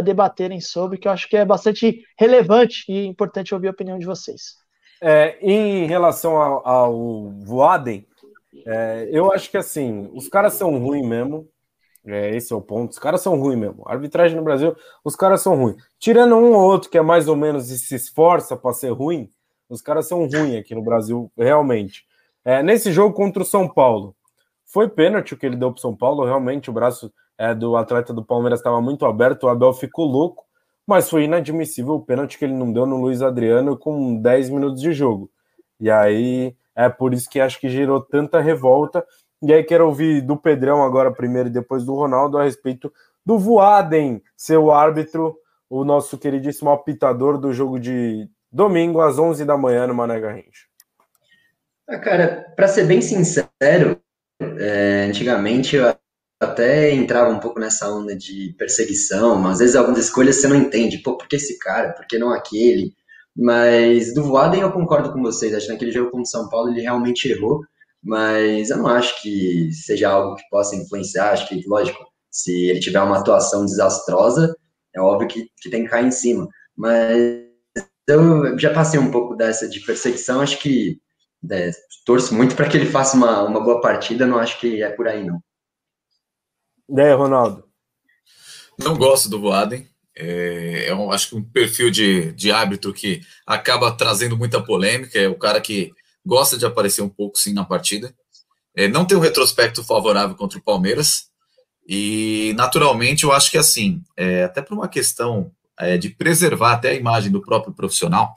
debaterem 0.03 0.61
sobre, 0.61 0.99
que 0.99 1.07
eu 1.07 1.13
acho 1.13 1.29
que 1.29 1.37
é 1.37 1.45
bastante 1.45 2.03
relevante 2.19 2.85
e 2.89 3.07
importante 3.07 3.55
ouvir 3.55 3.69
a 3.69 3.71
opinião 3.71 3.97
de 3.97 4.07
vocês. 4.07 4.64
É, 5.07 5.37
em 5.43 5.87
relação 5.87 6.41
ao, 6.41 6.67
ao 6.67 7.31
Voaden, 7.43 8.07
é, 8.67 9.07
eu 9.13 9.31
acho 9.31 9.51
que 9.51 9.59
assim, 9.59 10.11
os 10.15 10.29
caras 10.29 10.55
são 10.55 10.79
ruins 10.79 11.07
mesmo. 11.07 11.47
É, 12.07 12.35
esse 12.35 12.55
é 12.55 12.57
o 12.57 12.61
ponto. 12.63 12.93
Os 12.93 12.99
caras 12.99 13.21
são 13.21 13.39
ruins 13.39 13.59
mesmo. 13.59 13.83
A 13.87 13.93
arbitragem 13.93 14.35
no 14.35 14.43
Brasil, 14.43 14.75
os 15.05 15.15
caras 15.15 15.43
são 15.43 15.57
ruins. 15.57 15.77
Tirando 15.99 16.37
um 16.37 16.55
ou 16.55 16.63
outro 16.63 16.89
que 16.89 16.97
é 16.97 17.03
mais 17.03 17.29
ou 17.29 17.37
menos 17.37 17.71
e 17.71 17.79
se 17.79 17.95
esforça 17.95 18.57
para 18.57 18.73
ser 18.73 18.93
ruim, 18.93 19.29
os 19.69 19.83
caras 19.83 20.09
são 20.09 20.27
ruins 20.27 20.57
aqui 20.59 20.75
no 20.75 20.83
Brasil, 20.83 21.31
realmente. 21.37 22.07
É, 22.43 22.63
nesse 22.63 22.91
jogo 22.91 23.15
contra 23.15 23.43
o 23.43 23.47
São 23.47 23.69
Paulo, 23.69 24.17
foi 24.65 24.89
pênalti 24.89 25.35
o 25.35 25.37
que 25.37 25.45
ele 25.45 25.57
deu 25.57 25.71
para 25.71 25.83
São 25.83 25.95
Paulo. 25.95 26.25
Realmente, 26.25 26.71
o 26.71 26.73
braço 26.73 27.13
é, 27.37 27.55
do 27.55 27.77
atleta 27.77 28.15
do 28.15 28.25
Palmeiras 28.25 28.61
estava 28.61 28.81
muito 28.81 29.05
aberto. 29.05 29.45
O 29.45 29.49
Abel 29.49 29.75
ficou 29.75 30.07
louco, 30.07 30.44
mas 30.87 31.09
foi 31.09 31.25
inadmissível 31.25 31.95
o 31.95 32.05
pênalti 32.05 32.39
que 32.39 32.45
ele 32.45 32.55
não 32.55 32.73
deu 32.73 32.87
no 32.87 33.01
Luiz 33.01 33.23
Adriano 33.23 33.77
com 33.77 34.21
10 34.21 34.51
minutos 34.51 34.81
de 34.81 34.93
jogo. 34.93 35.31
E 35.81 35.91
aí 35.91 36.55
é 36.75 36.89
por 36.89 37.15
isso 37.15 37.29
que 37.29 37.41
acho 37.41 37.59
que 37.59 37.69
gerou 37.69 38.01
tanta 38.01 38.41
revolta. 38.41 39.05
E 39.43 39.53
aí 39.53 39.63
quero 39.63 39.87
ouvir 39.87 40.21
do 40.21 40.37
Pedrão 40.37 40.83
agora 40.83 41.13
primeiro 41.13 41.49
e 41.49 41.53
depois 41.53 41.85
do 41.85 41.95
Ronaldo 41.95 42.39
a 42.39 42.45
respeito 42.45 42.93
do 43.25 43.39
Voaden, 43.39 44.23
seu 44.37 44.71
árbitro, 44.71 45.37
o 45.69 45.85
nosso 45.85 46.19
queridíssimo 46.19 46.71
apitador 46.71 47.39
do 47.39 47.53
jogo 47.53 47.79
de 47.79 48.29
domingo 48.53 49.01
às 49.01 49.19
11 49.19 49.45
da 49.45 49.57
manhã 49.57 49.87
no 49.87 49.95
Mané 49.95 50.21
Garrincha. 50.21 50.67
Ah, 51.89 51.99
cara, 51.99 52.53
para 52.55 52.69
ser 52.69 52.87
bem 52.87 53.01
sincero, 53.01 54.01
é, 54.41 55.07
antigamente 55.09 55.77
eu 55.77 55.95
até 56.45 56.93
entrava 56.93 57.31
um 57.31 57.41
pouco 57.41 57.61
nessa 57.61 57.89
onda 57.91 58.17
de 58.17 58.55
perseguição, 58.59 59.37
mas 59.37 59.55
às 59.55 59.59
vezes 59.61 59.77
algumas 59.77 59.99
escolhas 59.99 60.37
você 60.37 60.49
não 60.49 60.57
entende, 60.57 60.99
pô, 60.99 61.17
por 61.17 61.29
que 61.29 61.37
esse 61.37 61.59
cara, 61.59 61.93
por 61.93 62.07
que 62.07 62.19
não 62.19 62.31
aquele? 62.31 62.93
Mas 63.37 64.15
do 64.15 64.23
Voaden 64.23 64.61
eu 64.63 64.73
concordo 64.73 65.13
com 65.13 65.21
vocês, 65.23 65.55
acho 65.55 65.67
que 65.67 65.73
naquele 65.73 65.93
jogo 65.93 66.11
contra 66.11 66.23
o 66.23 66.27
São 66.27 66.49
Paulo 66.49 66.71
ele 66.71 66.83
realmente 66.83 67.29
errou, 67.29 67.61
mas 68.03 68.71
eu 68.71 68.79
não 68.79 68.87
acho 68.87 69.21
que 69.23 69.71
seja 69.73 70.11
algo 70.11 70.37
que 70.37 70.49
possa 70.51 70.77
influenciar. 70.77 71.33
Acho 71.33 71.49
que, 71.49 71.67
lógico, 71.67 71.99
se 72.31 72.69
ele 72.69 72.81
tiver 72.81 73.01
uma 73.01 73.19
atuação 73.19 73.65
desastrosa, 73.65 74.55
é 74.95 75.01
óbvio 75.01 75.29
que, 75.29 75.49
que 75.61 75.71
tem 75.71 75.85
que 75.85 75.91
cair 75.91 76.07
em 76.07 76.11
cima. 76.11 76.49
Mas 76.77 77.45
eu 78.07 78.59
já 78.59 78.73
passei 78.75 79.01
um 79.01 79.11
pouco 79.11 79.35
dessa 79.35 79.69
de 79.69 79.81
perseguição, 79.81 80.41
acho 80.41 80.59
que 80.61 81.01
é, 81.51 81.71
torço 82.05 82.35
muito 82.35 82.55
para 82.55 82.69
que 82.69 82.77
ele 82.77 82.87
faça 82.87 83.17
uma, 83.17 83.43
uma 83.43 83.61
boa 83.61 83.81
partida, 83.81 84.27
não 84.27 84.39
acho 84.39 84.61
que 84.61 84.83
é 84.83 84.91
por 84.91 85.09
aí, 85.09 85.25
não. 85.25 85.41
E 86.89 87.01
aí, 87.01 87.13
Ronaldo? 87.13 87.65
Não 88.79 88.97
gosto 88.97 89.29
do 89.29 89.41
Voaden. 89.41 89.89
É, 90.17 90.87
é 90.89 90.95
um, 90.95 91.11
acho 91.11 91.31
que 91.31 91.35
um 91.37 91.43
perfil 91.43 91.91
de, 91.91 92.33
de 92.33 92.53
árbitro 92.53 92.93
que 92.93 93.23
acaba 93.47 93.93
trazendo 93.93 94.37
muita 94.37 94.63
polêmica. 94.63 95.19
É 95.19 95.29
o 95.29 95.39
cara 95.39 95.61
que 95.61 95.93
gosta 96.25 96.57
de 96.57 96.67
aparecer 96.67 97.03
um 97.03 97.09
pouco 97.09 97.39
sim 97.39 97.53
na 97.53 97.65
partida. 97.65 98.15
É, 98.77 98.89
não 98.89 99.05
tem 99.05 99.17
um 99.17 99.21
retrospecto 99.21 99.85
favorável 99.85 100.37
contra 100.37 100.59
o 100.59 100.63
Palmeiras. 100.63 101.29
E, 101.87 102.55
naturalmente, 102.57 103.25
eu 103.25 103.33
acho 103.33 103.51
que 103.51 103.59
assim, 103.59 104.03
é, 104.17 104.45
até 104.45 104.63
por 104.63 104.75
uma 104.75 104.89
questão 104.89 105.53
é, 105.79 105.99
de 105.99 106.11
preservar 106.11 106.73
até 106.73 106.91
a 106.91 106.95
imagem 106.95 107.31
do 107.31 107.43
próprio 107.43 107.75
profissional, 107.75 108.33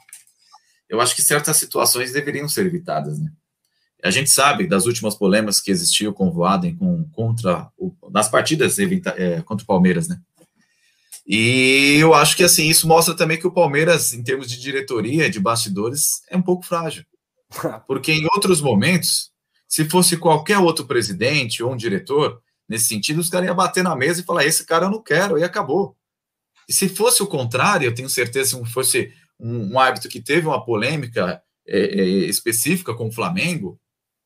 eu 0.88 1.00
acho 1.00 1.14
que 1.14 1.22
certas 1.22 1.56
situações 1.56 2.12
deveriam 2.12 2.48
ser 2.48 2.66
evitadas, 2.66 3.18
né? 3.18 3.30
A 4.02 4.10
gente 4.10 4.30
sabe 4.30 4.66
das 4.66 4.86
últimas 4.86 5.16
polêmicas 5.16 5.60
que 5.60 5.70
existiu 5.70 6.12
com 6.12 6.28
o 6.28 6.32
Voaden 6.32 6.76
com, 6.76 7.04
contra 7.10 7.68
o, 7.76 7.92
nas 8.10 8.28
partidas 8.28 8.78
é, 8.78 9.42
contra 9.42 9.64
o 9.64 9.66
Palmeiras, 9.66 10.06
né? 10.08 10.20
E 11.26 11.98
eu 12.00 12.14
acho 12.14 12.36
que 12.36 12.44
assim 12.44 12.68
isso 12.68 12.88
mostra 12.88 13.14
também 13.14 13.38
que 13.38 13.46
o 13.46 13.52
Palmeiras, 13.52 14.14
em 14.14 14.22
termos 14.22 14.48
de 14.48 14.58
diretoria, 14.58 15.28
de 15.28 15.38
bastidores, 15.38 16.22
é 16.30 16.36
um 16.36 16.42
pouco 16.42 16.64
frágil. 16.64 17.04
Porque 17.86 18.12
em 18.12 18.24
outros 18.34 18.60
momentos, 18.60 19.30
se 19.68 19.84
fosse 19.84 20.16
qualquer 20.16 20.58
outro 20.58 20.86
presidente 20.86 21.62
ou 21.62 21.72
um 21.72 21.76
diretor, 21.76 22.40
nesse 22.68 22.86
sentido, 22.86 23.20
os 23.20 23.28
caras 23.28 23.46
iam 23.46 23.56
bater 23.56 23.84
na 23.84 23.94
mesa 23.96 24.20
e 24.20 24.24
falar: 24.24 24.46
esse 24.46 24.64
cara 24.64 24.86
eu 24.86 24.90
não 24.90 25.02
quero, 25.02 25.38
e 25.38 25.44
acabou. 25.44 25.96
E 26.68 26.72
se 26.72 26.88
fosse 26.88 27.22
o 27.22 27.26
contrário, 27.26 27.86
eu 27.86 27.94
tenho 27.94 28.08
certeza, 28.08 28.56
se 28.56 28.72
fosse 28.72 29.12
um, 29.38 29.74
um 29.74 29.78
árbitro 29.78 30.08
que 30.08 30.20
teve 30.20 30.46
uma 30.46 30.64
polêmica 30.64 31.42
é, 31.66 31.78
é, 31.78 32.04
específica 32.26 32.94
com 32.94 33.08
o 33.08 33.12
Flamengo, 33.12 33.78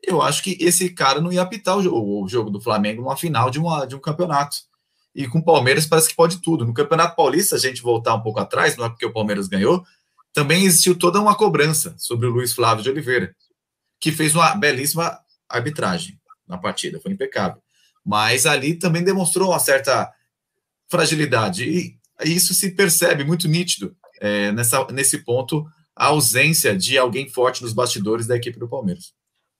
eu 0.02 0.20
acho 0.20 0.42
que 0.42 0.56
esse 0.60 0.90
cara 0.90 1.20
não 1.20 1.32
ia 1.32 1.42
apitar 1.42 1.78
o 1.78 1.82
jogo, 1.82 2.24
o 2.24 2.28
jogo 2.28 2.50
do 2.50 2.60
Flamengo 2.60 3.02
numa 3.02 3.16
final 3.16 3.50
de, 3.50 3.58
uma, 3.58 3.86
de 3.86 3.94
um 3.94 4.00
campeonato. 4.00 4.56
E 5.14 5.28
com 5.28 5.38
o 5.38 5.44
Palmeiras 5.44 5.86
parece 5.86 6.08
que 6.08 6.16
pode 6.16 6.40
tudo. 6.40 6.64
No 6.64 6.74
Campeonato 6.74 7.14
Paulista, 7.14 7.54
a 7.54 7.58
gente 7.58 7.82
voltar 7.82 8.14
um 8.14 8.22
pouco 8.22 8.40
atrás, 8.40 8.76
não 8.76 8.86
é 8.86 8.88
porque 8.88 9.06
o 9.06 9.12
Palmeiras 9.12 9.46
ganhou, 9.46 9.84
também 10.32 10.64
existiu 10.64 10.98
toda 10.98 11.20
uma 11.20 11.34
cobrança 11.34 11.94
sobre 11.98 12.26
o 12.26 12.30
Luiz 12.30 12.52
Flávio 12.52 12.82
de 12.82 12.90
Oliveira, 12.90 13.34
que 14.00 14.10
fez 14.10 14.34
uma 14.34 14.54
belíssima 14.54 15.18
arbitragem 15.48 16.18
na 16.48 16.56
partida, 16.56 16.98
foi 16.98 17.12
impecável. 17.12 17.62
Mas 18.04 18.46
ali 18.46 18.74
também 18.74 19.04
demonstrou 19.04 19.50
uma 19.50 19.58
certa 19.58 20.10
fragilidade. 20.88 21.64
E 21.64 21.98
isso 22.24 22.54
se 22.54 22.70
percebe 22.70 23.22
muito 23.22 23.46
nítido 23.46 23.94
é, 24.20 24.50
nessa, 24.52 24.84
nesse 24.86 25.18
ponto, 25.18 25.66
a 25.94 26.06
ausência 26.06 26.76
de 26.76 26.96
alguém 26.96 27.28
forte 27.28 27.62
nos 27.62 27.72
bastidores 27.72 28.26
da 28.26 28.36
equipe 28.36 28.58
do 28.58 28.68
Palmeiras. 28.68 29.12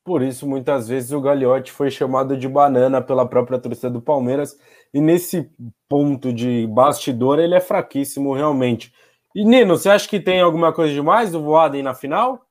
Por 0.05 0.20
isso, 0.20 0.48
muitas 0.48 0.88
vezes 0.88 1.12
o 1.12 1.20
Gagliotti 1.20 1.70
foi 1.70 1.90
chamado 1.90 2.36
de 2.36 2.48
banana 2.48 3.00
pela 3.00 3.28
própria 3.28 3.59
torcida 3.59 3.88
do 3.88 4.03
Palmeiras. 4.03 4.59
E 4.92 5.00
nesse 5.00 5.48
ponto 5.88 6.32
de 6.32 6.66
bastidor, 6.66 7.38
ele 7.38 7.55
é 7.55 7.61
fraquíssimo, 7.61 8.34
realmente. 8.34 8.92
E 9.34 9.44
Nino, 9.44 9.76
você 9.76 9.88
acha 9.88 10.09
que 10.09 10.18
tem 10.20 10.40
alguma 10.40 10.72
coisa 10.72 10.92
demais 10.92 11.30
do 11.30 11.42
Voaden 11.42 11.82
na 11.82 11.94
final? 11.94 12.44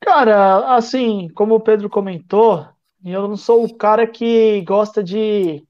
Cara, 0.00 0.76
assim, 0.76 1.28
como 1.34 1.54
o 1.54 1.60
Pedro 1.60 1.88
comentou, 1.88 2.66
eu 3.04 3.26
não 3.26 3.36
sou 3.36 3.64
o 3.64 3.74
cara 3.74 4.06
que 4.06 4.60
gosta 4.62 5.02
de 5.02 5.66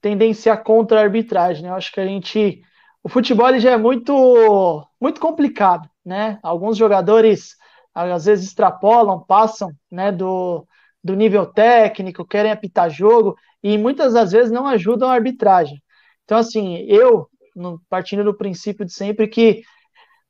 tendenciar 0.00 0.62
contra 0.62 1.00
a 1.00 1.02
arbitragem. 1.02 1.62
Né? 1.62 1.70
Eu 1.70 1.74
acho 1.74 1.92
que 1.92 2.00
a 2.00 2.06
gente. 2.06 2.62
O 3.02 3.08
futebol 3.08 3.56
já 3.58 3.72
é 3.72 3.76
muito, 3.76 4.84
muito 5.00 5.20
complicado, 5.20 5.88
né? 6.04 6.40
Alguns 6.42 6.76
jogadores 6.76 7.56
às 7.96 8.26
vezes 8.26 8.46
extrapolam, 8.46 9.24
passam 9.24 9.70
né, 9.90 10.12
do, 10.12 10.66
do 11.02 11.14
nível 11.14 11.46
técnico, 11.46 12.26
querem 12.26 12.52
apitar 12.52 12.90
jogo 12.90 13.36
e 13.62 13.78
muitas 13.78 14.12
das 14.12 14.32
vezes 14.32 14.50
não 14.52 14.66
ajudam 14.66 15.08
a 15.08 15.14
arbitragem. 15.14 15.82
Então, 16.24 16.36
assim, 16.36 16.76
eu, 16.88 17.28
no, 17.54 17.80
partindo 17.88 18.22
do 18.22 18.36
princípio 18.36 18.84
de 18.84 18.92
sempre 18.92 19.26
que 19.28 19.62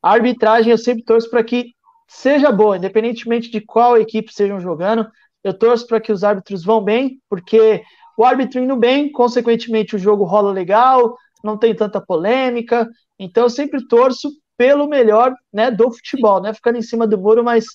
a 0.01 0.11
arbitragem 0.11 0.71
eu 0.71 0.77
sempre 0.77 1.03
torço 1.03 1.29
para 1.29 1.43
que 1.43 1.73
seja 2.07 2.51
boa, 2.51 2.77
independentemente 2.77 3.51
de 3.51 3.59
qual 3.59 3.97
equipe 3.97 4.29
estejam 4.29 4.59
jogando, 4.59 5.05
eu 5.43 5.53
torço 5.53 5.85
para 5.87 5.99
que 5.99 6.11
os 6.11 6.23
árbitros 6.23 6.63
vão 6.63 6.81
bem, 6.81 7.19
porque 7.29 7.83
o 8.17 8.23
árbitro 8.23 8.61
indo 8.61 8.75
bem, 8.77 9.11
consequentemente 9.11 9.95
o 9.95 9.99
jogo 9.99 10.23
rola 10.23 10.51
legal, 10.51 11.17
não 11.43 11.57
tem 11.57 11.75
tanta 11.75 11.99
polêmica, 11.99 12.87
então 13.19 13.43
eu 13.43 13.49
sempre 13.49 13.85
torço 13.87 14.29
pelo 14.57 14.87
melhor 14.87 15.33
né, 15.53 15.69
do 15.69 15.91
futebol, 15.91 16.41
né? 16.41 16.53
Ficando 16.53 16.77
em 16.77 16.81
cima 16.81 17.07
do 17.07 17.17
muro, 17.17 17.43
mas 17.43 17.65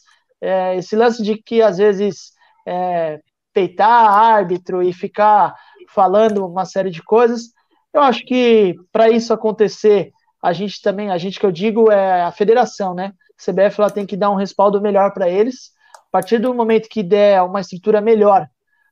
é, 0.41 0.77
esse 0.77 0.97
lance 0.97 1.23
de 1.23 1.37
que 1.41 1.63
às 1.63 1.79
vezes 1.79 2.33
é, 2.67 3.21
peitar 3.53 4.11
árbitro 4.11 4.83
e 4.83 4.93
ficar 4.93 5.55
falando 5.89 6.45
uma 6.45 6.65
série 6.65 6.91
de 6.91 7.03
coisas, 7.03 7.53
eu 7.95 8.01
acho 8.01 8.25
que 8.25 8.75
para 8.91 9.09
isso 9.09 9.33
acontecer, 9.33 10.11
a 10.43 10.53
gente 10.53 10.83
também, 10.83 11.11
a 11.11 11.19
gente 11.19 11.39
que 11.39 11.47
eu 11.47 11.53
digo 11.53 11.91
é 11.91 12.23
a 12.23 12.33
federação, 12.33 12.95
né? 12.95 13.13
A 13.39 13.53
CBF 13.53 13.81
ela 13.81 13.91
tem 13.91 14.05
que 14.05 14.17
dar 14.17 14.31
um 14.31 14.37
respaldo 14.37 14.81
melhor 14.81 15.13
para 15.13 15.29
eles. 15.29 15.73
A 16.09 16.11
partir 16.11 16.39
do 16.39 16.53
momento 16.53 16.89
que 16.89 17.03
der 17.03 17.43
uma 17.43 17.61
estrutura 17.61 18.01
melhor 18.01 18.49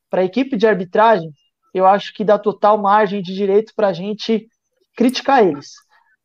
para 0.08 0.20
a 0.22 0.24
equipe 0.24 0.56
de 0.56 0.66
arbitragem, 0.66 1.32
eu 1.74 1.86
acho 1.86 2.14
que 2.14 2.24
dá 2.24 2.38
total 2.38 2.78
margem 2.78 3.22
de 3.22 3.34
direito 3.34 3.72
para 3.74 3.88
a 3.88 3.92
gente 3.92 4.48
criticar 4.96 5.44
eles 5.44 5.72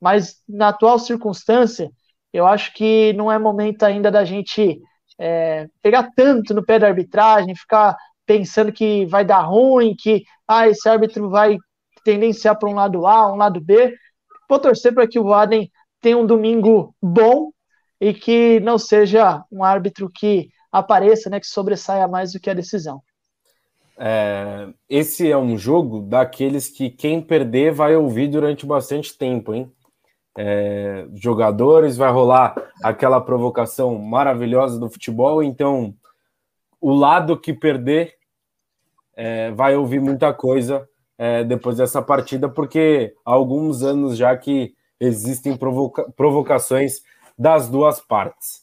mas 0.06 0.36
na 0.48 0.68
atual 0.68 1.00
circunstância, 1.00 1.90
eu 2.32 2.46
acho 2.46 2.72
que 2.76 3.12
não 3.14 3.32
é 3.32 3.40
momento 3.40 3.82
ainda 3.82 4.12
da 4.12 4.24
gente 4.24 4.80
é, 5.18 5.68
pegar 5.82 6.12
tanto 6.16 6.54
no 6.54 6.64
pé 6.64 6.78
da 6.78 6.86
arbitragem, 6.86 7.56
ficar 7.56 7.98
pensando 8.24 8.72
que 8.72 9.08
vai 9.08 9.26
dar 9.26 9.42
ruim, 9.42 9.96
que 9.98 10.24
ah, 10.48 10.68
esse 10.68 10.88
árbitro 10.88 11.28
vai 11.28 11.58
tendenciar 12.04 12.56
para 12.56 12.70
um 12.70 12.76
lado 12.76 13.08
A, 13.08 13.34
um 13.34 13.36
lado 13.36 13.60
B. 13.60 13.96
Vou 14.48 14.60
torcer 14.60 14.94
para 14.94 15.08
que 15.08 15.18
o 15.18 15.24
Waden 15.24 15.72
tenha 16.00 16.20
um 16.20 16.26
domingo 16.28 16.96
bom 17.02 17.50
e 18.00 18.14
que 18.14 18.60
não 18.60 18.78
seja 18.78 19.44
um 19.52 19.64
árbitro 19.64 20.08
que 20.08 20.50
apareça, 20.72 21.32
né, 21.32 21.40
que 21.40 21.48
sobressaia 21.48 22.08
mais 22.08 22.32
do 22.32 22.40
que 22.40 22.52
a 22.52 22.54
decisão. 22.54 23.02
É, 23.98 24.68
esse 24.88 25.32
é 25.32 25.38
um 25.38 25.58
jogo 25.58 26.02
daqueles 26.02 26.70
que 26.70 26.92
quem 26.92 27.20
perder 27.20 27.72
vai 27.72 27.96
ouvir 27.96 28.28
durante 28.28 28.68
bastante 28.68 29.18
tempo, 29.18 29.52
hein? 29.52 29.72
É, 30.38 31.08
jogadores, 31.14 31.98
vai 31.98 32.12
rolar 32.12 32.56
aquela 32.84 33.22
provocação 33.22 33.98
maravilhosa 33.98 34.80
do 34.80 34.90
futebol. 34.90 35.42
Então, 35.42 35.94
o 36.82 36.94
lado 36.94 37.40
que 37.40 37.54
perder 37.54 38.14
é, 39.16 39.52
vai 39.52 39.76
ouvir 39.76 40.00
muita 40.00 40.34
coisa 40.34 40.88
é, 41.18 41.44
depois 41.44 41.78
dessa 41.78 42.02
partida, 42.02 42.50
porque 42.50 43.14
há 43.26 43.32
alguns 43.32 43.82
anos 43.82 44.18
já 44.18 44.36
que 44.36 44.76
existem 45.00 45.56
provoca 45.56 46.12
provocações 46.12 47.02
das 47.38 47.70
duas 47.70 48.00
partes. 48.00 48.62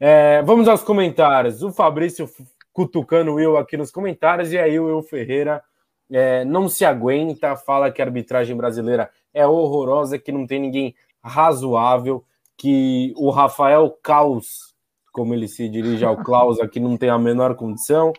É, 0.00 0.42
vamos 0.42 0.68
aos 0.68 0.82
comentários. 0.82 1.62
O 1.62 1.72
Fabrício 1.72 2.28
cutucando 2.72 3.32
o 3.32 3.34
Will 3.34 3.56
aqui 3.56 3.76
nos 3.76 3.90
comentários, 3.90 4.52
e 4.52 4.58
aí 4.58 4.78
o 4.78 4.86
Will 4.86 5.02
Ferreira 5.02 5.62
é, 6.10 6.44
não 6.44 6.68
se 6.68 6.84
aguenta, 6.84 7.56
fala 7.56 7.90
que 7.90 8.00
a 8.00 8.04
arbitragem 8.04 8.56
brasileira 8.56 9.10
é 9.32 9.46
horrorosa, 9.46 10.18
que 10.18 10.32
não 10.32 10.46
tem 10.46 10.60
ninguém 10.60 10.94
razoável, 11.22 12.24
que 12.56 13.12
o 13.16 13.30
Rafael 13.30 13.90
Caos, 14.02 14.74
como 15.12 15.34
ele 15.34 15.48
se 15.48 15.68
dirige 15.68 16.04
ao 16.04 16.16
Klaus 16.16 16.58
aqui, 16.60 16.80
não 16.80 16.96
tem 16.96 17.10
a 17.10 17.18
menor 17.18 17.54
condição. 17.54 18.12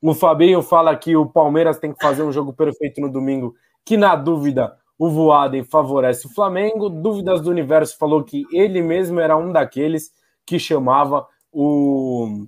O 0.00 0.14
Fabinho 0.14 0.62
fala 0.62 0.96
que 0.96 1.16
o 1.16 1.26
Palmeiras 1.26 1.78
tem 1.78 1.92
que 1.92 2.02
fazer 2.02 2.22
um 2.22 2.32
jogo 2.32 2.52
perfeito 2.52 3.00
no 3.00 3.10
domingo, 3.10 3.54
que 3.84 3.96
na 3.96 4.14
dúvida 4.16 4.76
o 4.98 5.10
Voaden 5.10 5.64
favorece 5.64 6.26
o 6.26 6.34
Flamengo. 6.34 6.88
Dúvidas 6.88 7.40
do 7.40 7.50
Universo 7.50 7.96
falou 7.98 8.22
que 8.22 8.44
ele 8.52 8.82
mesmo 8.82 9.20
era 9.20 9.36
um 9.36 9.52
daqueles 9.52 10.12
que 10.46 10.58
chamava 10.58 11.26
o, 11.50 12.46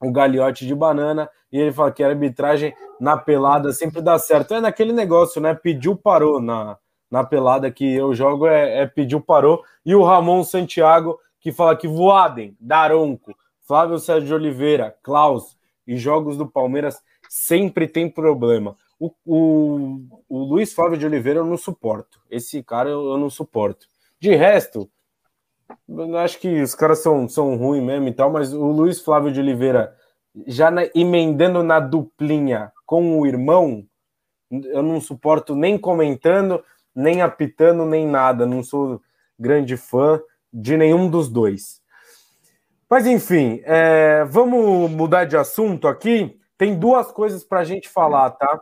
o 0.00 0.12
Gagliotti 0.12 0.66
de 0.66 0.74
banana, 0.74 1.28
e 1.52 1.58
ele 1.58 1.72
fala 1.72 1.92
que 1.92 2.02
a 2.02 2.08
arbitragem 2.08 2.74
na 3.00 3.16
pelada 3.16 3.72
sempre 3.72 4.00
dá 4.00 4.18
certo. 4.18 4.54
É 4.54 4.60
naquele 4.60 4.92
negócio, 4.92 5.40
né? 5.40 5.54
Pediu, 5.54 5.96
parou 5.96 6.40
na, 6.40 6.78
na 7.10 7.24
pelada 7.24 7.70
que 7.70 7.94
eu 7.94 8.14
jogo 8.14 8.46
é, 8.46 8.80
é 8.80 8.86
pediu 8.86 9.20
parou. 9.20 9.62
E 9.84 9.94
o 9.94 10.02
Ramon 10.02 10.44
Santiago, 10.44 11.18
que 11.40 11.52
fala 11.52 11.76
que 11.76 11.88
Voaden, 11.88 12.56
Daronco, 12.60 13.34
Flávio 13.62 13.98
Sérgio 13.98 14.36
Oliveira, 14.36 14.96
Klaus 15.02 15.56
e 15.86 15.96
jogos 15.96 16.36
do 16.36 16.46
Palmeiras 16.46 17.02
sempre 17.28 17.86
tem 17.86 18.08
problema. 18.08 18.76
O, 18.98 19.12
o, 19.24 20.00
o 20.28 20.38
Luiz 20.44 20.72
Flávio 20.72 20.98
de 20.98 21.06
Oliveira 21.06 21.40
eu 21.40 21.44
não 21.44 21.56
suporto. 21.56 22.20
Esse 22.30 22.62
cara 22.62 22.88
eu, 22.88 23.12
eu 23.12 23.18
não 23.18 23.30
suporto. 23.30 23.86
De 24.18 24.34
resto, 24.34 24.90
acho 26.22 26.38
que 26.40 26.60
os 26.60 26.74
caras 26.74 26.98
são, 27.00 27.28
são 27.28 27.56
ruins 27.56 27.82
mesmo 27.82 28.08
e 28.08 28.12
tal, 28.12 28.30
mas 28.30 28.52
o 28.52 28.66
Luiz 28.66 29.00
Flávio 29.00 29.32
de 29.32 29.40
Oliveira 29.40 29.94
já 30.46 30.70
na, 30.70 30.82
emendando 30.94 31.62
na 31.62 31.80
duplinha 31.80 32.72
com 32.86 33.20
o 33.20 33.26
irmão, 33.26 33.84
eu 34.50 34.82
não 34.82 35.00
suporto 35.00 35.54
nem 35.54 35.76
comentando, 35.76 36.62
nem 36.98 37.22
apitando, 37.22 37.86
nem 37.86 38.06
nada. 38.06 38.44
Não 38.44 38.62
sou 38.62 39.00
grande 39.38 39.76
fã 39.76 40.20
de 40.52 40.76
nenhum 40.76 41.08
dos 41.08 41.28
dois. 41.28 41.80
Mas 42.90 43.06
enfim, 43.06 43.62
é, 43.64 44.24
vamos 44.24 44.90
mudar 44.90 45.24
de 45.24 45.36
assunto 45.36 45.86
aqui. 45.86 46.40
Tem 46.56 46.76
duas 46.76 47.12
coisas 47.12 47.44
para 47.44 47.60
a 47.60 47.64
gente 47.64 47.88
falar, 47.88 48.30
tá? 48.30 48.60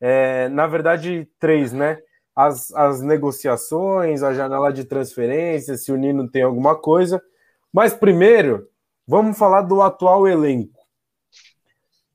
É, 0.00 0.48
na 0.50 0.66
verdade, 0.66 1.28
três, 1.40 1.72
né? 1.72 1.98
As, 2.36 2.72
as 2.72 3.02
negociações, 3.02 4.22
a 4.22 4.32
janela 4.32 4.72
de 4.72 4.84
transferência, 4.84 5.76
se 5.76 5.90
o 5.90 5.96
Nino 5.96 6.30
tem 6.30 6.42
alguma 6.42 6.76
coisa. 6.76 7.20
Mas 7.72 7.92
primeiro, 7.94 8.68
vamos 9.06 9.36
falar 9.36 9.62
do 9.62 9.82
atual 9.82 10.28
elenco. 10.28 10.81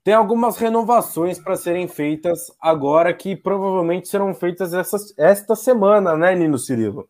Tem 0.08 0.14
algumas 0.14 0.58
renovações 0.58 1.38
para 1.38 1.58
serem 1.58 1.86
feitas 1.86 2.50
agora 2.62 3.14
que 3.14 3.36
provavelmente 3.36 4.08
serão 4.08 4.34
feitas 4.34 4.74
essa, 4.74 4.96
esta 5.18 5.54
semana, 5.54 6.16
né, 6.16 6.34
Nino 6.34 6.58
Cirilo? 6.58 7.10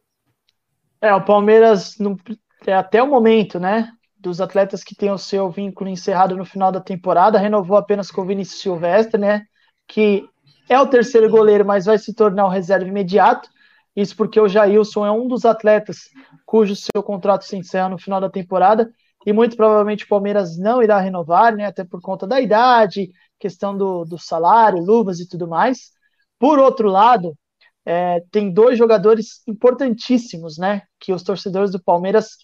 É, 0.99 1.13
o 1.13 1.23
Palmeiras, 1.23 1.99
no, 1.99 2.17
é, 2.65 2.73
até 2.73 3.03
o 3.03 3.07
momento, 3.07 3.59
né, 3.59 3.91
dos 4.17 4.41
atletas 4.41 4.83
que 4.83 4.95
têm 4.95 5.11
o 5.11 5.17
seu 5.19 5.47
vínculo 5.51 5.87
encerrado 5.87 6.35
no 6.35 6.43
final 6.43 6.71
da 6.71 6.81
temporada, 6.81 7.37
renovou 7.37 7.77
apenas 7.77 8.09
com 8.09 8.21
o 8.21 8.25
Vinícius 8.25 8.61
Silvestre, 8.61 9.21
né, 9.21 9.45
que 9.87 10.27
é 10.67 10.79
o 10.79 10.87
terceiro 10.87 11.29
goleiro, 11.29 11.63
mas 11.63 11.85
vai 11.85 11.99
se 11.99 12.15
tornar 12.15 12.47
o 12.47 12.49
reserva 12.49 12.87
imediato. 12.87 13.47
Isso 13.95 14.17
porque 14.17 14.39
o 14.39 14.47
Jailson 14.47 15.05
é 15.05 15.11
um 15.11 15.27
dos 15.27 15.45
atletas 15.45 16.09
cujo 16.47 16.75
seu 16.75 17.03
contrato 17.03 17.45
se 17.45 17.55
encerra 17.55 17.89
no 17.89 17.99
final 17.99 18.19
da 18.19 18.27
temporada 18.27 18.89
e 19.27 19.33
muito 19.33 19.57
provavelmente 19.57 20.05
o 20.05 20.07
Palmeiras 20.07 20.57
não 20.57 20.81
irá 20.81 21.01
renovar, 21.01 21.53
né, 21.53 21.65
até 21.65 21.83
por 21.83 21.99
conta 21.99 22.25
da 22.25 22.39
idade, 22.39 23.11
questão 23.37 23.77
do, 23.77 24.05
do 24.05 24.17
salário, 24.17 24.79
luvas 24.79 25.19
e 25.19 25.27
tudo 25.27 25.45
mais. 25.45 25.91
Por 26.39 26.57
outro 26.57 26.87
lado, 26.87 27.37
é, 27.85 28.23
tem 28.31 28.49
dois 28.49 28.77
jogadores 28.77 29.45
importantíssimos, 29.45 30.57
né, 30.57 30.83
que 30.97 31.11
os 31.11 31.23
torcedores 31.23 31.71
do 31.71 31.83
Palmeiras 31.83 32.37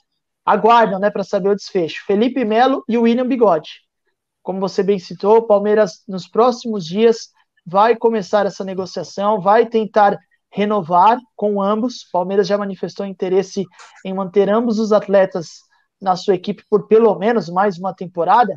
aguardam, 0.46 1.00
né, 1.00 1.10
para 1.10 1.24
saber 1.24 1.52
o 1.52 1.56
desfecho. 1.56 2.04
Felipe 2.06 2.44
Melo 2.44 2.84
e 2.86 2.98
William 2.98 3.30
Bigode. 3.30 3.70
Como 4.42 4.60
você 4.60 4.84
bem 4.84 5.00
citou, 5.00 5.38
o 5.38 5.48
Palmeiras 5.48 6.04
nos 6.06 6.28
próximos 6.28 6.86
dias 6.86 7.30
vai 7.66 7.96
começar 7.96 8.46
essa 8.46 8.66
negociação, 8.66 9.40
vai 9.40 9.68
tentar 9.68 10.20
renovar 10.52 11.18
com 11.34 11.62
ambos. 11.62 12.02
O 12.02 12.12
Palmeiras 12.12 12.46
já 12.46 12.58
manifestou 12.58 13.06
interesse 13.06 13.64
em 14.04 14.14
manter 14.14 14.50
ambos 14.50 14.80
os 14.80 14.92
atletas 14.92 15.62
na 16.04 16.16
sua 16.16 16.36
equipe 16.36 16.64
por 16.70 16.88
pelo 16.88 17.18
menos 17.18 17.50
mais 17.50 17.78
uma 17.78 17.94
temporada. 17.94 18.54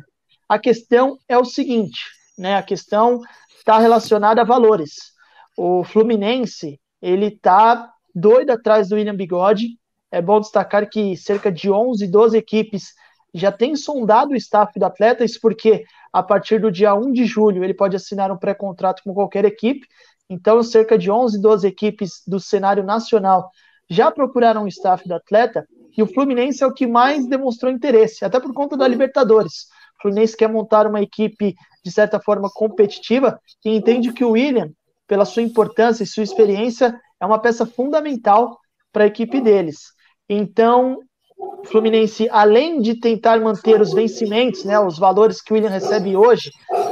A 0.47 0.59
questão 0.59 1.17
é 1.27 1.37
o 1.37 1.45
seguinte, 1.45 1.99
né? 2.37 2.57
A 2.57 2.63
questão 2.63 3.21
está 3.57 3.79
relacionada 3.79 4.41
a 4.41 4.45
valores. 4.45 5.13
O 5.57 5.83
Fluminense 5.83 6.79
ele 7.01 7.27
está 7.27 7.91
doido 8.13 8.51
atrás 8.51 8.89
do 8.89 8.95
William 8.95 9.15
Bigode. 9.15 9.69
É 10.11 10.21
bom 10.21 10.39
destacar 10.39 10.89
que 10.89 11.17
cerca 11.17 11.51
de 11.51 11.71
11, 11.71 12.07
12 12.07 12.37
equipes 12.37 12.93
já 13.33 13.51
têm 13.51 13.75
sondado 13.75 14.31
o 14.31 14.35
staff 14.35 14.77
do 14.79 14.85
atleta, 14.85 15.23
isso 15.23 15.39
porque 15.41 15.83
a 16.11 16.23
partir 16.23 16.59
do 16.59 16.71
dia 16.71 16.93
1 16.93 17.11
de 17.11 17.25
julho 17.25 17.63
ele 17.63 17.73
pode 17.73 17.95
assinar 17.95 18.31
um 18.31 18.37
pré-contrato 18.37 19.03
com 19.03 19.13
qualquer 19.13 19.45
equipe. 19.45 19.85
Então, 20.29 20.61
cerca 20.63 20.97
de 20.97 21.11
11, 21.11 21.41
12 21.41 21.67
equipes 21.67 22.21
do 22.25 22.39
cenário 22.39 22.83
nacional 22.83 23.49
já 23.89 24.11
procuraram 24.11 24.63
o 24.63 24.67
staff 24.67 25.07
do 25.07 25.13
atleta 25.13 25.65
e 25.97 26.03
o 26.03 26.07
Fluminense 26.07 26.63
é 26.63 26.67
o 26.67 26.73
que 26.73 26.85
mais 26.85 27.27
demonstrou 27.27 27.71
interesse, 27.71 28.23
até 28.23 28.39
por 28.39 28.53
conta 28.53 28.77
da 28.77 28.87
Libertadores. 28.87 29.65
O 29.97 30.03
Fluminense 30.03 30.37
quer 30.37 30.47
montar 30.47 30.85
uma 30.85 31.01
equipe, 31.01 31.55
de 31.83 31.91
certa 31.91 32.19
forma, 32.19 32.49
competitiva 32.53 33.39
e 33.65 33.75
entende 33.75 34.13
que 34.13 34.23
o 34.23 34.31
William, 34.31 34.69
pela 35.07 35.25
sua 35.25 35.41
importância 35.41 36.03
e 36.03 36.07
sua 36.07 36.23
experiência, 36.23 36.95
é 37.19 37.25
uma 37.25 37.39
peça 37.39 37.65
fundamental 37.65 38.59
para 38.93 39.05
a 39.05 39.07
equipe 39.07 39.41
deles. 39.41 39.91
Então, 40.29 40.99
o 41.35 41.65
Fluminense, 41.65 42.29
além 42.29 42.79
de 42.79 42.99
tentar 42.99 43.39
manter 43.39 43.81
os 43.81 43.91
vencimentos, 43.91 44.63
né, 44.63 44.79
os 44.79 44.99
valores 44.99 45.41
que 45.41 45.51
o 45.51 45.55
William 45.55 45.69
recebe 45.69 46.15
hoje, 46.15 46.51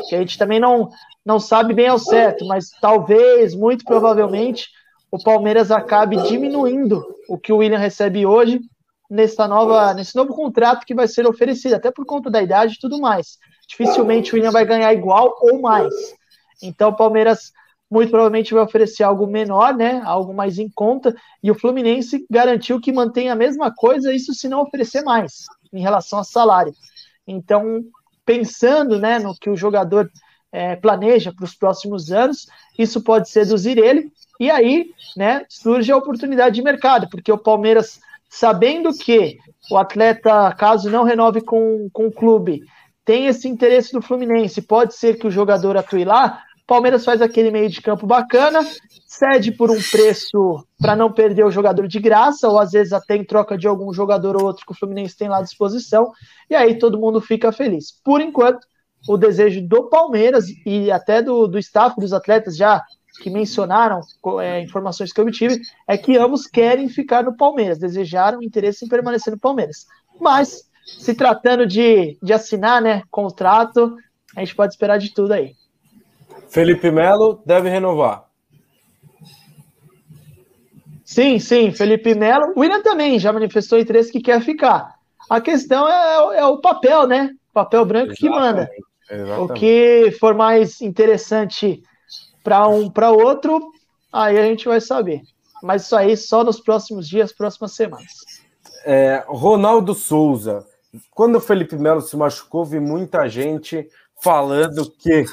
que 0.09 0.15
a 0.15 0.19
gente 0.19 0.37
também 0.37 0.59
não, 0.59 0.89
não 1.23 1.39
sabe 1.39 1.75
bem 1.75 1.87
ao 1.87 1.99
certo, 1.99 2.45
mas 2.47 2.71
talvez, 2.81 3.53
muito 3.53 3.85
provavelmente, 3.85 4.67
o 5.11 5.21
Palmeiras 5.21 5.69
acabe 5.69 6.17
diminuindo 6.23 7.05
o 7.29 7.37
que 7.37 7.53
o 7.53 7.57
William 7.57 7.77
recebe 7.77 8.25
hoje 8.25 8.59
nessa 9.09 9.47
nova, 9.47 9.93
nesse 9.93 10.15
novo 10.15 10.33
contrato 10.33 10.85
que 10.85 10.95
vai 10.95 11.07
ser 11.07 11.27
oferecido, 11.27 11.75
até 11.75 11.91
por 11.91 12.05
conta 12.05 12.29
da 12.29 12.41
idade 12.41 12.75
e 12.75 12.79
tudo 12.79 12.99
mais. 12.99 13.37
Dificilmente 13.67 14.31
o 14.31 14.35
William 14.35 14.51
vai 14.51 14.65
ganhar 14.65 14.93
igual 14.93 15.35
ou 15.41 15.61
mais. 15.61 15.93
Então 16.61 16.89
o 16.89 16.95
Palmeiras 16.95 17.51
muito 17.89 18.09
provavelmente 18.09 18.53
vai 18.53 18.63
oferecer 18.63 19.03
algo 19.03 19.27
menor, 19.27 19.75
né? 19.75 20.01
Algo 20.03 20.33
mais 20.33 20.57
em 20.57 20.69
conta, 20.69 21.15
e 21.41 21.51
o 21.51 21.55
Fluminense 21.55 22.25
garantiu 22.29 22.79
que 22.79 22.91
mantém 22.91 23.29
a 23.29 23.35
mesma 23.35 23.73
coisa, 23.73 24.13
isso 24.13 24.33
se 24.33 24.49
não 24.49 24.61
oferecer 24.61 25.03
mais 25.03 25.45
em 25.71 25.81
relação 25.81 26.19
a 26.19 26.23
salário. 26.23 26.73
Então, 27.27 27.83
pensando 28.25 28.99
né, 28.99 29.19
no 29.19 29.35
que 29.35 29.49
o 29.49 29.55
jogador 29.55 30.11
é, 30.51 30.75
planeja 30.75 31.33
para 31.33 31.45
os 31.45 31.55
próximos 31.55 32.11
anos, 32.11 32.47
isso 32.77 33.01
pode 33.01 33.29
seduzir 33.29 33.77
ele, 33.77 34.11
e 34.39 34.49
aí 34.49 34.91
né, 35.15 35.45
surge 35.47 35.91
a 35.91 35.97
oportunidade 35.97 36.55
de 36.55 36.61
mercado, 36.61 37.07
porque 37.09 37.31
o 37.31 37.37
Palmeiras 37.37 37.99
sabendo 38.29 38.91
que 38.93 39.37
o 39.71 39.77
atleta, 39.77 40.53
caso 40.53 40.89
não 40.89 41.03
renove 41.03 41.41
com, 41.41 41.89
com 41.91 42.07
o 42.07 42.11
clube, 42.11 42.61
tem 43.03 43.27
esse 43.27 43.47
interesse 43.47 43.93
do 43.93 44.01
Fluminense, 44.01 44.61
pode 44.61 44.95
ser 44.95 45.17
que 45.17 45.27
o 45.27 45.31
jogador 45.31 45.77
atue 45.77 46.03
lá, 46.03 46.41
Palmeiras 46.67 47.05
faz 47.05 47.21
aquele 47.21 47.51
meio 47.51 47.69
de 47.69 47.79
campo 47.79 48.07
bacana, 48.07 48.59
cede 49.05 49.51
por 49.51 49.69
um 49.69 49.79
preço 49.91 50.65
para 50.79 50.95
não 50.95 51.11
perder 51.11 51.45
o 51.45 51.51
jogador 51.51 51.87
de 51.87 51.99
graça, 51.99 52.49
ou 52.49 52.57
às 52.57 52.71
vezes 52.71 52.91
até 52.91 53.15
em 53.15 53.23
troca 53.23 53.55
de 53.55 53.67
algum 53.67 53.93
jogador 53.93 54.35
ou 54.35 54.47
outro 54.47 54.65
que 54.65 54.71
o 54.71 54.75
Fluminense 54.75 55.15
tem 55.15 55.29
lá 55.29 55.37
à 55.37 55.43
disposição, 55.43 56.11
e 56.49 56.55
aí 56.55 56.79
todo 56.79 56.99
mundo 56.99 57.21
fica 57.21 57.51
feliz. 57.51 57.91
Por 58.03 58.19
enquanto, 58.19 58.65
o 59.07 59.17
desejo 59.17 59.61
do 59.67 59.87
Palmeiras 59.89 60.45
e 60.65 60.91
até 60.91 61.21
do, 61.21 61.47
do 61.47 61.59
staff 61.59 61.99
dos 61.99 62.11
atletas 62.11 62.57
já 62.57 62.81
que 63.17 63.29
mencionaram, 63.29 64.01
é, 64.41 64.61
informações 64.61 65.11
que 65.11 65.19
eu 65.19 65.25
obtive, 65.25 65.61
é 65.87 65.97
que 65.97 66.17
ambos 66.17 66.47
querem 66.47 66.89
ficar 66.89 67.23
no 67.23 67.35
Palmeiras, 67.35 67.77
desejaram 67.77 68.43
interesse 68.43 68.85
em 68.85 68.89
permanecer 68.89 69.31
no 69.31 69.39
Palmeiras. 69.39 69.85
Mas, 70.19 70.69
se 70.85 71.13
tratando 71.13 71.65
de, 71.65 72.17
de 72.21 72.33
assinar 72.33 72.81
né, 72.81 73.03
contrato, 73.09 73.95
a 74.35 74.39
gente 74.41 74.55
pode 74.55 74.73
esperar 74.73 74.97
de 74.97 75.13
tudo 75.13 75.33
aí. 75.33 75.53
Felipe 76.49 76.91
Melo 76.91 77.41
deve 77.45 77.69
renovar. 77.69 78.25
Sim, 81.03 81.39
sim, 81.39 81.71
Felipe 81.71 82.15
Melo. 82.15 82.53
O 82.55 82.59
William 82.59 82.81
também 82.81 83.19
já 83.19 83.31
manifestou 83.31 83.79
interesse 83.79 84.11
que 84.11 84.21
quer 84.21 84.41
ficar. 84.41 84.95
A 85.29 85.39
questão 85.39 85.87
é, 85.87 86.39
é 86.39 86.45
o 86.45 86.59
papel, 86.59 87.07
né? 87.07 87.31
Papel 87.53 87.85
branco 87.85 88.11
Exatamente. 88.11 88.19
que 88.19 88.29
manda. 88.29 88.69
Exatamente. 89.09 89.51
O 89.51 89.53
que 89.53 90.11
for 90.19 90.33
mais 90.33 90.81
interessante 90.81 91.81
para 92.45 92.67
um 92.67 92.91
para 92.91 93.09
outro, 93.09 93.71
aí 94.13 94.37
a 94.37 94.43
gente 94.43 94.67
vai 94.67 94.79
saber. 94.79 95.23
Mas 95.63 95.85
isso 95.85 95.95
aí 95.95 96.15
só 96.15 96.43
nos 96.43 96.59
próximos 96.59 97.09
dias, 97.09 97.33
próximas 97.33 97.73
semanas. 97.73 98.13
É, 98.85 99.25
Ronaldo 99.27 99.95
Souza. 99.95 100.63
Quando 101.09 101.37
o 101.37 101.41
Felipe 101.41 101.75
Melo 101.75 102.01
se 102.01 102.15
machucou, 102.15 102.63
vi 102.63 102.79
muita 102.79 103.27
gente 103.27 103.89
falando 104.21 104.89
que 104.91 105.25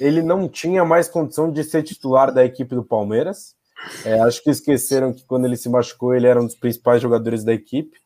ele 0.00 0.22
não 0.22 0.48
tinha 0.48 0.82
mais 0.82 1.08
condição 1.08 1.52
de 1.52 1.62
ser 1.62 1.82
titular 1.82 2.32
da 2.32 2.42
equipe 2.42 2.74
do 2.74 2.82
Palmeiras. 2.82 3.54
É, 4.04 4.18
acho 4.20 4.42
que 4.42 4.50
esqueceram 4.50 5.12
que 5.12 5.24
quando 5.24 5.44
ele 5.44 5.56
se 5.56 5.68
machucou, 5.68 6.14
ele 6.14 6.26
era 6.26 6.40
um 6.40 6.46
dos 6.46 6.56
principais 6.56 7.02
jogadores 7.02 7.44
da 7.44 7.52
equipe. 7.52 7.98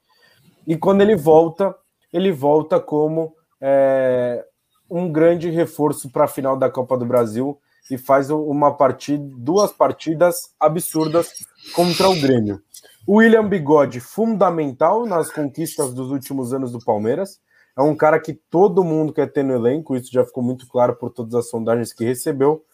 E 0.66 0.76
quando 0.76 1.02
ele 1.02 1.14
volta, 1.14 1.74
ele 2.12 2.32
volta 2.32 2.80
como 2.80 3.32
é, 3.60 4.44
um 4.90 5.10
grande 5.10 5.48
reforço 5.48 6.10
para 6.10 6.24
a 6.24 6.28
final 6.28 6.56
da 6.56 6.68
Copa 6.68 6.98
do 6.98 7.06
Brasil 7.06 7.58
e 7.90 7.98
faz 7.98 8.30
uma 8.30 8.72
partida, 8.72 9.24
duas 9.36 9.72
partidas 9.72 10.54
absurdas 10.58 11.32
contra 11.74 12.08
o 12.08 12.20
Grêmio. 12.20 12.62
O 13.06 13.16
William 13.16 13.48
Bigode, 13.48 14.00
fundamental 14.00 15.04
nas 15.06 15.30
conquistas 15.30 15.92
dos 15.92 16.10
últimos 16.10 16.54
anos 16.54 16.72
do 16.72 16.78
Palmeiras. 16.78 17.40
É 17.76 17.82
um 17.82 17.96
cara 17.96 18.20
que 18.20 18.34
todo 18.34 18.84
mundo 18.84 19.12
quer 19.12 19.32
ter 19.32 19.42
no 19.42 19.54
elenco, 19.54 19.96
isso 19.96 20.12
já 20.12 20.24
ficou 20.24 20.42
muito 20.42 20.68
claro 20.68 20.94
por 20.94 21.10
todas 21.10 21.34
as 21.34 21.48
sondagens 21.48 21.92
que 21.92 22.04
recebeu, 22.04 22.64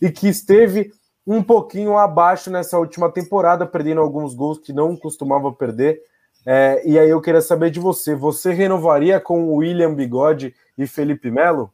e 0.00 0.10
que 0.10 0.28
esteve 0.28 0.92
um 1.26 1.42
pouquinho 1.42 1.96
abaixo 1.96 2.50
nessa 2.50 2.78
última 2.78 3.10
temporada, 3.10 3.66
perdendo 3.66 4.00
alguns 4.00 4.34
gols 4.34 4.58
que 4.58 4.72
não 4.72 4.96
costumava 4.96 5.52
perder. 5.52 6.00
É, 6.44 6.82
e 6.86 6.98
aí 6.98 7.10
eu 7.10 7.20
queria 7.20 7.40
saber 7.40 7.70
de 7.70 7.80
você: 7.80 8.14
você 8.14 8.52
renovaria 8.52 9.18
com 9.18 9.48
o 9.48 9.56
William 9.56 9.94
Bigode 9.94 10.54
e 10.78 10.86
Felipe 10.86 11.30
Melo? 11.30 11.72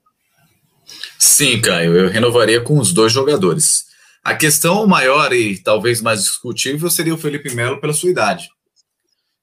Sim, 1.18 1.60
Caio, 1.60 1.96
eu 1.96 2.08
renovaria 2.08 2.60
com 2.60 2.78
os 2.78 2.92
dois 2.92 3.12
jogadores. 3.12 3.84
A 4.22 4.34
questão 4.34 4.86
maior 4.86 5.32
e 5.32 5.58
talvez 5.58 6.00
mais 6.00 6.22
discutível 6.22 6.88
seria 6.90 7.14
o 7.14 7.18
Felipe 7.18 7.54
Melo 7.54 7.80
pela 7.80 7.92
sua 7.92 8.10
idade. 8.10 8.48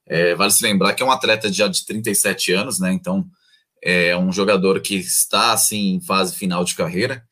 É, 0.08 0.34
vale 0.36 0.52
se 0.52 0.64
lembrar 0.64 0.94
que 0.94 1.04
é 1.04 1.06
um 1.06 1.12
atleta 1.12 1.52
já 1.52 1.68
de 1.68 1.86
37 1.86 2.54
anos, 2.54 2.80
né? 2.80 2.92
Então 2.94 3.26
é 3.84 4.16
um 4.18 4.32
jogador 4.32 4.82
que 4.82 4.96
está 4.96 5.54
assim 5.54 5.96
em 5.96 6.02
fase 6.02 6.36
final 6.36 6.64
de 6.64 6.76
carreira, 6.76 7.24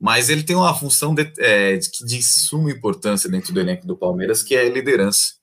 mas 0.00 0.28
ele 0.28 0.42
tem 0.42 0.56
uma 0.56 0.74
função 0.74 1.14
de, 1.14 1.32
é, 1.38 1.76
de, 1.76 2.22
suma 2.22 2.70
importância 2.70 3.30
dentro 3.30 3.52
do 3.52 3.60
elenco 3.60 3.86
do 3.86 3.96
Palmeiras, 3.96 4.42
que 4.42 4.54
é 4.54 4.68
liderança. 4.68 5.34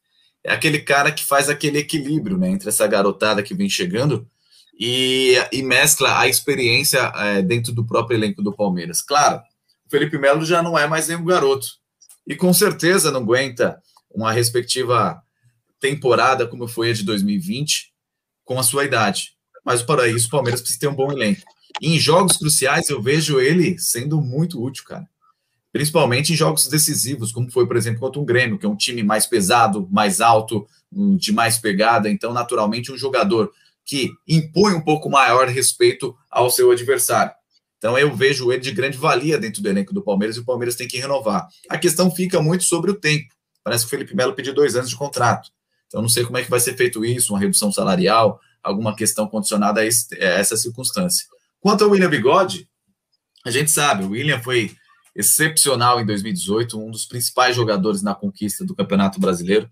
É 0.44 0.54
aquele 0.54 0.80
cara 0.80 1.12
que 1.12 1.24
faz 1.24 1.50
aquele 1.50 1.80
equilíbrio 1.80 2.38
né, 2.38 2.50
entre 2.50 2.70
essa 2.70 2.86
garotada 2.88 3.44
que 3.44 3.54
vem 3.54 3.70
chegando 3.70 4.30
e, 4.84 5.36
e 5.52 5.62
mescla 5.62 6.20
a 6.20 6.28
experiência 6.28 7.14
é, 7.16 7.44
dentro 7.44 7.72
do 7.72 7.86
próprio 7.86 8.18
elenco 8.18 8.42
do 8.42 8.52
Palmeiras. 8.52 9.00
Claro, 9.00 9.40
o 9.86 9.90
Felipe 9.92 10.18
Melo 10.18 10.44
já 10.44 10.64
não 10.64 10.78
é 10.78 10.88
mais 10.88 11.08
nenhum 11.08 11.24
garoto 11.24 11.68
e 12.26 12.36
com 12.36 12.52
certeza 12.52 13.12
não 13.12 13.22
aguenta 13.22 13.80
uma 14.10 14.32
respectiva 14.32 15.22
temporada 15.80 16.48
como 16.48 16.68
foi 16.68 16.90
a 16.90 16.94
de 16.94 17.04
2020 17.04 17.94
com 18.44 18.58
a 18.58 18.64
sua 18.64 18.84
idade. 18.84 19.36
Mas 19.64 19.84
para 19.84 20.08
isso 20.08 20.28
o 20.28 20.32
Palmeiras 20.32 20.62
precisa 20.62 20.80
ter 20.80 20.88
um 20.88 20.96
bom 20.96 21.12
elenco. 21.12 21.44
E 21.80 21.96
em 21.96 22.00
jogos 22.00 22.38
cruciais 22.38 22.90
eu 22.90 23.00
vejo 23.00 23.40
ele 23.40 23.78
sendo 23.78 24.20
muito 24.20 24.60
útil, 24.64 24.84
cara. 24.84 25.08
Principalmente 25.72 26.34
em 26.34 26.36
jogos 26.36 26.68
decisivos, 26.68 27.32
como 27.32 27.52
foi, 27.52 27.68
por 27.68 27.78
exemplo, 27.78 28.00
contra 28.00 28.20
um 28.20 28.26
Grêmio, 28.26 28.58
que 28.58 28.66
é 28.66 28.70
um 28.70 28.76
time 28.76 29.04
mais 29.04 29.28
pesado, 29.28 29.88
mais 29.92 30.20
alto, 30.20 30.68
de 30.92 31.32
mais 31.32 31.60
pegada. 31.60 32.10
Então, 32.10 32.34
naturalmente, 32.34 32.92
um 32.92 32.98
jogador 32.98 33.54
que 33.92 34.10
impõe 34.26 34.74
um 34.74 34.80
pouco 34.80 35.10
maior 35.10 35.50
respeito 35.50 36.16
ao 36.30 36.50
seu 36.50 36.72
adversário. 36.72 37.34
Então 37.78 37.98
eu 37.98 38.16
vejo 38.16 38.50
ele 38.50 38.62
de 38.62 38.72
grande 38.72 38.98
valia 38.98 39.38
dentro 39.38 39.62
do 39.62 39.68
elenco 39.68 39.94
do 39.94 40.02
Palmeiras 40.02 40.38
e 40.38 40.40
o 40.40 40.46
Palmeiras 40.46 40.78
tem 40.78 40.88
que 40.88 40.98
renovar. 40.98 41.46
A 41.70 41.78
questão 41.78 42.10
fica 42.10 42.42
muito 42.42 42.64
sobre 42.64 42.90
o 42.90 42.96
tempo. 42.96 43.28
Parece 43.62 43.84
que 43.84 43.88
o 43.88 43.90
Felipe 43.90 44.16
Melo 44.16 44.34
pediu 44.34 44.54
dois 44.54 44.78
anos 44.78 44.90
de 44.90 44.96
contrato. 44.96 45.50
Então 45.88 46.02
não 46.02 46.08
sei 46.08 46.24
como 46.24 46.38
é 46.38 46.42
que 46.42 46.50
vai 46.50 46.62
ser 46.62 46.78
feito 46.78 47.04
isso, 47.04 47.34
uma 47.34 47.40
redução 47.40 47.70
salarial, 47.70 48.40
alguma 48.64 48.96
questão 48.96 49.28
condicionada 49.28 49.82
a, 49.82 49.86
essa 49.86 50.56
circunstância. 50.56 51.26
Quanto 51.60 51.84
ao 51.84 51.90
William 51.90 52.10
Bigode, 52.10 52.70
a 53.46 53.52
gente 53.52 53.72
sabe, 53.72 54.06
o 54.06 54.12
William 54.12 54.42
foi 54.42 54.72
excepcional 55.14 56.00
em 56.00 56.06
2018, 56.06 56.80
um 56.82 56.92
dos 56.92 57.06
principais 57.06 57.58
jogadores 57.58 58.02
na 58.02 58.16
conquista 58.16 58.64
do 58.64 58.74
Campeonato 58.74 59.20
Brasileiro. 59.20 59.70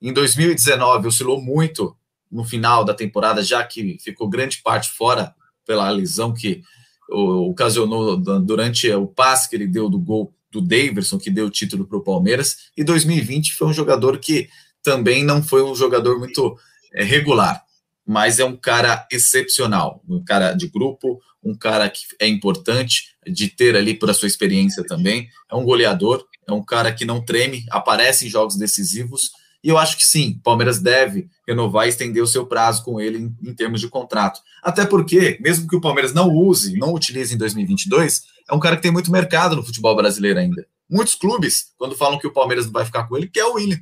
Em 0.00 0.10
2019 0.10 1.06
oscilou 1.06 1.38
muito 1.38 1.94
no 2.32 2.44
final 2.44 2.84
da 2.84 2.94
temporada, 2.94 3.42
já 3.42 3.62
que 3.62 3.98
ficou 4.00 4.28
grande 4.28 4.62
parte 4.62 4.90
fora 4.90 5.34
pela 5.66 5.90
lesão 5.90 6.32
que 6.32 6.62
ocasionou 7.08 8.16
durante 8.16 8.90
o 8.90 9.06
passe 9.06 9.48
que 9.50 9.54
ele 9.54 9.66
deu 9.66 9.88
do 9.88 9.98
gol 9.98 10.34
do 10.50 10.60
Daverson, 10.60 11.18
que 11.18 11.30
deu 11.30 11.46
o 11.46 11.50
título 11.50 11.86
para 11.86 11.98
o 11.98 12.02
Palmeiras, 12.02 12.70
e 12.76 12.82
2020 12.82 13.54
foi 13.54 13.68
um 13.68 13.72
jogador 13.72 14.18
que 14.18 14.48
também 14.82 15.24
não 15.24 15.42
foi 15.42 15.62
um 15.62 15.74
jogador 15.74 16.18
muito 16.18 16.56
é, 16.92 17.04
regular, 17.04 17.62
mas 18.06 18.38
é 18.38 18.44
um 18.44 18.56
cara 18.56 19.06
excepcional, 19.10 20.02
um 20.08 20.22
cara 20.22 20.52
de 20.52 20.68
grupo, 20.68 21.20
um 21.42 21.54
cara 21.54 21.88
que 21.88 22.02
é 22.18 22.26
importante 22.26 23.14
de 23.26 23.48
ter 23.48 23.76
ali 23.76 23.94
por 23.94 24.10
a 24.10 24.14
sua 24.14 24.28
experiência 24.28 24.84
também, 24.84 25.28
é 25.50 25.54
um 25.54 25.64
goleador, 25.64 26.26
é 26.46 26.52
um 26.52 26.62
cara 26.62 26.92
que 26.92 27.04
não 27.04 27.24
treme, 27.24 27.64
aparece 27.70 28.26
em 28.26 28.30
jogos 28.30 28.56
decisivos, 28.56 29.30
e 29.62 29.68
eu 29.68 29.78
acho 29.78 29.96
que 29.96 30.04
sim, 30.04 30.40
Palmeiras 30.42 30.80
deve 30.80 31.28
renovar 31.46 31.86
e 31.86 31.90
estender 31.90 32.22
o 32.22 32.26
seu 32.26 32.44
prazo 32.44 32.82
com 32.82 33.00
ele 33.00 33.18
em, 33.18 33.50
em, 33.50 33.54
termos 33.54 33.80
de 33.80 33.88
contrato. 33.88 34.40
Até 34.62 34.84
porque, 34.84 35.38
mesmo 35.40 35.68
que 35.68 35.76
o 35.76 35.80
Palmeiras 35.80 36.12
não 36.12 36.28
use, 36.30 36.76
não 36.76 36.92
utilize 36.92 37.32
em 37.32 37.38
2022, 37.38 38.22
é 38.50 38.54
um 38.54 38.58
cara 38.58 38.76
que 38.76 38.82
tem 38.82 38.90
muito 38.90 39.12
mercado 39.12 39.54
no 39.54 39.62
futebol 39.62 39.94
brasileiro 39.94 40.40
ainda. 40.40 40.66
Muitos 40.90 41.14
clubes, 41.14 41.72
quando 41.78 41.96
falam 41.96 42.18
que 42.18 42.26
o 42.26 42.32
Palmeiras 42.32 42.66
não 42.66 42.72
vai 42.72 42.84
ficar 42.84 43.04
com 43.04 43.16
ele, 43.16 43.28
quer 43.28 43.44
o 43.44 43.54
William. 43.54 43.80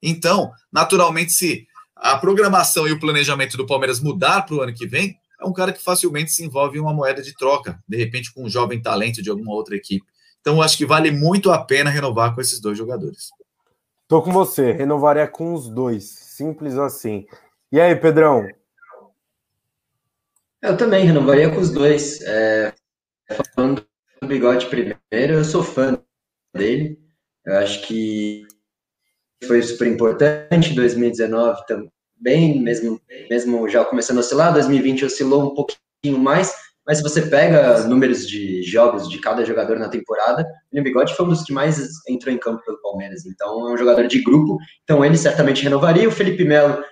Então, 0.00 0.52
naturalmente, 0.72 1.32
se 1.32 1.66
a 1.96 2.16
programação 2.16 2.86
e 2.86 2.92
o 2.92 3.00
planejamento 3.00 3.56
do 3.56 3.66
Palmeiras 3.66 4.00
mudar 4.00 4.42
para 4.42 4.54
o 4.54 4.60
ano 4.60 4.72
que 4.72 4.86
vem, 4.86 5.16
é 5.40 5.44
um 5.44 5.52
cara 5.52 5.72
que 5.72 5.82
facilmente 5.82 6.30
se 6.30 6.44
envolve 6.44 6.78
em 6.78 6.80
uma 6.80 6.94
moeda 6.94 7.20
de 7.22 7.34
troca, 7.34 7.82
de 7.88 7.96
repente 7.96 8.32
com 8.32 8.44
um 8.44 8.48
jovem 8.48 8.80
talento 8.80 9.20
de 9.20 9.30
alguma 9.30 9.52
outra 9.52 9.74
equipe. 9.74 10.06
Então, 10.40 10.62
acho 10.62 10.76
que 10.76 10.86
vale 10.86 11.10
muito 11.10 11.50
a 11.50 11.58
pena 11.58 11.90
renovar 11.90 12.34
com 12.34 12.40
esses 12.40 12.60
dois 12.60 12.78
jogadores. 12.78 13.30
Tô 14.12 14.20
com 14.20 14.30
você, 14.30 14.72
renovaria 14.72 15.26
com 15.26 15.54
os 15.54 15.70
dois, 15.70 16.04
simples 16.04 16.76
assim. 16.76 17.24
E 17.72 17.80
aí, 17.80 17.96
Pedrão? 17.96 18.46
Eu 20.60 20.76
também 20.76 21.06
renovaria 21.06 21.48
com 21.48 21.58
os 21.58 21.70
dois. 21.70 22.20
É, 22.20 22.74
falando 23.54 23.86
do 24.20 24.28
Bigode 24.28 24.66
primeiro, 24.66 24.98
eu 25.10 25.42
sou 25.42 25.62
fã 25.62 25.98
dele. 26.54 27.00
Eu 27.42 27.56
acho 27.56 27.86
que 27.86 28.46
foi 29.44 29.62
super 29.62 29.88
importante. 29.88 30.74
2019 30.74 31.64
também, 31.64 32.60
mesmo, 32.60 33.00
mesmo 33.30 33.66
já 33.66 33.82
começando 33.82 34.18
a 34.18 34.20
oscilar. 34.20 34.52
2020 34.52 35.06
oscilou 35.06 35.52
um 35.52 35.54
pouquinho 35.54 36.18
mais, 36.18 36.54
mas 36.86 36.98
se 36.98 37.02
você 37.02 37.22
pega 37.22 37.84
números 37.84 38.26
de 38.28 38.62
jogos 38.62 39.08
de 39.08 39.18
cada 39.18 39.44
jogador 39.44 39.78
na 39.78 39.88
temporada, 39.88 40.46
o 40.72 40.82
Bigode 40.82 41.14
foi 41.14 41.26
um 41.26 41.28
dos 41.28 41.44
que 41.44 41.52
mais 41.52 41.78
entrou 42.08 42.34
em 42.34 42.38
campo 42.38 42.64
pelo 42.64 42.80
Palmeiras. 42.80 43.24
Então 43.24 43.68
é 43.68 43.72
um 43.72 43.78
jogador 43.78 44.06
de 44.06 44.20
grupo, 44.22 44.58
então 44.82 45.04
ele 45.04 45.16
certamente 45.16 45.62
renovaria. 45.62 46.08
O 46.08 46.12
Felipe 46.12 46.44
Melo, 46.44 46.82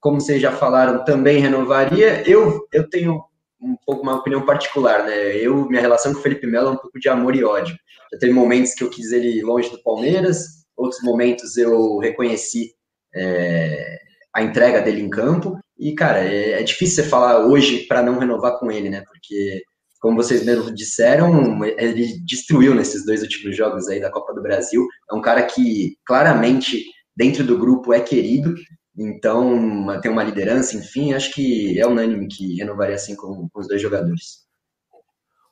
como 0.00 0.20
vocês 0.20 0.40
já 0.40 0.52
falaram, 0.52 1.04
também 1.04 1.40
renovaria. 1.40 2.28
Eu, 2.28 2.66
eu 2.72 2.88
tenho 2.88 3.22
um 3.60 3.76
pouco 3.84 4.02
uma 4.02 4.16
opinião 4.16 4.46
particular, 4.46 5.04
né? 5.04 5.36
Eu, 5.36 5.66
minha 5.68 5.82
relação 5.82 6.14
com 6.14 6.20
o 6.20 6.22
Felipe 6.22 6.46
Melo 6.46 6.68
é 6.68 6.72
um 6.72 6.78
pouco 6.78 6.98
de 6.98 7.08
amor 7.10 7.36
e 7.36 7.44
ódio. 7.44 7.76
Já 8.10 8.18
teve 8.18 8.32
momentos 8.32 8.72
que 8.72 8.82
eu 8.82 8.88
quis 8.88 9.12
ele 9.12 9.42
longe 9.42 9.70
do 9.70 9.82
Palmeiras, 9.82 10.64
outros 10.74 11.02
momentos 11.02 11.58
eu 11.58 11.98
reconheci 11.98 12.72
é, 13.14 13.98
a 14.34 14.42
entrega 14.42 14.80
dele 14.80 15.00
em 15.00 15.10
campo. 15.10 15.58
E, 15.78 15.94
cara, 15.94 16.24
é, 16.24 16.60
é 16.60 16.62
difícil 16.62 17.02
você 17.02 17.08
falar 17.08 17.46
hoje 17.46 17.86
para 17.86 18.02
não 18.02 18.18
renovar 18.18 18.58
com 18.58 18.70
ele, 18.70 18.90
né? 18.90 19.02
Porque, 19.06 19.62
como 20.00 20.16
vocês 20.16 20.44
mesmo 20.44 20.74
disseram, 20.74 21.64
ele 21.64 22.20
destruiu 22.24 22.74
nesses 22.74 23.04
dois 23.04 23.22
últimos 23.22 23.56
jogos 23.56 23.88
aí 23.88 24.00
da 24.00 24.10
Copa 24.10 24.34
do 24.34 24.42
Brasil. 24.42 24.86
É 25.10 25.14
um 25.14 25.22
cara 25.22 25.42
que 25.42 25.96
claramente 26.04 26.84
dentro 27.16 27.44
do 27.44 27.58
grupo 27.58 27.92
é 27.92 28.00
querido, 28.00 28.54
então 28.96 30.00
tem 30.00 30.10
uma 30.10 30.24
liderança, 30.24 30.76
enfim, 30.76 31.12
acho 31.12 31.32
que 31.32 31.78
é 31.78 31.86
unânime 31.86 32.28
que 32.28 32.56
renovaria 32.56 32.94
assim 32.94 33.16
com, 33.16 33.48
com 33.48 33.60
os 33.60 33.68
dois 33.68 33.80
jogadores. 33.80 34.50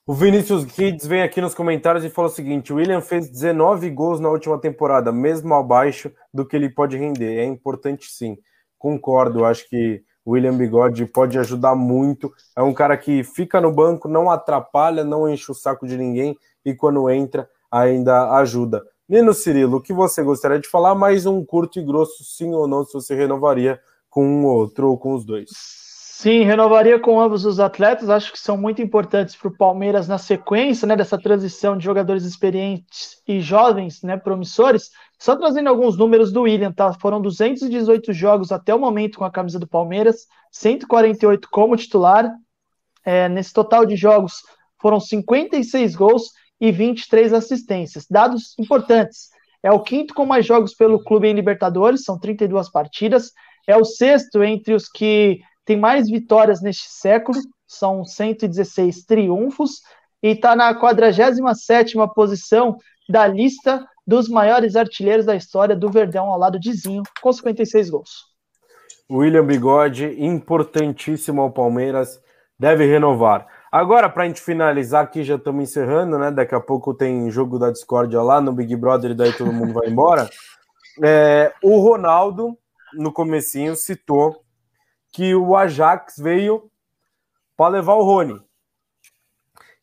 O 0.07 0.15
Vinícius 0.15 0.65
Kids 0.65 1.07
vem 1.07 1.23
aqui 1.23 1.39
nos 1.39 1.55
comentários 1.55 2.03
e 2.03 2.09
fala 2.09 2.29
o 2.29 2.31
seguinte: 2.31 2.73
o 2.73 2.77
William 2.77 3.03
fez 3.03 3.29
19 3.31 3.91
gols 3.91 4.19
na 4.19 4.31
última 4.31 4.59
temporada, 4.59 5.13
mesmo 5.13 5.53
abaixo 5.55 6.11
do 6.33 6.47
que 6.47 6.57
ele 6.57 6.71
pode 6.71 6.97
render. 6.97 7.37
É 7.37 7.45
importante 7.45 8.11
sim. 8.11 8.39
Concordo, 8.79 9.45
acho 9.45 9.69
que 9.69 10.03
o 10.25 10.33
William 10.33 10.57
Bigode 10.57 11.07
pode 11.07 11.39
ajudar 11.39 11.75
muito. 11.75 12.33
É 12.55 12.63
um 12.63 12.75
cara 12.75 12.97
que 12.97 13.25
fica 13.25 13.61
no 13.61 13.73
banco, 13.73 14.09
não 14.09 14.31
atrapalha, 14.31 15.03
não 15.03 15.29
enche 15.29 15.51
o 15.51 15.55
saco 15.55 15.87
de 15.87 15.97
ninguém 15.97 16.37
e 16.65 16.75
quando 16.75 17.09
entra 17.11 17.49
ainda 17.71 18.33
ajuda. 18.37 18.85
Nino 19.09 19.33
Cirilo, 19.33 19.79
o 19.79 19.81
que 19.81 19.93
você 19.93 20.23
gostaria 20.23 20.59
de 20.59 20.69
falar? 20.69 20.95
Mais 20.95 21.25
um 21.25 21.43
curto 21.45 21.79
e 21.79 21.83
grosso, 21.83 22.23
sim 22.25 22.53
ou 22.53 22.69
não, 22.69 22.85
se 22.85 22.93
você 22.93 23.15
renovaria 23.15 23.81
com 24.11 24.23
um 24.23 24.45
outro 24.45 24.91
ou 24.91 24.99
com 24.99 25.15
os 25.15 25.25
dois? 25.25 25.49
Sim, 26.21 26.43
renovaria 26.43 26.99
com 26.99 27.21
ambos 27.21 27.45
os 27.45 27.61
atletas. 27.61 28.11
Acho 28.11 28.33
que 28.33 28.41
são 28.41 28.57
muito 28.57 28.83
importantes 28.83 29.37
para 29.37 29.49
o 29.49 29.57
Palmeiras 29.57 30.09
na 30.09 30.19
sequência 30.19 30.85
né, 30.85 30.97
dessa 30.97 31.17
transição 31.17 31.79
de 31.79 31.85
jogadores 31.85 32.25
experientes 32.25 33.23
e 33.27 33.41
jovens, 33.41 34.03
né, 34.03 34.17
promissores. 34.17 34.91
Só 35.19 35.35
trazendo 35.35 35.69
alguns 35.69 35.97
números 35.97 36.31
do 36.31 36.43
William, 36.43 36.73
tá? 36.73 36.93
Foram 36.93 37.21
218 37.21 38.13
jogos 38.13 38.53
até 38.53 38.73
o 38.73 38.79
momento 38.79 39.19
com 39.19 39.25
a 39.25 39.31
camisa 39.31 39.59
do 39.59 39.67
Palmeiras, 39.67 40.27
148 40.53 41.49
como 41.51 41.77
titular. 41.77 42.31
É, 43.05 43.29
nesse 43.29 43.53
total 43.53 43.85
de 43.85 43.97
jogos 43.97 44.35
foram 44.81 45.01
56 45.01 45.97
gols 45.97 46.31
e 46.61 46.71
23 46.71 47.33
assistências. 47.33 48.07
Dados 48.09 48.57
importantes. 48.59 49.31
É 49.63 49.73
o 49.73 49.81
quinto 49.81 50.15
com 50.15 50.25
mais 50.25 50.47
jogos 50.47 50.73
pelo 50.75 51.03
clube 51.03 51.27
em 51.27 51.35
Libertadores, 51.35 52.05
são 52.05 52.19
32 52.19 52.71
partidas. 52.71 53.33
É 53.67 53.77
o 53.77 53.85
sexto 53.85 54.43
entre 54.45 54.73
os 54.73 54.89
que 54.89 55.41
tem 55.65 55.77
mais 55.77 56.09
vitórias 56.09 56.63
neste 56.63 56.89
século, 56.89 57.39
são 57.67 58.05
116 58.05 59.05
triunfos. 59.05 59.81
E 60.23 60.29
está 60.29 60.55
na 60.55 60.75
47 60.75 61.95
posição 62.15 62.77
da 63.09 63.27
lista 63.27 63.85
dos 64.09 64.27
maiores 64.27 64.75
artilheiros 64.75 65.27
da 65.27 65.37
história 65.37 65.77
do 65.77 65.91
Verdão 65.91 66.29
ao 66.29 66.39
lado 66.39 66.59
de 66.59 66.73
Zinho, 66.73 67.03
com 67.21 67.31
56 67.31 67.91
gols. 67.91 68.11
William 69.11 69.45
Bigode, 69.45 70.17
importantíssimo 70.19 71.43
ao 71.43 71.53
Palmeiras, 71.53 72.19
deve 72.59 72.87
renovar. 72.87 73.47
Agora, 73.71 74.09
para 74.09 74.25
a 74.25 74.27
gente 74.27 74.41
finalizar 74.41 75.05
aqui, 75.05 75.23
já 75.23 75.35
estamos 75.35 75.63
encerrando, 75.63 76.19
né? 76.19 76.31
Daqui 76.31 76.55
a 76.55 76.61
pouco 76.61 76.95
tem 76.95 77.31
jogo 77.31 77.59
da 77.59 77.71
discórdia 77.71 78.23
lá 78.23 78.41
no 78.41 78.51
Big 78.51 78.75
Brother 78.77 79.11
e 79.11 79.15
daí 79.15 79.31
todo 79.35 79.53
mundo 79.53 79.75
vai 79.75 79.89
embora. 79.89 80.29
É, 81.01 81.55
o 81.63 81.79
Ronaldo, 81.79 82.59
no 82.93 83.13
comecinho, 83.13 83.77
citou 83.77 84.43
que 85.13 85.33
o 85.33 85.55
Ajax 85.55 86.17
veio 86.19 86.69
para 87.57 87.75
levar 87.75 87.95
o 87.95 88.03
Rony. 88.03 88.43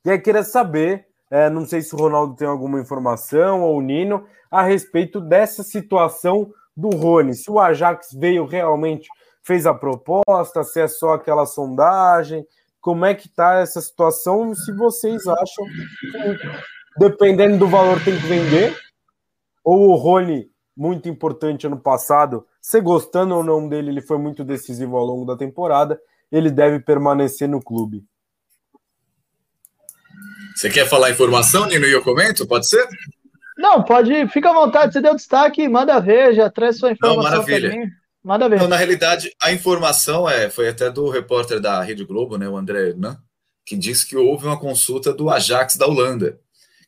E 0.04 0.12
aí 0.12 0.20
queria 0.20 0.44
saber 0.44 1.08
é, 1.30 1.50
não 1.50 1.66
sei 1.66 1.82
se 1.82 1.96
o 1.96 1.98
Ronaldo 1.98 2.36
tem 2.36 2.48
alguma 2.48 2.80
informação 2.80 3.62
ou 3.62 3.78
o 3.78 3.82
Nino 3.82 4.26
a 4.50 4.64
respeito 4.64 5.20
dessa 5.20 5.64
situação 5.64 6.52
do 6.76 6.90
Rony. 6.90 7.34
Se 7.34 7.50
o 7.50 7.60
Ajax 7.60 8.10
veio 8.14 8.46
realmente, 8.46 9.08
fez 9.42 9.66
a 9.66 9.74
proposta, 9.74 10.64
se 10.64 10.82
é 10.82 10.88
só 10.88 11.14
aquela 11.14 11.46
sondagem, 11.46 12.46
como 12.80 13.06
é 13.06 13.16
que 13.16 13.28
tá 13.28 13.56
essa 13.56 13.82
situação? 13.82 14.54
Se 14.54 14.72
vocês 14.76 15.26
acham 15.28 15.66
que, 15.66 16.50
dependendo 17.00 17.58
do 17.58 17.68
valor, 17.68 18.04
tem 18.04 18.16
que 18.16 18.28
vender, 18.28 18.78
ou 19.64 19.90
o 19.90 19.96
Rony, 19.96 20.50
muito 20.78 21.10
importante 21.10 21.66
ano 21.66 21.80
passado, 21.80 22.46
se 22.62 22.80
gostando 22.82 23.36
ou 23.36 23.44
não 23.44 23.68
dele, 23.68 23.90
ele 23.90 24.02
foi 24.02 24.18
muito 24.18 24.44
decisivo 24.44 24.98
ao 24.98 25.06
longo 25.06 25.26
da 25.26 25.36
temporada, 25.36 26.00
ele 26.32 26.52
deve 26.52 26.80
permanecer 26.80 27.48
no 27.48 27.62
clube. 27.62 28.04
Você 30.56 30.70
quer 30.70 30.88
falar 30.88 31.12
informação, 31.12 31.68
Nino, 31.68 31.86
e 31.86 31.92
eu 31.92 32.02
comento? 32.02 32.48
Pode 32.48 32.68
ser? 32.68 32.88
Não, 33.58 33.84
pode, 33.84 34.28
fica 34.30 34.50
à 34.50 34.54
vontade, 34.54 34.94
você 34.94 35.02
deu 35.02 35.16
destaque, 35.16 35.68
manda 35.68 36.00
ver, 36.00 36.34
já 36.34 36.50
traz 36.50 36.78
sua 36.78 36.92
informação. 36.92 37.24
Não, 37.24 37.30
maravilha. 37.32 37.70
Também. 37.70 37.90
Manda 38.24 38.50
ver. 38.50 38.60
Não, 38.60 38.68
na 38.68 38.76
realidade, 38.76 39.32
a 39.42 39.52
informação 39.52 40.30
é, 40.30 40.50
foi 40.50 40.68
até 40.68 40.90
do 40.90 41.10
repórter 41.10 41.60
da 41.60 41.82
Rede 41.82 42.04
Globo, 42.04 42.38
né, 42.38 42.50
o 42.50 42.58
André 42.58 42.90
Hernan, 42.90 43.18
que 43.66 43.76
diz 43.76 44.04
que 44.04 44.16
houve 44.16 44.46
uma 44.46 44.60
consulta 44.60 45.14
do 45.14 45.30
Ajax 45.30 45.78
da 45.78 45.88
Holanda. 45.88 46.40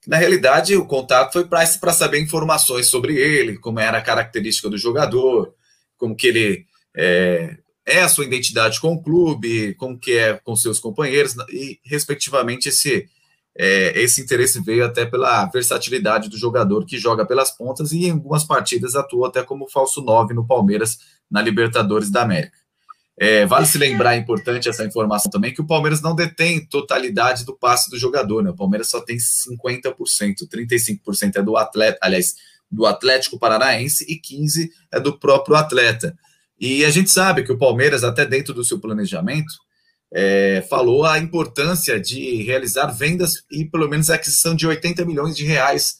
Na 0.07 0.17
realidade, 0.17 0.75
o 0.75 0.85
contato 0.85 1.33
foi 1.33 1.45
para 1.45 1.93
saber 1.93 2.19
informações 2.19 2.87
sobre 2.87 3.17
ele, 3.17 3.57
como 3.57 3.79
era 3.79 3.97
a 3.97 4.01
característica 4.01 4.69
do 4.69 4.77
jogador, 4.77 5.53
como 5.97 6.15
que 6.15 6.27
ele 6.27 6.65
é, 6.95 7.57
é 7.85 8.01
a 8.01 8.07
sua 8.07 8.25
identidade 8.25 8.79
com 8.79 8.93
o 8.93 9.03
clube, 9.03 9.75
como 9.75 9.99
que 9.99 10.17
é 10.17 10.33
com 10.43 10.55
seus 10.55 10.79
companheiros, 10.79 11.35
e, 11.49 11.79
respectivamente, 11.85 12.69
esse, 12.69 13.09
é, 13.57 13.99
esse 13.99 14.21
interesse 14.21 14.61
veio 14.61 14.85
até 14.85 15.05
pela 15.05 15.45
versatilidade 15.47 16.29
do 16.29 16.37
jogador 16.37 16.85
que 16.85 16.97
joga 16.97 17.25
pelas 17.25 17.49
pontas 17.49 17.91
e 17.91 18.05
em 18.05 18.11
algumas 18.11 18.43
partidas 18.43 18.95
atua 18.95 19.29
até 19.29 19.41
como 19.41 19.67
falso 19.67 20.01
9 20.01 20.33
no 20.35 20.45
Palmeiras, 20.45 20.99
na 21.29 21.41
Libertadores 21.41 22.11
da 22.11 22.21
América. 22.21 22.55
É, 23.19 23.47
vale 23.47 23.65
se 23.65 23.79
lembrar, 23.79 24.13
é 24.13 24.19
importante 24.19 24.69
essa 24.69 24.85
informação 24.85 25.31
também, 25.31 25.51
que 25.51 25.59
o 25.59 25.65
Palmeiras 25.65 26.03
não 26.03 26.13
detém 26.13 26.63
totalidade 26.67 27.43
do 27.45 27.57
passe 27.57 27.89
do 27.89 27.97
jogador, 27.97 28.43
né? 28.43 28.51
O 28.51 28.55
Palmeiras 28.55 28.89
só 28.89 29.01
tem 29.01 29.17
50%, 29.17 29.95
35% 30.47 31.37
é 31.37 31.41
do 31.41 31.57
atleta, 31.57 31.97
aliás, 31.99 32.35
do 32.69 32.85
Atlético 32.85 33.39
Paranaense 33.39 34.05
e 34.07 34.21
15% 34.21 34.69
é 34.93 34.99
do 34.99 35.17
próprio 35.17 35.55
atleta. 35.55 36.15
E 36.59 36.85
a 36.85 36.91
gente 36.91 37.09
sabe 37.09 37.43
que 37.43 37.51
o 37.51 37.57
Palmeiras, 37.57 38.03
até 38.03 38.23
dentro 38.23 38.53
do 38.53 38.63
seu 38.63 38.79
planejamento, 38.79 39.51
é, 40.13 40.65
falou 40.69 41.05
a 41.05 41.19
importância 41.19 41.99
de 41.99 42.43
realizar 42.43 42.87
vendas 42.87 43.43
e 43.51 43.65
pelo 43.65 43.89
menos 43.89 44.09
a 44.09 44.15
aquisição 44.15 44.55
de 44.55 44.65
80 44.65 45.05
milhões 45.05 45.35
de 45.35 45.45
reais 45.45 45.99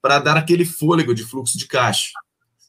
para 0.00 0.18
dar 0.18 0.36
aquele 0.36 0.64
fôlego 0.64 1.14
de 1.14 1.24
fluxo 1.24 1.58
de 1.58 1.66
caixa. 1.66 2.10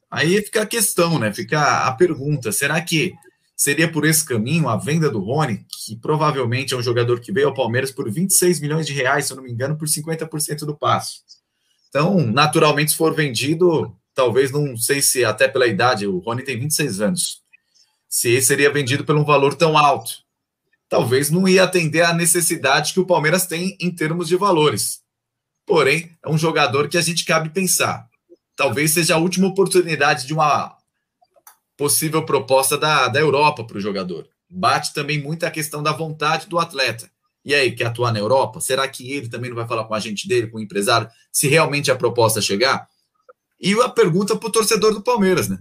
Aí 0.09 0.41
fica 0.41 0.61
a 0.61 0.65
questão, 0.65 1.19
né? 1.19 1.33
Fica 1.33 1.85
a 1.85 1.91
pergunta: 1.91 2.51
será 2.51 2.79
que 2.81 3.13
seria 3.55 3.91
por 3.91 4.05
esse 4.05 4.23
caminho 4.23 4.69
a 4.69 4.77
venda 4.77 5.09
do 5.09 5.19
Rony, 5.19 5.65
que 5.85 5.95
provavelmente 5.95 6.73
é 6.73 6.77
um 6.77 6.81
jogador 6.81 7.19
que 7.19 7.31
veio 7.31 7.47
ao 7.47 7.53
Palmeiras 7.53 7.91
por 7.91 8.09
26 8.09 8.59
milhões 8.61 8.85
de 8.85 8.93
reais, 8.93 9.25
se 9.25 9.33
eu 9.33 9.37
não 9.37 9.43
me 9.43 9.51
engano, 9.51 9.77
por 9.77 9.87
50% 9.87 10.59
do 10.59 10.77
passo. 10.77 11.21
Então, 11.89 12.25
naturalmente, 12.25 12.91
se 12.91 12.97
for 12.97 13.15
vendido, 13.15 13.95
talvez 14.13 14.51
não 14.51 14.77
sei 14.77 15.01
se 15.01 15.25
até 15.25 15.47
pela 15.47 15.67
idade, 15.67 16.05
o 16.05 16.19
Rony 16.19 16.43
tem 16.43 16.59
26 16.59 17.01
anos, 17.01 17.41
se 18.07 18.39
seria 18.41 18.71
vendido 18.71 19.03
por 19.03 19.15
um 19.15 19.25
valor 19.25 19.55
tão 19.55 19.77
alto. 19.77 20.26
Talvez 20.89 21.29
não 21.29 21.47
ia 21.47 21.63
atender 21.63 22.01
à 22.01 22.13
necessidade 22.13 22.93
que 22.93 22.99
o 22.99 23.05
Palmeiras 23.05 23.45
tem 23.45 23.77
em 23.79 23.91
termos 23.91 24.27
de 24.27 24.37
valores. 24.37 25.01
Porém, 25.65 26.11
é 26.23 26.29
um 26.29 26.37
jogador 26.37 26.87
que 26.87 26.97
a 26.97 27.01
gente 27.01 27.25
cabe 27.25 27.49
pensar. 27.49 28.07
Talvez 28.55 28.91
seja 28.91 29.15
a 29.15 29.19
última 29.19 29.47
oportunidade 29.47 30.25
de 30.25 30.33
uma 30.33 30.77
possível 31.77 32.25
proposta 32.25 32.77
da, 32.77 33.07
da 33.07 33.19
Europa 33.19 33.63
para 33.65 33.77
o 33.77 33.81
jogador. 33.81 34.27
Bate 34.49 34.93
também 34.93 35.21
muito 35.21 35.45
a 35.45 35.51
questão 35.51 35.83
da 35.83 35.91
vontade 35.91 36.47
do 36.47 36.57
atleta. 36.57 37.11
E 37.43 37.53
aí, 37.53 37.71
quer 37.73 37.85
atuar 37.85 38.11
na 38.11 38.19
Europa? 38.19 38.59
Será 38.59 38.87
que 38.87 39.11
ele 39.11 39.29
também 39.29 39.49
não 39.49 39.55
vai 39.55 39.67
falar 39.67 39.85
com 39.85 39.93
a 39.93 39.99
gente 39.99 40.27
dele, 40.27 40.47
com 40.47 40.57
o 40.57 40.61
empresário, 40.61 41.09
se 41.31 41.47
realmente 41.47 41.91
a 41.91 41.95
proposta 41.95 42.41
chegar? 42.41 42.87
E 43.59 43.73
a 43.81 43.89
pergunta 43.89 44.35
para 44.35 44.49
o 44.49 44.51
torcedor 44.51 44.93
do 44.93 45.01
Palmeiras, 45.01 45.47
né? 45.47 45.59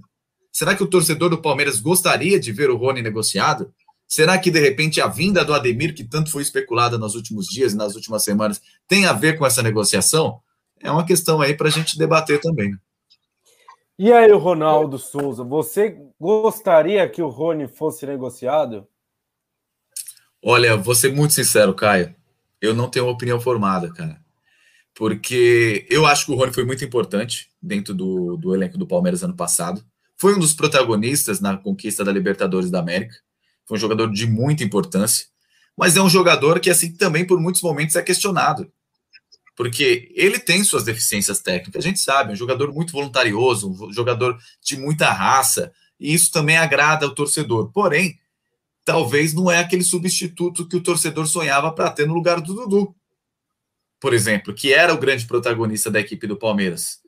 Será 0.52 0.74
que 0.74 0.82
o 0.82 0.86
torcedor 0.86 1.30
do 1.30 1.38
Palmeiras 1.38 1.80
gostaria 1.80 2.40
de 2.40 2.50
ver 2.50 2.70
o 2.70 2.76
Rony 2.76 3.02
negociado? 3.02 3.74
Será 4.08 4.38
que, 4.38 4.50
de 4.50 4.60
repente, 4.60 5.00
a 5.00 5.08
vinda 5.08 5.44
do 5.44 5.52
Ademir, 5.52 5.94
que 5.94 6.04
tanto 6.04 6.30
foi 6.30 6.42
especulada 6.42 6.96
nos 6.96 7.14
últimos 7.14 7.46
dias 7.46 7.72
e 7.72 7.76
nas 7.76 7.94
últimas 7.96 8.22
semanas, 8.22 8.60
tem 8.86 9.06
a 9.06 9.12
ver 9.12 9.36
com 9.36 9.44
essa 9.44 9.62
negociação? 9.62 10.40
É 10.80 10.90
uma 10.90 11.04
questão 11.04 11.40
aí 11.40 11.54
para 11.54 11.68
a 11.68 11.70
gente 11.70 11.98
debater 11.98 12.40
também. 12.40 12.76
E 13.98 14.12
aí, 14.12 14.30
Ronaldo 14.30 14.98
Souza, 14.98 15.42
você 15.42 15.98
gostaria 16.20 17.08
que 17.08 17.22
o 17.22 17.28
Rony 17.28 17.66
fosse 17.66 18.06
negociado? 18.06 18.86
Olha, 20.42 20.76
vou 20.76 20.94
ser 20.94 21.12
muito 21.12 21.34
sincero, 21.34 21.74
Caio. 21.74 22.14
Eu 22.60 22.74
não 22.74 22.88
tenho 22.88 23.06
uma 23.06 23.12
opinião 23.12 23.40
formada, 23.40 23.92
cara. 23.92 24.20
Porque 24.94 25.86
eu 25.90 26.06
acho 26.06 26.26
que 26.26 26.32
o 26.32 26.34
Rony 26.36 26.52
foi 26.52 26.64
muito 26.64 26.84
importante 26.84 27.50
dentro 27.60 27.92
do, 27.94 28.36
do 28.36 28.54
elenco 28.54 28.78
do 28.78 28.86
Palmeiras 28.86 29.22
ano 29.22 29.34
passado. 29.34 29.82
Foi 30.16 30.34
um 30.34 30.38
dos 30.38 30.52
protagonistas 30.52 31.40
na 31.40 31.56
conquista 31.56 32.04
da 32.04 32.12
Libertadores 32.12 32.70
da 32.70 32.80
América. 32.80 33.16
Foi 33.66 33.76
um 33.76 33.80
jogador 33.80 34.10
de 34.10 34.26
muita 34.26 34.64
importância. 34.64 35.26
Mas 35.76 35.96
é 35.96 36.02
um 36.02 36.08
jogador 36.08 36.60
que, 36.60 36.70
assim, 36.70 36.92
também 36.92 37.26
por 37.26 37.40
muitos 37.40 37.62
momentos 37.62 37.96
é 37.96 38.02
questionado 38.02 38.70
porque 39.56 40.12
ele 40.14 40.38
tem 40.38 40.62
suas 40.62 40.84
deficiências 40.84 41.40
técnicas, 41.40 41.82
a 41.82 41.88
gente 41.88 41.98
sabe, 41.98 42.30
é 42.30 42.32
um 42.34 42.36
jogador 42.36 42.72
muito 42.72 42.92
voluntarioso, 42.92 43.88
um 43.88 43.92
jogador 43.92 44.38
de 44.62 44.76
muita 44.76 45.10
raça, 45.10 45.72
e 45.98 46.12
isso 46.12 46.30
também 46.30 46.58
agrada 46.58 47.06
o 47.06 47.14
torcedor. 47.14 47.72
Porém, 47.72 48.20
talvez 48.84 49.32
não 49.32 49.50
é 49.50 49.58
aquele 49.58 49.82
substituto 49.82 50.68
que 50.68 50.76
o 50.76 50.82
torcedor 50.82 51.26
sonhava 51.26 51.72
para 51.72 51.90
ter 51.90 52.06
no 52.06 52.12
lugar 52.12 52.38
do 52.42 52.54
Dudu, 52.54 52.94
por 53.98 54.12
exemplo, 54.12 54.54
que 54.54 54.74
era 54.74 54.92
o 54.92 54.98
grande 54.98 55.26
protagonista 55.26 55.90
da 55.90 56.00
equipe 56.00 56.26
do 56.26 56.36
Palmeiras. 56.36 56.98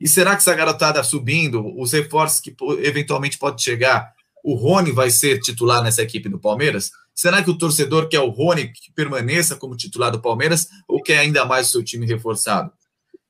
E 0.00 0.08
será 0.08 0.30
que 0.30 0.38
essa 0.38 0.54
garotada 0.54 1.02
subindo, 1.04 1.62
os 1.78 1.92
reforços 1.92 2.40
que 2.40 2.56
eventualmente 2.78 3.36
pode 3.36 3.62
chegar, 3.62 4.14
o 4.44 4.54
Rony 4.54 4.92
vai 4.92 5.10
ser 5.10 5.40
titular 5.40 5.82
nessa 5.82 6.02
equipe 6.02 6.28
do 6.28 6.38
Palmeiras? 6.38 6.90
Será 7.14 7.42
que 7.42 7.50
o 7.50 7.58
torcedor 7.58 8.08
quer 8.08 8.20
o 8.20 8.30
Rony 8.30 8.72
que 8.72 8.92
permaneça 8.92 9.56
como 9.56 9.76
titular 9.76 10.10
do 10.10 10.20
Palmeiras 10.20 10.68
ou 10.88 11.02
quer 11.02 11.18
ainda 11.18 11.44
mais 11.44 11.68
o 11.68 11.72
seu 11.72 11.84
time 11.84 12.06
reforçado? 12.06 12.72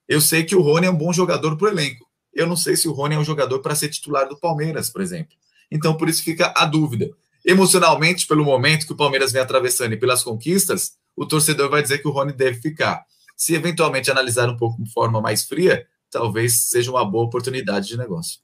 Eu 0.09 0.21
sei 0.21 0.45
que 0.45 0.57
o 0.57 0.63
Rony 0.63 0.87
é 0.87 0.91
um 0.91 0.97
bom 0.97 1.13
jogador 1.13 1.57
para 1.57 1.67
o 1.67 1.71
elenco. 1.71 2.07
Eu 2.33 2.47
não 2.47 2.57
sei 2.57 2.77
se 2.77 2.89
o 2.89 2.93
Rony 2.93 3.15
é 3.15 3.19
um 3.19 3.25
jogador 3.25 3.61
para 3.61 3.75
ser 3.75 3.89
titular 3.89 4.29
do 4.29 4.39
Palmeiras, 4.39 4.91
por 4.91 5.01
exemplo. 5.01 5.35
Então, 5.71 5.97
por 5.97 6.09
isso 6.09 6.23
fica 6.23 6.53
a 6.57 6.65
dúvida. 6.65 7.11
Emocionalmente, 7.45 8.27
pelo 8.27 8.45
momento 8.45 8.87
que 8.87 8.93
o 8.93 8.97
Palmeiras 8.97 9.33
vem 9.33 9.41
atravessando 9.41 9.93
e 9.93 9.97
pelas 9.97 10.23
conquistas, 10.23 10.93
o 11.17 11.27
torcedor 11.27 11.71
vai 11.71 11.83
dizer 11.83 11.99
que 11.99 12.09
o 12.09 12.11
Rony 12.11 12.33
deve 12.33 12.61
ficar. 12.61 13.05
Se 13.37 13.55
eventualmente 13.55 14.11
analisar 14.11 14.49
um 14.49 14.57
pouco 14.57 14.83
de 14.83 14.93
forma 14.93 15.21
mais 15.21 15.45
fria, 15.45 15.87
talvez 16.11 16.69
seja 16.69 16.91
uma 16.91 17.05
boa 17.05 17.25
oportunidade 17.25 17.89
de 17.89 17.97
negócio. 17.97 18.41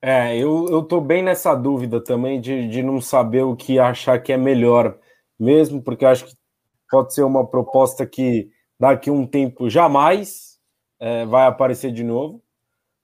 É, 0.00 0.36
eu, 0.36 0.68
eu 0.68 0.82
tô 0.82 1.00
bem 1.00 1.22
nessa 1.22 1.54
dúvida 1.54 2.02
também 2.02 2.40
de, 2.40 2.68
de 2.68 2.82
não 2.82 3.00
saber 3.00 3.42
o 3.42 3.56
que 3.56 3.80
achar 3.80 4.20
que 4.20 4.32
é 4.32 4.36
melhor 4.36 4.96
mesmo, 5.38 5.82
porque 5.82 6.04
acho 6.04 6.26
que 6.26 6.34
pode 6.88 7.12
ser 7.12 7.24
uma 7.24 7.46
proposta 7.46 8.06
que 8.06 8.48
daqui 8.78 9.10
a 9.10 9.12
um 9.12 9.26
tempo 9.26 9.68
jamais 9.68 10.58
é, 11.00 11.26
vai 11.26 11.46
aparecer 11.46 11.92
de 11.92 12.04
novo 12.04 12.40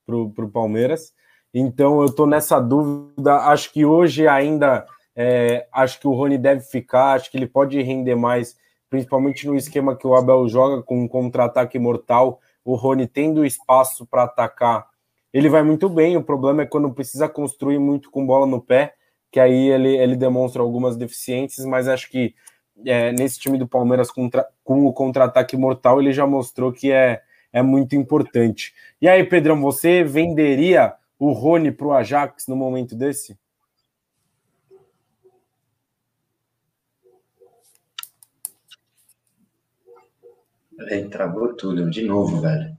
para 0.06 0.16
o 0.16 0.50
Palmeiras. 0.50 1.12
Então 1.52 2.00
eu 2.00 2.14
tô 2.14 2.26
nessa 2.26 2.60
dúvida. 2.60 3.36
Acho 3.46 3.72
que 3.72 3.84
hoje 3.84 4.28
ainda 4.28 4.86
é, 5.16 5.66
acho 5.72 6.00
que 6.00 6.08
o 6.08 6.12
Rony 6.12 6.38
deve 6.38 6.60
ficar, 6.62 7.14
acho 7.14 7.30
que 7.30 7.36
ele 7.36 7.46
pode 7.46 7.80
render 7.82 8.14
mais, 8.14 8.56
principalmente 8.90 9.46
no 9.46 9.56
esquema 9.56 9.96
que 9.96 10.06
o 10.06 10.14
Abel 10.14 10.48
joga 10.48 10.82
com 10.82 11.02
um 11.02 11.08
contra-ataque 11.08 11.78
mortal. 11.78 12.40
O 12.64 12.74
Rony 12.74 13.06
tendo 13.06 13.44
espaço 13.44 14.06
para 14.06 14.24
atacar 14.24 14.86
ele 15.34 15.48
vai 15.48 15.64
muito 15.64 15.88
bem. 15.88 16.16
O 16.16 16.22
problema 16.22 16.62
é 16.62 16.66
quando 16.66 16.94
precisa 16.94 17.28
construir 17.28 17.80
muito 17.80 18.08
com 18.08 18.24
bola 18.24 18.46
no 18.46 18.62
pé, 18.62 18.94
que 19.32 19.40
aí 19.40 19.68
ele, 19.68 19.96
ele 19.96 20.14
demonstra 20.14 20.62
algumas 20.62 20.96
deficiências, 20.96 21.66
mas 21.66 21.88
acho 21.88 22.08
que 22.08 22.36
é, 22.86 23.10
nesse 23.10 23.40
time 23.40 23.58
do 23.58 23.66
Palmeiras 23.66 24.12
contra, 24.12 24.46
com 24.62 24.86
o 24.86 24.92
contra-ataque 24.92 25.56
mortal, 25.56 26.00
ele 26.00 26.12
já 26.12 26.24
mostrou 26.24 26.72
que 26.72 26.92
é, 26.92 27.20
é 27.52 27.62
muito 27.62 27.96
importante. 27.96 28.72
E 29.02 29.08
aí, 29.08 29.24
Pedrão, 29.24 29.60
você 29.60 30.04
venderia 30.04 30.94
o 31.18 31.32
Rony 31.32 31.72
para 31.72 31.86
o 31.88 31.92
Ajax 31.92 32.46
no 32.46 32.54
momento 32.54 32.94
desse? 32.94 33.36
Ele 40.90 41.08
travou 41.08 41.54
tudo 41.54 41.90
de 41.90 42.04
novo, 42.04 42.40
velho. 42.40 42.76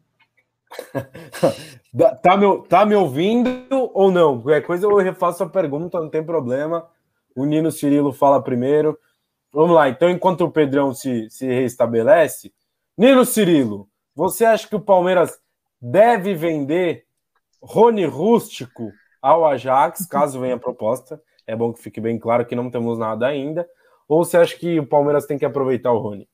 Tá, 2.21 2.38
me, 2.38 2.67
tá 2.67 2.86
me 2.86 2.95
ouvindo 2.95 3.49
ou 3.93 4.11
não? 4.11 4.41
Qualquer 4.41 4.61
coisa 4.61 4.86
eu 4.86 4.95
refaço 4.97 5.43
a 5.43 5.49
pergunta, 5.49 5.99
não 5.99 6.09
tem 6.09 6.23
problema. 6.23 6.88
O 7.36 7.45
Nino 7.45 7.71
Cirilo 7.71 8.13
fala 8.13 8.41
primeiro. 8.41 8.97
Vamos 9.51 9.76
lá, 9.76 9.88
então, 9.88 10.09
enquanto 10.09 10.41
o 10.41 10.51
Pedrão 10.51 10.93
se, 10.93 11.30
se 11.30 11.47
restabelece, 11.47 12.53
Nino 12.97 13.23
Cirilo, 13.26 13.89
você 14.13 14.43
acha 14.43 14.67
que 14.67 14.76
o 14.76 14.82
Palmeiras 14.82 15.39
deve 15.82 16.34
vender 16.34 17.05
Rony 17.61 18.05
Rústico 18.05 18.91
ao 19.21 19.45
Ajax, 19.45 20.05
caso 20.05 20.39
venha 20.39 20.55
a 20.55 20.59
proposta? 20.59 21.21
É 21.47 21.55
bom 21.55 21.73
que 21.73 21.82
fique 21.82 22.01
bem 22.01 22.17
claro 22.19 22.45
que 22.45 22.55
não 22.55 22.69
temos 22.69 22.97
nada 22.97 23.28
ainda. 23.28 23.67
Ou 24.07 24.23
você 24.23 24.38
acha 24.38 24.55
que 24.57 24.80
o 24.80 24.86
Palmeiras 24.86 25.26
tem 25.26 25.38
que 25.38 25.45
aproveitar 25.45 25.91
o 25.91 25.99
Rony? 25.99 26.28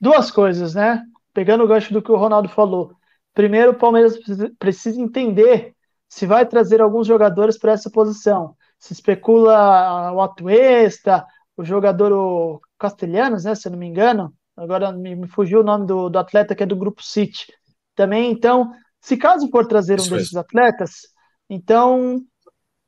Duas 0.00 0.30
coisas, 0.30 0.74
né? 0.74 1.04
Pegando 1.34 1.64
o 1.64 1.66
gancho 1.66 1.92
do 1.92 2.00
que 2.00 2.12
o 2.12 2.16
Ronaldo 2.16 2.48
falou, 2.48 2.94
primeiro 3.34 3.72
o 3.72 3.78
Palmeiras 3.78 4.16
precisa 4.58 5.00
entender 5.00 5.74
se 6.08 6.26
vai 6.26 6.46
trazer 6.46 6.80
alguns 6.80 7.06
jogadores 7.06 7.58
para 7.58 7.72
essa 7.72 7.90
posição. 7.90 8.56
Se 8.78 8.92
especula 8.92 10.12
o 10.12 10.20
Atuesta, 10.20 11.26
o 11.56 11.64
jogador 11.64 12.12
o 12.12 12.60
Castelhanos, 12.78 13.44
né, 13.44 13.54
se 13.54 13.66
eu 13.66 13.72
não 13.72 13.78
me 13.78 13.86
engano, 13.86 14.32
agora 14.56 14.92
me, 14.92 15.16
me 15.16 15.26
fugiu 15.26 15.60
o 15.60 15.64
nome 15.64 15.86
do, 15.86 16.08
do, 16.08 16.18
atleta 16.18 16.54
que 16.54 16.62
é 16.62 16.66
do 16.66 16.76
Grupo 16.76 17.02
City. 17.02 17.52
Também, 17.94 18.30
então, 18.30 18.72
se 19.00 19.16
caso 19.16 19.48
for 19.50 19.66
trazer 19.66 20.00
um 20.00 20.08
desses 20.08 20.36
atletas, 20.36 21.08
então 21.50 22.20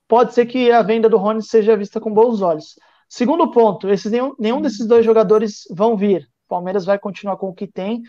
pode 0.06 0.34
ser 0.34 0.46
que 0.46 0.70
a 0.70 0.82
venda 0.82 1.08
do 1.08 1.16
Rony 1.16 1.42
seja 1.42 1.76
vista 1.76 2.00
com 2.00 2.12
bons 2.12 2.42
olhos. 2.42 2.74
Segundo 3.08 3.50
ponto, 3.50 3.88
esses, 3.88 4.10
nenhum, 4.10 4.34
nenhum 4.38 4.60
desses 4.60 4.86
dois 4.86 5.04
jogadores 5.04 5.62
vão 5.70 5.96
vir. 5.96 6.22
O 6.46 6.48
Palmeiras 6.48 6.84
vai 6.84 6.98
continuar 6.98 7.36
com 7.36 7.48
o 7.48 7.54
que 7.54 7.66
tem. 7.66 8.02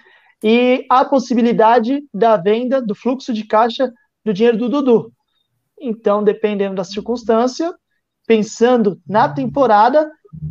E 0.43 0.85
a 0.89 1.03
possibilidade 1.03 2.03
da 2.13 2.38
venda, 2.38 2.81
do 2.81 2.93
fluxo 2.93 3.33
de 3.33 3.45
caixa 3.45 3.91
do 4.23 4.33
dinheiro 4.33 4.57
do 4.57 4.69
Dudu. 4.69 5.11
Então, 5.79 6.23
dependendo 6.23 6.75
da 6.75 6.83
circunstância, 6.83 7.73
pensando 8.25 8.99
na 9.07 9.29
temporada, 9.29 10.09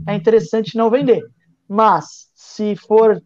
é 0.09 0.15
interessante 0.15 0.77
não 0.77 0.91
vender. 0.91 1.23
Mas, 1.69 2.31
se 2.35 2.75
for 2.77 3.23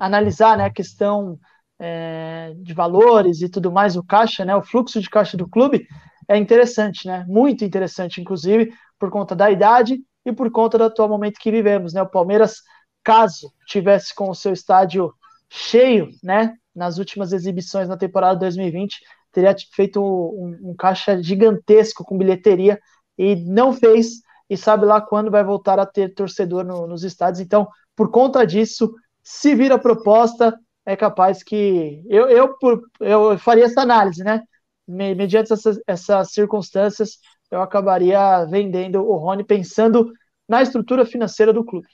analisar 0.00 0.56
né, 0.56 0.64
a 0.64 0.72
questão 0.72 1.38
é, 1.78 2.54
de 2.56 2.72
valores 2.72 3.40
e 3.40 3.48
tudo 3.48 3.70
mais, 3.70 3.96
o 3.96 4.02
caixa, 4.02 4.44
né, 4.44 4.54
o 4.54 4.62
fluxo 4.62 5.00
de 5.00 5.10
caixa 5.10 5.36
do 5.36 5.48
clube, 5.48 5.86
é 6.28 6.36
interessante, 6.36 7.06
né? 7.06 7.24
Muito 7.26 7.64
interessante, 7.64 8.20
inclusive, 8.20 8.70
por 8.98 9.10
conta 9.10 9.34
da 9.34 9.50
idade 9.50 9.98
e 10.26 10.32
por 10.32 10.50
conta 10.50 10.76
do 10.76 10.84
atual 10.84 11.08
momento 11.08 11.40
que 11.40 11.50
vivemos, 11.50 11.94
né? 11.94 12.02
O 12.02 12.08
Palmeiras, 12.08 12.56
caso 13.02 13.50
tivesse 13.66 14.14
com 14.14 14.28
o 14.28 14.34
seu 14.34 14.52
estádio 14.52 15.12
cheio, 15.48 16.10
né? 16.22 16.54
Nas 16.74 16.98
últimas 16.98 17.32
exibições 17.32 17.88
na 17.88 17.96
temporada 17.96 18.38
2020, 18.40 18.98
teria 19.32 19.54
feito 19.72 20.00
um, 20.00 20.70
um 20.70 20.74
caixa 20.74 21.22
gigantesco 21.22 22.04
com 22.04 22.18
bilheteria 22.18 22.78
e 23.16 23.36
não 23.36 23.72
fez, 23.72 24.20
e 24.48 24.56
sabe 24.56 24.86
lá 24.86 25.00
quando 25.00 25.30
vai 25.30 25.42
voltar 25.42 25.78
a 25.78 25.86
ter 25.86 26.14
torcedor 26.14 26.64
no, 26.64 26.86
nos 26.86 27.02
estádios. 27.02 27.40
Então, 27.40 27.68
por 27.96 28.10
conta 28.10 28.46
disso, 28.46 28.94
se 29.22 29.54
vir 29.54 29.72
a 29.72 29.78
proposta, 29.78 30.58
é 30.86 30.96
capaz 30.96 31.42
que 31.42 32.02
eu, 32.08 32.28
eu, 32.28 32.56
eu 33.00 33.38
faria 33.38 33.64
essa 33.64 33.82
análise, 33.82 34.24
né? 34.24 34.42
Mediante 34.86 35.52
essas, 35.52 35.78
essas 35.86 36.32
circunstâncias, 36.32 37.18
eu 37.50 37.60
acabaria 37.60 38.46
vendendo 38.46 39.02
o 39.02 39.16
Rony 39.16 39.44
pensando 39.44 40.10
na 40.48 40.62
estrutura 40.62 41.04
financeira 41.04 41.52
do 41.52 41.64
clube. 41.64 41.88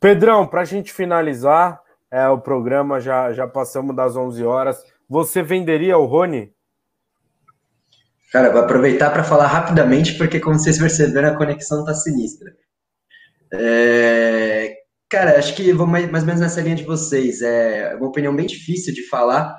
Pedrão, 0.00 0.46
para 0.46 0.62
a 0.62 0.64
gente 0.64 0.92
finalizar 0.92 1.83
é, 2.14 2.28
o 2.28 2.40
programa, 2.40 3.00
já, 3.00 3.32
já 3.32 3.46
passamos 3.46 3.94
das 3.94 4.16
11 4.16 4.44
horas. 4.44 4.82
Você 5.08 5.42
venderia 5.42 5.98
o 5.98 6.04
Rony? 6.04 6.52
Cara, 8.32 8.50
vou 8.50 8.60
aproveitar 8.62 9.10
para 9.10 9.24
falar 9.24 9.46
rapidamente, 9.46 10.18
porque 10.18 10.40
como 10.40 10.58
vocês 10.58 10.78
perceberam, 10.78 11.30
a 11.30 11.36
conexão 11.36 11.84
tá 11.84 11.94
sinistra. 11.94 12.52
É, 13.52 14.74
Cara, 15.14 15.38
acho 15.38 15.54
que 15.54 15.72
vou 15.72 15.86
mais, 15.86 16.10
mais 16.10 16.24
ou 16.24 16.26
menos 16.26 16.40
nessa 16.40 16.60
linha 16.60 16.74
de 16.74 16.82
vocês. 16.82 17.40
É 17.40 17.94
uma 17.94 18.08
opinião 18.08 18.34
bem 18.34 18.46
difícil 18.46 18.92
de 18.92 19.06
falar, 19.06 19.56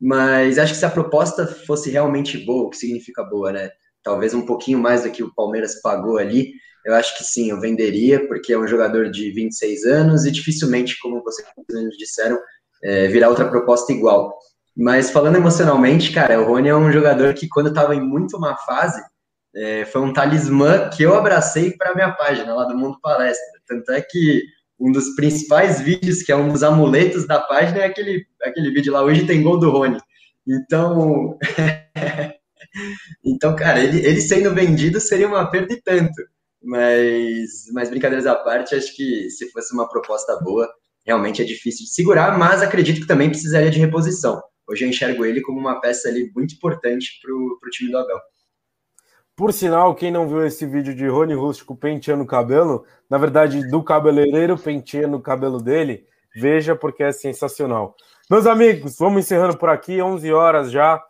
mas 0.00 0.58
acho 0.58 0.72
que 0.72 0.78
se 0.80 0.84
a 0.84 0.90
proposta 0.90 1.46
fosse 1.46 1.88
realmente 1.88 2.36
boa, 2.44 2.66
o 2.66 2.70
que 2.70 2.76
significa 2.76 3.22
boa, 3.22 3.52
né? 3.52 3.70
Talvez 4.02 4.34
um 4.34 4.46
pouquinho 4.46 4.78
mais 4.78 5.02
do 5.02 5.10
que 5.10 5.22
o 5.22 5.34
Palmeiras 5.34 5.80
pagou 5.80 6.18
ali, 6.18 6.52
eu 6.84 6.94
acho 6.94 7.16
que 7.18 7.24
sim, 7.24 7.50
eu 7.50 7.60
venderia, 7.60 8.26
porque 8.26 8.52
é 8.52 8.58
um 8.58 8.66
jogador 8.66 9.10
de 9.10 9.30
26 9.30 9.84
anos 9.84 10.24
e 10.24 10.30
dificilmente, 10.30 10.98
como 11.00 11.22
vocês 11.22 11.46
disseram, 11.98 12.38
é, 12.82 13.08
virar 13.08 13.28
outra 13.28 13.48
proposta 13.48 13.92
igual. 13.92 14.38
Mas 14.76 15.10
falando 15.10 15.36
emocionalmente, 15.36 16.12
cara, 16.12 16.40
o 16.40 16.44
Rony 16.44 16.68
é 16.68 16.76
um 16.76 16.92
jogador 16.92 17.34
que, 17.34 17.48
quando 17.48 17.68
estava 17.68 17.94
em 17.94 18.00
muito 18.00 18.38
má 18.38 18.56
fase, 18.56 19.02
é, 19.54 19.84
foi 19.86 20.00
um 20.00 20.12
talismã 20.12 20.88
que 20.88 21.02
eu 21.02 21.14
abracei 21.14 21.72
para 21.72 21.94
minha 21.94 22.12
página 22.12 22.54
lá 22.54 22.64
do 22.64 22.76
Mundo 22.76 22.98
Palestra. 23.02 23.60
Tanto 23.66 23.90
é 23.92 24.00
que 24.00 24.44
um 24.78 24.92
dos 24.92 25.16
principais 25.16 25.80
vídeos, 25.80 26.22
que 26.22 26.30
é 26.30 26.36
um 26.36 26.48
dos 26.48 26.62
amuletos 26.62 27.26
da 27.26 27.40
página, 27.40 27.80
é 27.80 27.86
aquele, 27.86 28.24
aquele 28.42 28.70
vídeo 28.70 28.92
lá, 28.92 29.02
hoje 29.02 29.26
tem 29.26 29.42
gol 29.42 29.58
do 29.58 29.70
Rony. 29.70 29.98
Então, 30.46 31.36
então 33.24 33.54
cara, 33.56 33.82
ele, 33.82 34.04
ele 34.04 34.20
sendo 34.20 34.54
vendido 34.54 35.00
seria 35.00 35.26
uma 35.28 35.50
perda 35.50 35.72
e 35.72 35.82
tanto. 35.82 36.22
Mas, 36.62 37.66
mas 37.72 37.88
brincadeiras 37.88 38.26
à 38.26 38.34
parte, 38.34 38.74
acho 38.74 38.94
que 38.94 39.30
se 39.30 39.50
fosse 39.50 39.72
uma 39.72 39.88
proposta 39.88 40.36
boa, 40.42 40.68
realmente 41.06 41.40
é 41.40 41.44
difícil 41.44 41.84
de 41.84 41.92
segurar, 41.92 42.36
mas 42.36 42.62
acredito 42.62 43.00
que 43.00 43.06
também 43.06 43.30
precisaria 43.30 43.70
de 43.70 43.78
reposição. 43.78 44.42
Hoje 44.68 44.84
eu 44.84 44.88
enxergo 44.88 45.24
ele 45.24 45.40
como 45.40 45.58
uma 45.58 45.80
peça 45.80 46.08
ali 46.08 46.30
muito 46.34 46.54
importante 46.54 47.18
para 47.22 47.32
o 47.32 47.70
time 47.70 47.90
do 47.90 47.98
Abel. 47.98 48.18
Por 49.34 49.52
sinal, 49.52 49.94
quem 49.94 50.10
não 50.10 50.28
viu 50.28 50.44
esse 50.44 50.66
vídeo 50.66 50.94
de 50.94 51.06
Rony 51.06 51.32
Rústico 51.32 51.76
penteando 51.76 52.24
o 52.24 52.26
cabelo, 52.26 52.84
na 53.08 53.16
verdade, 53.16 53.66
do 53.70 53.82
cabeleireiro 53.82 54.58
penteando 54.58 55.16
o 55.16 55.22
cabelo 55.22 55.62
dele, 55.62 56.04
veja 56.34 56.74
porque 56.74 57.04
é 57.04 57.12
sensacional. 57.12 57.94
Meus 58.28 58.46
amigos, 58.46 58.98
vamos 58.98 59.20
encerrando 59.20 59.56
por 59.56 59.70
aqui, 59.70 60.02
11 60.02 60.32
horas 60.32 60.70
já, 60.70 61.00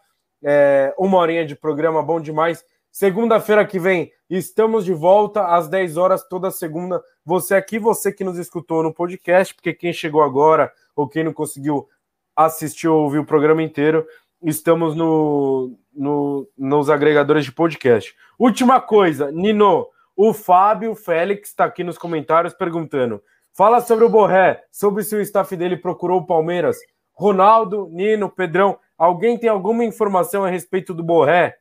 é, 0.42 0.94
uma 0.98 1.18
horinha 1.18 1.46
de 1.46 1.54
programa, 1.54 2.02
bom 2.02 2.20
demais. 2.20 2.64
Segunda-feira 2.90 3.64
que 3.66 3.78
vem, 3.78 4.10
estamos 4.28 4.84
de 4.84 4.92
volta 4.92 5.46
às 5.46 5.68
10 5.68 5.96
horas, 5.96 6.26
toda 6.26 6.50
segunda. 6.50 7.02
Você 7.24 7.54
aqui, 7.54 7.78
você 7.78 8.12
que 8.12 8.24
nos 8.24 8.38
escutou 8.38 8.82
no 8.82 8.92
podcast, 8.92 9.54
porque 9.54 9.72
quem 9.72 9.92
chegou 9.92 10.22
agora 10.22 10.72
ou 10.96 11.08
quem 11.08 11.22
não 11.22 11.32
conseguiu 11.32 11.88
assistir 12.34 12.88
ou 12.88 13.02
ouvir 13.02 13.18
o 13.18 13.24
programa 13.24 13.62
inteiro, 13.62 14.06
estamos 14.42 14.94
no, 14.94 15.76
no, 15.94 16.48
nos 16.56 16.88
agregadores 16.88 17.44
de 17.44 17.52
podcast. 17.52 18.14
Última 18.38 18.80
coisa, 18.80 19.30
Nino, 19.30 19.86
o 20.16 20.32
Fábio 20.32 20.94
Félix 20.94 21.50
está 21.50 21.64
aqui 21.64 21.84
nos 21.84 21.98
comentários 21.98 22.54
perguntando: 22.54 23.22
fala 23.52 23.80
sobre 23.80 24.04
o 24.04 24.08
Borré, 24.08 24.62
sobre 24.70 25.02
se 25.02 25.14
o 25.14 25.20
staff 25.20 25.54
dele 25.56 25.76
procurou 25.76 26.20
o 26.20 26.26
Palmeiras. 26.26 26.76
Ronaldo, 27.12 27.88
Nino, 27.90 28.30
Pedrão, 28.30 28.78
alguém 28.98 29.38
tem 29.38 29.48
alguma 29.48 29.84
informação 29.84 30.44
a 30.44 30.50
respeito 30.50 30.92
do 30.92 31.02
Borré? 31.02 31.56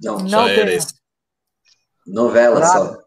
Não, 0.00 0.18
não 0.18 0.46
tem. 0.46 0.78
Novela 2.06 2.58
nada, 2.58 2.72
só. 2.72 2.98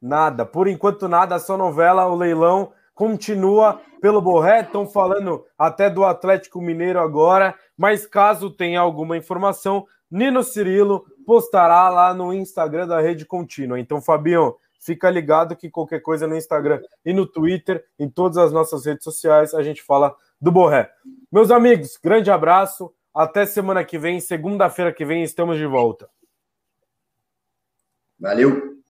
Nada, 0.00 0.46
por 0.46 0.68
enquanto 0.68 1.08
nada, 1.08 1.38
só 1.38 1.56
novela, 1.56 2.06
o 2.06 2.14
leilão 2.14 2.72
continua 2.94 3.80
pelo 4.00 4.22
Borré, 4.22 4.60
estão 4.60 4.86
falando 4.86 5.44
até 5.58 5.90
do 5.90 6.04
Atlético 6.04 6.60
Mineiro 6.60 7.00
agora, 7.00 7.54
mas 7.76 8.06
caso 8.06 8.50
tenha 8.50 8.80
alguma 8.80 9.16
informação, 9.16 9.86
Nino 10.10 10.42
Cirilo 10.42 11.04
postará 11.26 11.88
lá 11.88 12.14
no 12.14 12.32
Instagram 12.32 12.86
da 12.86 13.00
Rede 13.00 13.26
Contínua. 13.26 13.80
Então, 13.80 14.00
Fabinho, 14.00 14.54
fica 14.80 15.10
ligado 15.10 15.56
que 15.56 15.68
qualquer 15.68 16.00
coisa 16.00 16.26
no 16.26 16.36
Instagram 16.36 16.80
e 17.04 17.12
no 17.12 17.26
Twitter, 17.26 17.84
em 17.98 18.08
todas 18.08 18.38
as 18.38 18.52
nossas 18.52 18.86
redes 18.86 19.02
sociais, 19.02 19.52
a 19.52 19.62
gente 19.62 19.82
fala 19.82 20.14
do 20.40 20.52
Borré. 20.52 20.90
Meus 21.30 21.50
amigos, 21.50 21.98
grande 22.02 22.30
abraço, 22.30 22.92
até 23.14 23.46
semana 23.46 23.84
que 23.84 23.98
vem, 23.98 24.20
segunda-feira 24.20 24.92
que 24.92 25.04
vem, 25.04 25.22
estamos 25.22 25.56
de 25.56 25.66
volta. 25.66 26.08
Valeu! 28.18 28.76